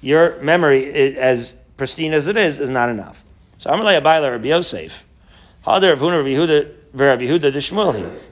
your 0.00 0.40
memory, 0.40 1.16
as 1.16 1.54
pristine 1.76 2.12
as 2.12 2.26
it 2.26 2.36
is, 2.36 2.58
is 2.58 2.68
not 2.68 2.88
enough. 2.88 3.24
So 3.58 3.70
to 3.70 3.76
Abayla 3.76 4.30
Rabbi 4.30 4.48
Yosef. 4.48 5.06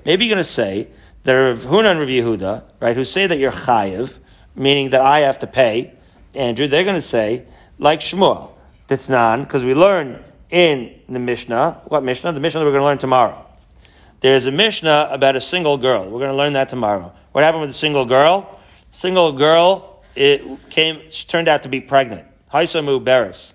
Maybe 0.05 0.25
you're 0.25 0.35
going 0.35 0.39
to 0.39 0.45
say 0.45 0.89
that 1.25 1.33
Rav 1.33 1.64
Huna 1.64 1.91
and 1.91 2.01
Rav 2.01 2.09
Yehuda, 2.09 2.62
right, 2.81 2.97
who 2.97 3.05
say 3.05 3.27
that 3.27 3.39
you're 3.39 3.53
chayiv, 3.53 4.19
meaning 4.55 4.91
that 4.91 5.01
I 5.01 5.21
have 5.21 5.41
to 5.41 5.47
pay, 5.47 5.93
Andrew, 6.35 6.69
they're 6.69 6.85
going 6.85 6.95
to 6.97 7.01
say, 7.01 7.45
like 7.79 8.01
Shmuel, 8.01 8.51
Titnan, 8.89 9.41
because 9.41 9.64
we 9.64 9.75
learn 9.75 10.23
in 10.51 11.01
the 11.09 11.19
Mishnah, 11.19 11.83
what 11.87 12.05
Mishnah? 12.05 12.33
The 12.33 12.41
Mishnah 12.41 12.61
that 12.61 12.67
we're 12.67 12.73
going 12.73 12.81
to 12.81 12.87
learn 12.87 12.99
tomorrow. 12.99 13.45
There's 14.21 14.47
a 14.47 14.53
Mishnah 14.53 15.09
about 15.11 15.37
a 15.37 15.41
single 15.41 15.77
girl. 15.77 16.05
We're 16.05 16.21
going 16.21 16.31
to 16.31 16.37
learn 16.37 16.55
that 16.55 16.69
tomorrow. 16.69 17.12
What 17.33 17.45
happened 17.45 17.62
with 17.62 17.71
the 17.71 17.75
single 17.75 18.07
girl? 18.07 18.61
Single 18.93 19.33
girl 19.33 19.95
it 20.17 20.71
came, 20.71 21.11
she 21.11 21.27
turned 21.27 21.49
out 21.49 21.62
to 21.62 21.69
be 21.69 21.81
pregnant. 21.81 22.27
Haisamu 22.53 23.05
Beres. 23.05 23.53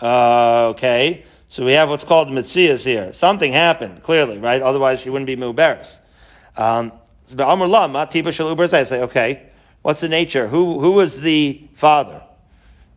Uh, 0.00 0.68
okay. 0.68 1.24
So 1.48 1.66
we 1.66 1.72
have 1.72 1.88
what's 1.88 2.04
called 2.04 2.28
mitzias 2.28 2.84
here. 2.84 3.12
Something 3.12 3.52
happened, 3.52 4.04
clearly, 4.04 4.38
right? 4.38 4.62
Otherwise 4.62 5.00
she 5.00 5.10
wouldn't 5.10 5.26
be 5.26 5.36
muberes. 5.36 5.98
Um, 6.56 6.92
I 7.36 8.82
say, 8.84 9.00
okay, 9.02 9.42
what's 9.82 10.00
the 10.00 10.08
nature? 10.08 10.46
Who, 10.46 10.78
who 10.78 10.92
was 10.92 11.20
the 11.20 11.60
father? 11.74 12.22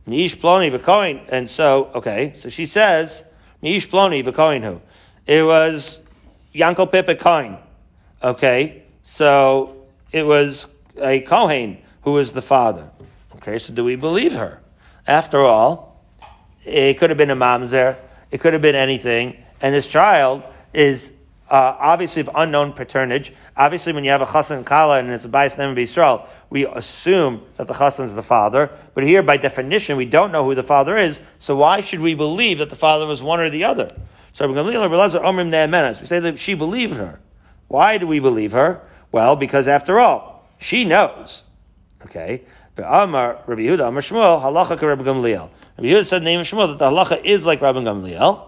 Miish 0.07 0.37
Ploni 0.37 0.71
V'Koin. 0.71 1.25
And 1.29 1.49
so, 1.49 1.89
okay, 1.95 2.33
so 2.35 2.49
she 2.49 2.67
says, 2.67 3.23
Miish 3.63 3.87
Ploni 3.89 4.23
V'Koin 4.23 4.63
who? 4.63 4.81
It 5.25 5.43
was 5.43 6.01
Yankel 6.53 6.91
Pipa 6.91 7.15
Koin. 7.15 7.57
Okay, 8.23 8.83
so 9.01 9.87
it 10.11 10.25
was 10.25 10.67
a 11.01 11.21
Kohen 11.21 11.79
who 12.03 12.17
is 12.17 12.31
the 12.31 12.41
father. 12.41 12.89
Okay, 13.35 13.59
so 13.59 13.73
do 13.73 13.83
we 13.83 13.95
believe 13.95 14.33
her? 14.33 14.61
After 15.07 15.39
all, 15.39 16.03
it 16.65 16.97
could 16.97 17.09
have 17.09 17.17
been 17.17 17.31
a 17.31 17.35
mamzer, 17.35 17.97
it 18.31 18.39
could 18.39 18.53
have 18.53 18.61
been 18.61 18.75
anything, 18.75 19.37
and 19.61 19.73
this 19.73 19.87
child 19.87 20.43
is 20.73 21.11
uh, 21.49 21.75
obviously 21.79 22.21
of 22.21 22.29
unknown 22.35 22.73
paternage. 22.73 23.33
Obviously, 23.55 23.93
when 23.93 24.03
you 24.03 24.09
have 24.11 24.21
a 24.21 24.25
chassan 24.25 24.65
kala 24.65 24.99
and 24.99 25.09
it's 25.09 25.25
a 25.25 25.29
bias 25.29 25.57
name 25.57 25.69
of 25.69 25.77
Israel, 25.77 26.27
we 26.49 26.65
assume 26.65 27.43
that 27.57 27.67
the 27.67 27.73
chassan 27.73 28.05
is 28.05 28.15
the 28.15 28.23
father. 28.23 28.71
But 28.93 29.03
here, 29.03 29.21
by 29.21 29.37
definition, 29.37 29.97
we 29.97 30.05
don't 30.05 30.31
know 30.31 30.45
who 30.45 30.55
the 30.55 30.63
father 30.63 30.97
is. 30.97 31.21
So 31.39 31.57
why 31.57 31.81
should 31.81 31.99
we 31.99 32.15
believe 32.15 32.57
that 32.59 32.69
the 32.69 32.75
father 32.75 33.05
was 33.05 33.21
one 33.21 33.39
or 33.39 33.49
the 33.49 33.65
other? 33.65 33.95
So 34.31 34.47
we 34.47 34.55
say 34.55 36.19
that 36.19 36.39
she 36.39 36.53
believed 36.55 36.95
her. 36.95 37.19
Why 37.67 37.97
do 37.99 38.07
we 38.07 38.19
believe 38.19 38.53
her? 38.53 38.81
Well, 39.11 39.35
because 39.35 39.67
after 39.67 39.99
all, 39.99 40.47
she 40.57 40.85
knows 40.85 41.43
Okay. 42.05 42.41
Amar 42.77 43.43
Rabbi 43.45 43.61
Yehuda, 43.61 43.87
Amar 43.87 44.01
Shmuel, 44.01 44.41
halacha 44.41 44.81
Rabbi 44.81 45.03
Gamliel. 45.03 45.49
Rabbi 45.77 45.89
Yehuda 45.89 46.05
said 46.05 46.21
the 46.21 46.25
name 46.25 46.39
of 46.39 46.47
Shmuel 46.47 46.67
that 46.67 46.79
the 46.79 46.89
halacha 46.89 47.23
is 47.23 47.45
like 47.45 47.61
Rabbi 47.61 47.79
Gamliel. 47.79 48.47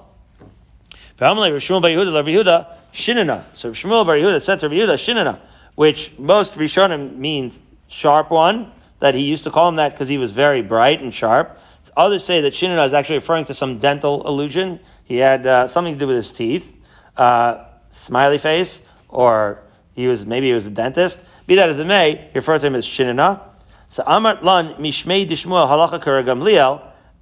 Amar 1.19 1.43
Rabbi 1.45 1.57
Shmuel 1.57 1.81
Bar 1.81 1.91
Yehuda, 1.91 2.13
Rabbi 2.13 2.29
Yehuda, 2.31 2.67
shinana. 2.93 3.45
So 3.53 3.69
Rabbi 3.69 3.77
Shmuel 3.79 4.05
Bar 4.05 4.15
Yehuda 4.15 4.41
said 4.41 4.59
to 4.59 4.67
Rabbi 4.67 4.81
Yehuda, 4.81 4.95
shinana, 4.95 5.39
which 5.75 6.11
most 6.17 6.55
Rishonim 6.55 7.17
means 7.17 7.59
sharp 7.87 8.31
one, 8.31 8.71
that 8.99 9.13
he 9.13 9.21
used 9.21 9.43
to 9.43 9.51
call 9.51 9.69
him 9.69 9.75
that 9.75 9.91
because 9.91 10.09
he 10.09 10.17
was 10.17 10.31
very 10.31 10.61
bright 10.61 11.01
and 11.01 11.13
sharp. 11.13 11.59
Others 11.97 12.25
say 12.25 12.41
that 12.41 12.53
Shinana 12.53 12.87
is 12.87 12.93
actually 12.93 13.17
referring 13.17 13.45
to 13.45 13.53
some 13.53 13.79
dental 13.79 14.27
illusion. 14.27 14.79
He 15.05 15.17
had 15.17 15.47
uh, 15.47 15.67
something 15.67 15.93
to 15.93 15.99
do 15.99 16.07
with 16.07 16.17
his 16.17 16.31
teeth, 16.31 16.75
uh, 17.15 17.65
smiley 17.89 18.37
face, 18.37 18.81
or 19.07 19.63
he 19.93 20.07
was 20.07 20.25
maybe 20.25 20.47
he 20.47 20.53
was 20.53 20.65
a 20.65 20.71
dentist. 20.71 21.19
Be 21.47 21.55
that 21.55 21.69
as 21.69 21.79
it 21.79 21.85
may, 21.85 22.27
he 22.31 22.39
referred 22.39 22.59
to 22.59 22.67
him 22.67 22.75
as 22.75 22.85
Shinana. 22.85 23.41
So 23.89 24.03
Amar 24.05 24.39
Lan 24.41 24.75
Mishmei 24.75 25.27
Dishmuel 25.27 25.67
Halacha 25.67 26.01
Gamliel 26.01 26.81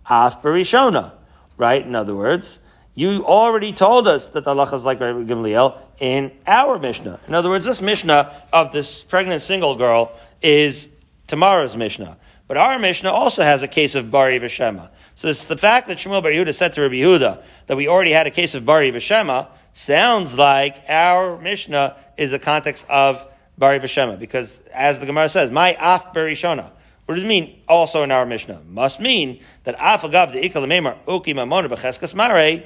Af 0.10 0.42
Barishona. 0.42 1.12
Right? 1.58 1.86
In 1.86 1.94
other 1.96 2.16
words, 2.16 2.60
you 2.96 3.26
already 3.26 3.74
told 3.74 4.08
us 4.08 4.30
that 4.30 4.44
the 4.44 4.54
halacha 4.54 4.76
is 4.76 4.84
like 4.84 5.00
Rabbi 5.00 5.24
Gamliel 5.24 5.80
in 6.00 6.32
our 6.46 6.78
Mishnah. 6.78 7.20
In 7.28 7.34
other 7.34 7.50
words, 7.50 7.66
this 7.66 7.82
Mishnah 7.82 8.32
of 8.52 8.72
this 8.72 9.02
pregnant 9.02 9.42
single 9.42 9.76
girl 9.76 10.12
is 10.42 10.90
tomorrow's 11.28 11.76
Mishnah. 11.76 12.18
But 12.48 12.58
our 12.58 12.78
Mishnah 12.78 13.10
also 13.10 13.44
has 13.44 13.64
a 13.64 13.68
case 13.68 13.96
of 13.96 14.12
Bari 14.12 14.40
Veshema. 14.40 14.90
So 15.16 15.28
it's 15.28 15.46
the 15.46 15.58
fact 15.58 15.88
that 15.88 15.98
Shmuel 15.98 16.22
Bar 16.22 16.32
Yehuda 16.32 16.54
said 16.54 16.74
to 16.74 16.82
Rabbi 16.82 16.96
Yehuda 16.96 17.42
that 17.68 17.78
we 17.78 17.88
already 17.88 18.12
had 18.12 18.28
a 18.28 18.32
case 18.32 18.54
of 18.54 18.66
Bari 18.66 18.92
Veshema 18.92 19.48
sounds 19.74 20.38
like 20.38 20.84
our 20.88 21.40
Mishnah 21.40 21.98
is 22.18 22.32
a 22.34 22.40
context 22.40 22.86
of 22.90 23.26
Bari 23.58 23.80
Veshema. 23.80 24.20
Because 24.20 24.60
as 24.74 24.99
the 24.99 25.06
Gemara 25.06 25.30
says, 25.30 25.51
my 25.51 25.76
af 25.80 26.14
berishona. 26.14 26.72
What 27.06 27.16
does 27.16 27.24
it 27.24 27.28
mean 27.28 27.62
also 27.68 28.04
in 28.04 28.12
our 28.12 28.26
Mishnah? 28.26 28.62
Must 28.70 28.99
mean 28.99 29.39
that 29.66 29.76
af 29.76 30.01
agab 30.01 30.32
de 30.32 30.49
ikal 30.49 30.66
uki 31.06 31.34
mamona 31.34 31.70
b'cheskas 31.70 32.14
mare, 32.14 32.64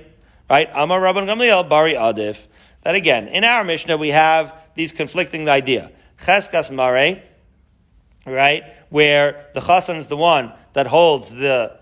right? 0.50 0.70
Amar 0.74 1.02
Rabban 1.02 1.26
Gamliel 1.26 1.68
Bari 1.68 1.94
Adif. 1.94 2.46
That 2.84 2.96
again, 2.96 3.28
in 3.28 3.44
our 3.44 3.64
Mishnah 3.64 3.98
we 3.98 4.10
have 4.10 4.54
these 4.76 4.92
conflicting 4.92 5.50
idea. 5.50 5.92
Cheskas 6.24 6.72
mare, 6.72 7.22
right? 8.26 8.64
Where 8.90 9.48
the 9.54 9.60
chasan 9.60 9.98
is 9.98 10.08
the 10.08 10.18
one 10.18 10.54
that 10.74 10.88
holds 10.88 11.30
the 11.30 11.78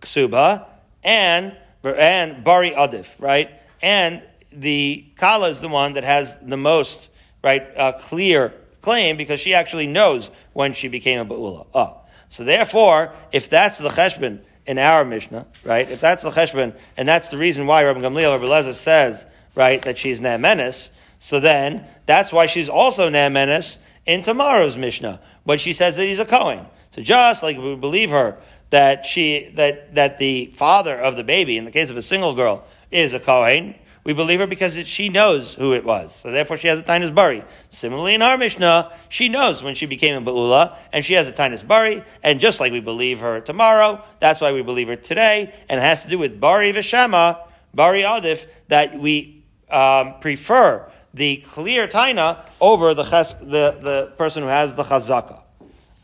ksuba, 0.00 0.64
and 1.02 1.56
and 1.84 2.42
bari 2.42 2.70
adif, 2.70 3.20
right? 3.20 3.50
And 3.82 4.22
the 4.52 5.04
kala 5.16 5.50
is 5.50 5.60
the 5.60 5.68
one 5.68 5.92
that 5.94 6.04
has 6.04 6.36
the 6.40 6.56
most 6.56 7.08
right 7.46 7.64
uh, 7.76 7.92
clear 7.92 8.52
claim 8.82 9.16
because 9.16 9.38
she 9.38 9.54
actually 9.54 9.86
knows 9.86 10.30
when 10.52 10.72
she 10.72 10.88
became 10.88 11.20
a 11.20 11.24
ba'ula. 11.24 11.66
Oh. 11.72 12.00
So 12.28 12.42
therefore, 12.42 13.12
if 13.30 13.48
that's 13.48 13.78
the 13.78 13.88
cheshbon 13.88 14.40
in 14.66 14.78
our 14.78 15.04
Mishnah, 15.04 15.46
right? 15.64 15.88
If 15.88 16.00
that's 16.00 16.24
the 16.24 16.30
cheshbon, 16.30 16.74
and 16.96 17.08
that's 17.08 17.28
the 17.28 17.38
reason 17.38 17.66
why 17.66 17.84
Rabbi 17.84 18.00
Gamliel 18.00 18.40
Rabbi 18.40 18.72
says, 18.72 19.24
right, 19.54 19.80
that 19.82 19.96
she's 19.96 20.20
ne'menes, 20.20 20.90
so 21.20 21.38
then 21.38 21.86
that's 22.04 22.32
why 22.32 22.46
she's 22.46 22.68
also 22.68 23.08
ne'menes 23.08 23.78
in 24.06 24.22
tomorrow's 24.22 24.76
Mishnah 24.76 25.20
when 25.44 25.58
she 25.58 25.72
says 25.72 25.96
that 25.96 26.04
he's 26.04 26.18
a 26.18 26.24
Kohen. 26.24 26.66
So 26.90 27.00
just 27.00 27.44
like 27.44 27.56
we 27.58 27.76
believe 27.76 28.10
her 28.10 28.38
that 28.70 29.06
she 29.06 29.52
that 29.54 29.94
that 29.94 30.18
the 30.18 30.46
father 30.46 30.98
of 30.98 31.16
the 31.16 31.22
baby, 31.22 31.56
in 31.56 31.64
the 31.64 31.70
case 31.70 31.90
of 31.90 31.96
a 31.96 32.02
single 32.02 32.34
girl, 32.34 32.64
is 32.90 33.12
a 33.12 33.20
Kohen, 33.20 33.76
we 34.06 34.12
believe 34.12 34.38
her 34.38 34.46
because 34.46 34.76
it, 34.76 34.86
she 34.86 35.08
knows 35.08 35.52
who 35.52 35.74
it 35.74 35.84
was. 35.84 36.14
So 36.14 36.30
therefore 36.30 36.56
she 36.58 36.68
has 36.68 36.78
a 36.78 36.82
Tainus 36.84 37.12
Bari. 37.12 37.42
Similarly 37.70 38.14
in 38.14 38.22
our 38.22 38.38
Mishnah, 38.38 38.92
she 39.08 39.28
knows 39.28 39.64
when 39.64 39.74
she 39.74 39.86
became 39.86 40.14
a 40.14 40.24
Ba'ula, 40.24 40.76
and 40.92 41.04
she 41.04 41.14
has 41.14 41.26
a 41.26 41.32
Tainus 41.32 41.66
Bari, 41.66 42.04
and 42.22 42.38
just 42.38 42.60
like 42.60 42.70
we 42.70 42.78
believe 42.78 43.18
her 43.18 43.40
tomorrow, 43.40 44.00
that's 44.20 44.40
why 44.40 44.52
we 44.52 44.62
believe 44.62 44.86
her 44.86 44.94
today, 44.94 45.52
and 45.68 45.80
it 45.80 45.82
has 45.82 46.02
to 46.04 46.08
do 46.08 46.20
with 46.20 46.40
Bari 46.40 46.72
Vishama, 46.72 47.48
Bari 47.74 48.02
Adif, 48.02 48.46
that 48.68 48.96
we 48.96 49.42
um, 49.70 50.14
prefer 50.20 50.88
the 51.12 51.38
clear 51.38 51.88
Taina 51.88 52.48
over 52.60 52.94
the, 52.94 53.02
ches, 53.02 53.32
the, 53.32 53.76
the 53.82 54.12
person 54.16 54.44
who 54.44 54.48
has 54.48 54.76
the 54.76 54.84
Chazaka. 54.84 55.40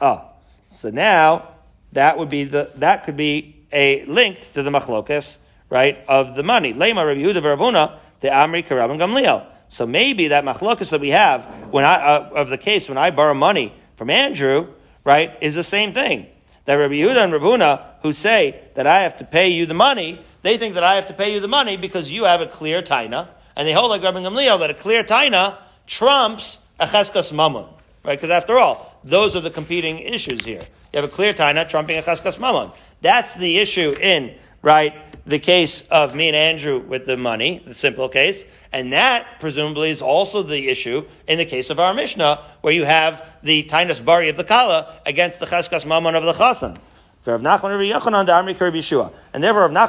Oh, 0.01 0.29
so 0.67 0.91
now 0.91 1.51
that 1.93 2.19
would 2.19 2.31
be 2.31 2.43
the, 2.43 2.69
that 2.77 3.05
could 3.05 3.17
be 3.17 3.55
a 3.71 4.05
link 4.07 4.53
to 4.55 4.65
the 4.65 4.71
Machlokas 4.71 5.37
right, 5.73 6.05
of 6.07 6.37
the 6.37 6.43
money. 6.43 6.75
Lema 6.75 7.07
Rabbi 7.07 7.21
Yehuda 7.21 7.41
Baravuna, 7.43 7.99
the 8.21 8.29
Amri 8.29 8.63
Karab 8.63 8.91
and 8.91 9.01
Gamliel. 9.01 9.47
So 9.71 9.87
maybe 9.87 10.29
that 10.29 10.45
machlokas 10.45 10.91
that 10.91 11.01
we 11.01 11.09
have 11.09 11.47
when 11.71 11.83
I, 11.83 11.95
uh, 11.95 12.31
of 12.35 12.51
the 12.51 12.59
case 12.59 12.91
when 12.91 12.99
I 12.99 13.11
borrow 13.11 13.33
money 13.33 13.73
from 13.97 14.11
Andrew, 14.11 14.69
right, 15.03 15.35
is 15.41 15.55
the 15.55 15.65
same 15.65 15.95
thing. 15.95 16.27
That 16.67 16.75
Rabbi 16.75 16.93
Yehuda 16.93 17.25
and 17.25 17.33
Ravuna, 17.33 17.83
who 18.03 18.13
say 18.13 18.61
that 18.75 18.87
I 18.87 19.01
have 19.05 19.17
to 19.17 19.25
pay 19.25 19.49
you 19.49 19.65
the 19.65 19.73
money, 19.73 20.21
they 20.43 20.59
think 20.59 20.75
that 20.75 20.85
I 20.85 20.97
have 20.97 21.07
to 21.07 21.15
pay 21.15 21.33
you 21.33 21.41
the 21.41 21.49
money 21.49 21.79
because 21.79 22.13
you 22.13 22.25
have 22.25 22.43
a 22.43 22.47
clear 22.47 22.83
taina, 22.83 23.29
and 23.57 23.67
they 23.67 23.73
hold 23.73 23.89
like 23.89 24.03
Rabbi 24.03 24.21
Gamliel 24.21 24.59
that 24.59 24.69
a 24.69 24.75
clear 24.75 25.03
taina 25.03 25.57
trumps 25.87 26.59
a 26.79 26.87
cheskas 26.87 27.33
mammon, 27.33 27.65
right? 28.05 28.19
Because 28.19 28.31
after 28.31 28.59
all, 28.59 29.01
those 29.05 29.35
are 29.35 29.41
the 29.41 29.51
competing 29.51 30.01
issues 30.01 30.45
here. 30.45 30.61
You 30.93 31.01
have 31.01 31.05
a 31.05 31.13
clear 31.13 31.33
taina 31.33 31.67
trumping 31.67 31.97
a 31.97 32.03
cheskas 32.03 32.39
mammon. 32.39 32.71
That's 33.01 33.35
the 33.37 33.57
issue 33.59 33.97
in 33.99 34.35
right 34.61 34.95
the 35.25 35.39
case 35.39 35.87
of 35.89 36.15
me 36.15 36.29
and 36.29 36.37
Andrew 36.37 36.81
with 36.81 37.07
the 37.07 37.17
money, 37.17 37.63
the 37.65 37.75
simple 37.75 38.09
case, 38.09 38.45
and 38.73 38.93
that 38.93 39.39
presumably 39.39 39.91
is 39.91 40.03
also 40.03 40.43
the 40.43 40.69
issue 40.69 41.05
in 41.29 41.39
the 41.39 41.45
case 41.45 41.71
of 41.71 41.79
our 41.79 41.95
Mishnah, 41.95 42.43
where 42.61 42.73
you 42.73 42.85
have 42.85 43.25
the 43.43 43.63
Tainus 43.65 44.05
Bari 44.05 44.29
of 44.29 44.37
the 44.37 44.45
Kala 44.45 45.01
against 45.07 45.39
the 45.39 45.47
Cheskas 45.47 45.87
Mammon 45.87 46.15
of 46.15 46.25
the 46.25 46.33
Chasan. 46.33 46.79
And 47.25 47.35
therefore, 47.35 47.39
Rav 47.39 47.61
Nachman 47.61 47.79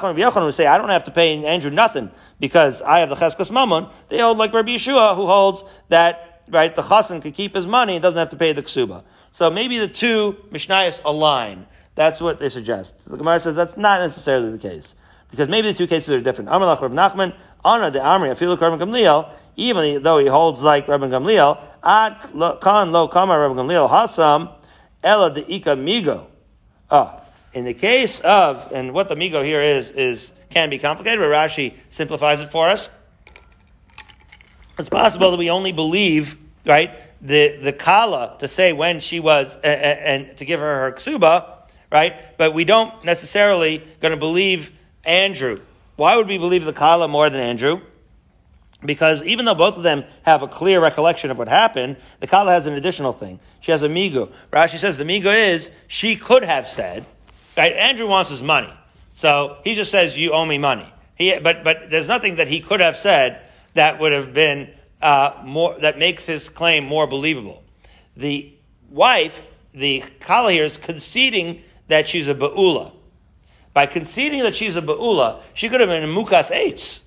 Rabbi 0.04 0.20
Yochanan 0.20 0.46
would 0.46 0.54
say, 0.54 0.68
I 0.68 0.78
don't 0.78 0.90
have 0.90 1.06
to 1.06 1.12
pay 1.12 1.44
Andrew 1.44 1.72
nothing 1.72 2.12
because 2.40 2.84
I 2.84 3.00
have 3.00 3.10
the 3.10 3.16
Cheskas 3.16 3.50
Mammon. 3.50 3.88
They 4.10 4.20
hold 4.20 4.38
like 4.38 4.54
Rabbi 4.54 4.76
Yehoshua, 4.76 5.16
who 5.16 5.26
holds 5.26 5.64
that, 5.90 6.44
right, 6.50 6.76
the 6.76 6.84
Chasan 6.84 7.24
could 7.24 7.34
keep 7.34 7.56
his 7.56 7.66
money 7.66 7.96
and 7.96 8.04
doesn't 8.04 8.20
have 8.20 8.30
to 8.30 8.36
pay 8.36 8.54
the 8.54 8.62
Ksuba. 8.62 9.04
So 9.32 9.50
maybe 9.50 9.80
the 9.80 9.88
two 9.88 10.38
Mishnayos 10.52 11.02
align. 11.04 11.66
That's 11.96 12.22
what 12.22 12.40
they 12.40 12.50
suggest. 12.50 12.94
The 13.06 13.18
Gemara 13.18 13.40
says 13.40 13.56
that's 13.56 13.78
not 13.78 14.02
necessarily 14.02 14.52
the 14.52 14.60
case. 14.60 14.94
Because 15.34 15.50
maybe 15.50 15.72
the 15.72 15.74
two 15.76 15.88
cases 15.88 16.12
are 16.12 16.22
different. 16.22 16.52
Amalach 16.52 16.80
Rav 16.80 16.92
Nachman, 16.92 17.34
Ana 17.66 17.90
the 17.90 17.98
Amri, 17.98 18.32
Afilu 18.32 18.56
Rabban 18.56 18.78
Gamliel, 18.80 19.32
even 19.56 20.04
though 20.04 20.20
he 20.20 20.28
holds 20.28 20.62
like 20.62 20.86
Rabban 20.86 21.10
Gamliel, 21.10 21.60
Ad 21.84 22.18
Kan 22.62 22.92
Lo 22.92 23.08
Kama 23.08 23.34
Rabban 23.34 23.56
Gamliel 23.56 23.90
Hasam, 23.90 24.54
Ella 25.04 25.34
de 25.34 25.56
Ika 25.56 25.72
Migo. 25.72 26.28
Ah, 26.92 27.20
in 27.52 27.66
the 27.66 27.74
case 27.74 28.20
of, 28.20 28.72
and 28.72 28.94
what 28.94 29.10
the 29.10 29.16
Migo 29.16 29.44
here 29.44 29.60
is, 29.60 29.90
is 29.90 30.32
can 30.52 30.70
be 30.70 30.78
complicated, 30.78 31.18
but 31.18 31.26
Rashi 31.26 31.78
simplifies 31.90 32.40
it 32.42 32.52
for 32.52 32.68
us. 32.68 32.88
It's 34.78 34.90
possible 34.90 35.32
that 35.32 35.38
we 35.38 35.50
only 35.50 35.72
believe, 35.72 36.38
right, 36.64 36.92
the, 37.22 37.58
the 37.58 37.74
Kala 37.74 38.36
to 38.38 38.48
say 38.48 38.72
when 38.72 39.00
she 39.00 39.20
was, 39.20 39.56
uh, 39.56 39.62
and 39.66 40.38
to 40.38 40.46
give 40.46 40.60
her 40.60 40.82
her 40.82 40.92
ksuba, 40.92 41.54
right? 41.92 42.38
But 42.38 42.54
we 42.54 42.66
don't 42.66 43.04
necessarily 43.04 43.84
going 44.00 44.12
to 44.12 44.18
believe 44.18 44.72
Andrew. 45.06 45.62
Why 45.95 46.16
would 46.16 46.28
we 46.28 46.38
believe 46.38 46.66
the 46.66 46.74
Kala 46.74 47.08
more 47.08 47.30
than 47.30 47.39
Andrew? 47.39 47.82
Because 48.86 49.24
even 49.24 49.45
though 49.45 49.56
both 49.56 49.78
of 49.78 49.84
them 49.84 50.04
have 50.24 50.41
a 50.41 50.47
clear 50.47 50.82
recollection 50.82 51.32
of 51.32 51.38
what 51.38 51.47
happened, 51.47 51.97
the 52.20 52.28
Kala 52.28 52.51
has 52.51 52.66
an 52.66 52.74
additional 52.74 53.14
thing. 53.14 53.39
She 53.62 53.72
has 53.72 53.84
a 53.84 53.88
migo. 53.88 54.32
Rashi 54.51 54.78
says 54.78 54.97
the 54.97 55.04
migo 55.04 55.34
is 55.34 55.72
she 55.88 56.16
could 56.16 56.43
have 56.43 56.68
said, 56.68 57.06
right? 57.56 57.74
Andrew 57.74 58.08
wants 58.08 58.30
his 58.30 58.41
money, 58.41 58.74
so 59.14 59.58
he 59.64 59.76
just 59.76 59.89
says, 59.89 60.18
"You 60.18 60.34
owe 60.34 60.45
me 60.45 60.58
money." 60.58 60.88
He, 61.16 61.38
but 61.39 61.64
but 61.64 61.89
there's 61.89 62.08
nothing 62.08 62.36
that 62.38 62.47
he 62.47 62.60
could 62.60 62.82
have 62.82 62.97
said 62.97 63.41
that 63.74 63.99
would 63.99 64.12
have 64.12 64.34
been 64.34 64.70
uh, 65.01 65.41
more 65.45 65.78
that 65.80 65.97
makes 65.97 66.26
his 66.26 66.49
claim 66.49 66.84
more 66.84 67.08
believable. 67.08 67.64
The 68.18 68.54
wife, 68.89 69.41
the 69.74 70.04
Kala 70.20 70.51
here, 70.51 70.66
is 70.66 70.78
conceding 70.78 71.62
that 71.88 72.10
she's 72.10 72.28
a 72.28 72.36
ba'ula. 72.36 72.91
By 73.74 73.88
conceding 73.88 74.43
that 74.43 74.55
she's 74.55 74.76
a 74.76 74.82
ba'ula, 74.82 75.41
she 75.53 75.69
could 75.69 75.80
have 75.80 75.89
been 75.89 76.03
a 76.03 76.07
mukas 76.07 76.51
eitz, 76.51 77.03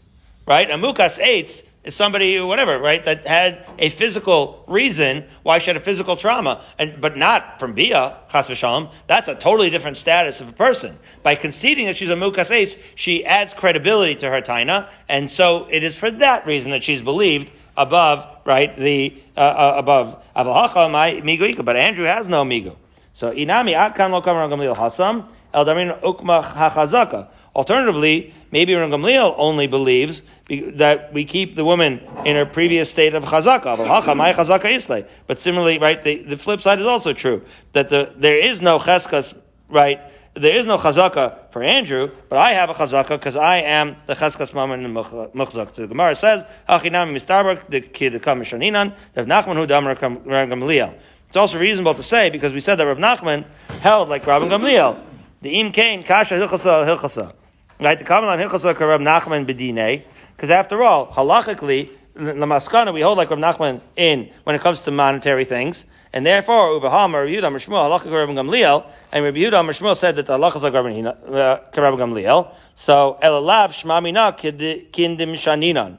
right? 0.46 0.68
A 0.68 0.74
mukas 0.74 1.20
eitz 1.20 1.64
is 1.84 1.94
somebody, 1.94 2.40
whatever, 2.40 2.80
right, 2.80 3.02
that 3.04 3.24
had 3.26 3.64
a 3.78 3.88
physical 3.88 4.64
reason 4.66 5.24
why 5.44 5.58
she 5.58 5.70
had 5.70 5.76
a 5.76 5.80
physical 5.80 6.16
trauma, 6.16 6.60
and 6.78 7.00
but 7.00 7.16
not 7.16 7.60
from 7.60 7.72
bia 7.72 8.16
chas 8.32 8.48
v'shalom. 8.48 8.92
That's 9.06 9.28
a 9.28 9.36
totally 9.36 9.70
different 9.70 9.96
status 9.96 10.40
of 10.40 10.48
a 10.48 10.52
person. 10.52 10.98
By 11.22 11.36
conceding 11.36 11.86
that 11.86 11.96
she's 11.96 12.10
a 12.10 12.16
mukas 12.16 12.50
eitz, 12.50 12.76
she 12.96 13.24
adds 13.24 13.54
credibility 13.54 14.16
to 14.16 14.30
her 14.30 14.42
taina, 14.42 14.88
and 15.08 15.30
so 15.30 15.68
it 15.70 15.84
is 15.84 15.96
for 15.96 16.10
that 16.10 16.46
reason 16.46 16.72
that 16.72 16.82
she's 16.82 17.02
believed 17.02 17.52
above, 17.76 18.26
right, 18.44 18.76
the 18.76 19.14
uh, 19.36 19.40
uh, 19.40 19.74
above 19.76 20.22
But 20.34 21.76
Andrew 21.76 22.04
has 22.04 22.28
no 22.28 22.44
migo. 22.44 22.76
So 23.14 23.32
inami 23.32 23.94
kan 23.94 24.12
lo 24.12 24.20
kamar 24.20 24.48
gamliel 24.48 24.76
hasam. 24.76 25.28
Eldamin 25.56 25.98
Ukma 26.02 26.44
Hachazaka. 26.44 27.28
Alternatively, 27.56 28.34
maybe 28.52 28.74
Ram 28.74 28.90
Gamliel 28.90 29.34
only 29.38 29.66
believes 29.66 30.22
that 30.48 31.10
we 31.14 31.24
keep 31.24 31.56
the 31.56 31.64
woman 31.64 32.02
in 32.26 32.36
her 32.36 32.44
previous 32.44 32.90
state 32.90 33.14
of 33.14 33.24
chazaka. 33.24 35.06
But 35.26 35.40
similarly, 35.40 35.78
right, 35.78 36.02
the, 36.02 36.16
the 36.22 36.36
flip 36.36 36.60
side 36.60 36.80
is 36.80 36.86
also 36.86 37.14
true 37.14 37.42
that 37.72 37.88
the, 37.88 38.12
there 38.14 38.38
is 38.38 38.60
no 38.60 38.78
cheskas, 38.78 39.34
right? 39.70 40.00
There 40.34 40.54
is 40.54 40.66
no 40.66 40.76
chazaka 40.76 41.50
for 41.50 41.62
Andrew, 41.62 42.10
but 42.28 42.36
I 42.38 42.52
have 42.52 42.68
a 42.68 42.74
chazaka 42.74 43.08
because 43.08 43.36
I 43.36 43.56
am 43.56 43.96
the 44.04 44.14
cheskas 44.14 44.52
maman 44.52 44.84
in 44.84 44.92
muchzak. 44.92 45.72
The 45.72 45.86
Gemara 45.86 46.14
says, 46.14 46.44
"Hachinam 46.68 47.16
mistabrak 47.16 47.70
the 47.70 47.80
kid 47.80 48.12
the 48.12 48.20
kamishaninan 48.20 48.94
the 49.14 49.24
Nachman 49.24 49.56
hu 49.56 49.66
damar 49.66 49.94
Gamliel." 49.94 50.94
It's 51.28 51.36
also 51.38 51.58
reasonable 51.58 51.94
to 51.94 52.02
say 52.02 52.28
because 52.28 52.52
we 52.52 52.60
said 52.60 52.74
that 52.74 52.86
Rav 52.86 52.98
Nachman 52.98 53.46
held 53.80 54.10
like 54.10 54.24
Rabban 54.24 54.50
Gamliel 54.50 55.02
The 55.42 55.60
im 55.60 55.72
kain 55.72 56.02
kasha 56.02 56.34
hilchasa 56.34 56.86
hilchasa. 56.86 57.32
Right, 57.78 57.98
the 57.98 58.04
common 58.04 58.30
on 58.30 58.38
hilchasa 58.38 58.74
karab 58.74 59.02
Nachman 59.02 59.46
bedine. 59.46 60.02
Because 60.34 60.50
after 60.50 60.82
all, 60.82 61.08
halachically, 61.08 61.90
the 62.14 62.32
maskana 62.32 62.94
we 62.94 63.02
hold 63.02 63.18
like 63.18 63.28
Rav 63.28 63.38
Nachman 63.38 63.82
in 63.96 64.30
when 64.44 64.56
it 64.56 64.62
comes 64.62 64.80
to 64.80 64.90
monetary 64.90 65.44
things, 65.44 65.84
and 66.14 66.24
therefore 66.24 66.80
Uvaham 66.80 67.12
Rabbi 67.12 67.32
Yehuda 67.32 67.52
Mishmuel 67.52 67.98
halacha 67.98 68.10
Rabbi 68.10 68.32
Gamliel, 68.32 68.86
and 69.12 69.24
Rabbi 69.24 69.38
Yehuda 69.38 69.62
Mishmuel 69.68 69.96
said 69.96 70.16
that 70.16 70.26
the 70.26 70.38
halacha 70.38 70.56
is 70.56 70.62
like 70.62 70.72
Rabbi 70.72 71.00
uh, 71.00 71.58
Gamliel. 71.72 72.54
So 72.74 73.18
elalav 73.22 73.68
shmamina 73.68 74.38
kindim 74.38 75.34
shaninan. 75.34 75.98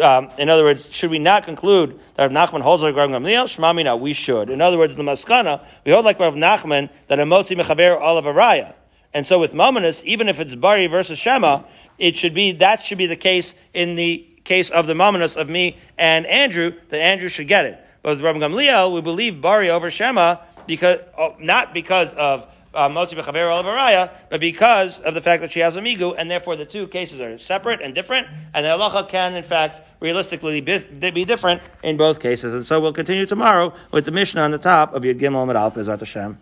Um, 0.00 0.30
in 0.38 0.48
other 0.48 0.62
words, 0.62 0.88
should 0.92 1.10
we 1.10 1.18
not 1.18 1.44
conclude 1.44 1.98
that 2.14 2.30
Rav 2.30 2.50
Nachman 2.50 2.60
holds 2.60 2.82
like 2.82 2.94
Rav 2.94 3.10
Gamliel? 3.10 3.44
Shmamina, 3.44 3.98
we 3.98 4.12
should. 4.12 4.48
In 4.48 4.60
other 4.60 4.78
words, 4.78 4.94
the 4.94 5.02
Maskana, 5.02 5.64
we 5.84 5.90
hold 5.90 6.04
like 6.04 6.20
Rav 6.20 6.34
Nachman 6.34 6.90
that 7.08 7.18
a 7.18 7.24
motzi 7.24 7.60
mechaber 7.60 8.00
olav 8.00 8.24
araya. 8.24 8.74
And 9.12 9.26
so 9.26 9.40
with 9.40 9.52
Mamonis, 9.52 10.04
even 10.04 10.28
if 10.28 10.38
it's 10.38 10.54
Bari 10.54 10.86
versus 10.86 11.18
Shema, 11.18 11.64
it 11.98 12.16
should 12.16 12.34
be, 12.34 12.52
that 12.52 12.82
should 12.82 12.98
be 12.98 13.06
the 13.06 13.16
case 13.16 13.54
in 13.74 13.96
the 13.96 14.26
case 14.44 14.70
of 14.70 14.86
the 14.86 14.94
Mamonis 14.94 15.36
of 15.36 15.48
me 15.48 15.76
and 15.98 16.24
Andrew, 16.26 16.72
that 16.90 17.00
Andrew 17.00 17.28
should 17.28 17.48
get 17.48 17.64
it. 17.64 17.78
But 18.02 18.10
with 18.10 18.24
Rav 18.24 18.36
Gamliel, 18.36 18.94
we 18.94 19.00
believe 19.00 19.40
Bari 19.40 19.70
over 19.70 19.90
Shema 19.90 20.36
because, 20.66 21.00
oh, 21.18 21.34
not 21.40 21.74
because 21.74 22.12
of 22.14 22.46
Uh, 22.72 22.88
Motzi 22.88 23.18
Bechaber 23.18 23.50
Olavaraya, 23.50 24.10
but 24.28 24.40
because 24.40 25.00
of 25.00 25.14
the 25.14 25.20
fact 25.20 25.42
that 25.42 25.50
she 25.50 25.60
has 25.60 25.76
a 25.76 25.80
migu, 25.80 26.14
and 26.16 26.30
therefore 26.30 26.54
the 26.56 26.64
two 26.64 26.86
cases 26.86 27.20
are 27.20 27.36
separate 27.36 27.80
and 27.80 27.94
different, 27.94 28.28
and 28.54 28.64
the 28.64 28.68
halacha 28.68 29.08
can, 29.08 29.34
in 29.34 29.42
fact, 29.42 29.82
realistically 30.00 30.60
be, 30.60 30.78
be 31.10 31.24
different 31.24 31.60
in 31.82 31.96
both 31.96 32.20
cases. 32.20 32.54
And 32.54 32.64
so 32.64 32.80
we'll 32.80 32.92
continue 32.92 33.26
tomorrow 33.26 33.74
with 33.90 34.04
the 34.04 34.12
Mishnah 34.12 34.40
on 34.40 34.52
the 34.52 34.58
top 34.58 34.94
of 34.94 35.02
Yud 35.02 35.18
Gimel 35.18 35.42
Amid 35.42 35.56
Al 35.56 35.70
Hashem. 35.70 36.38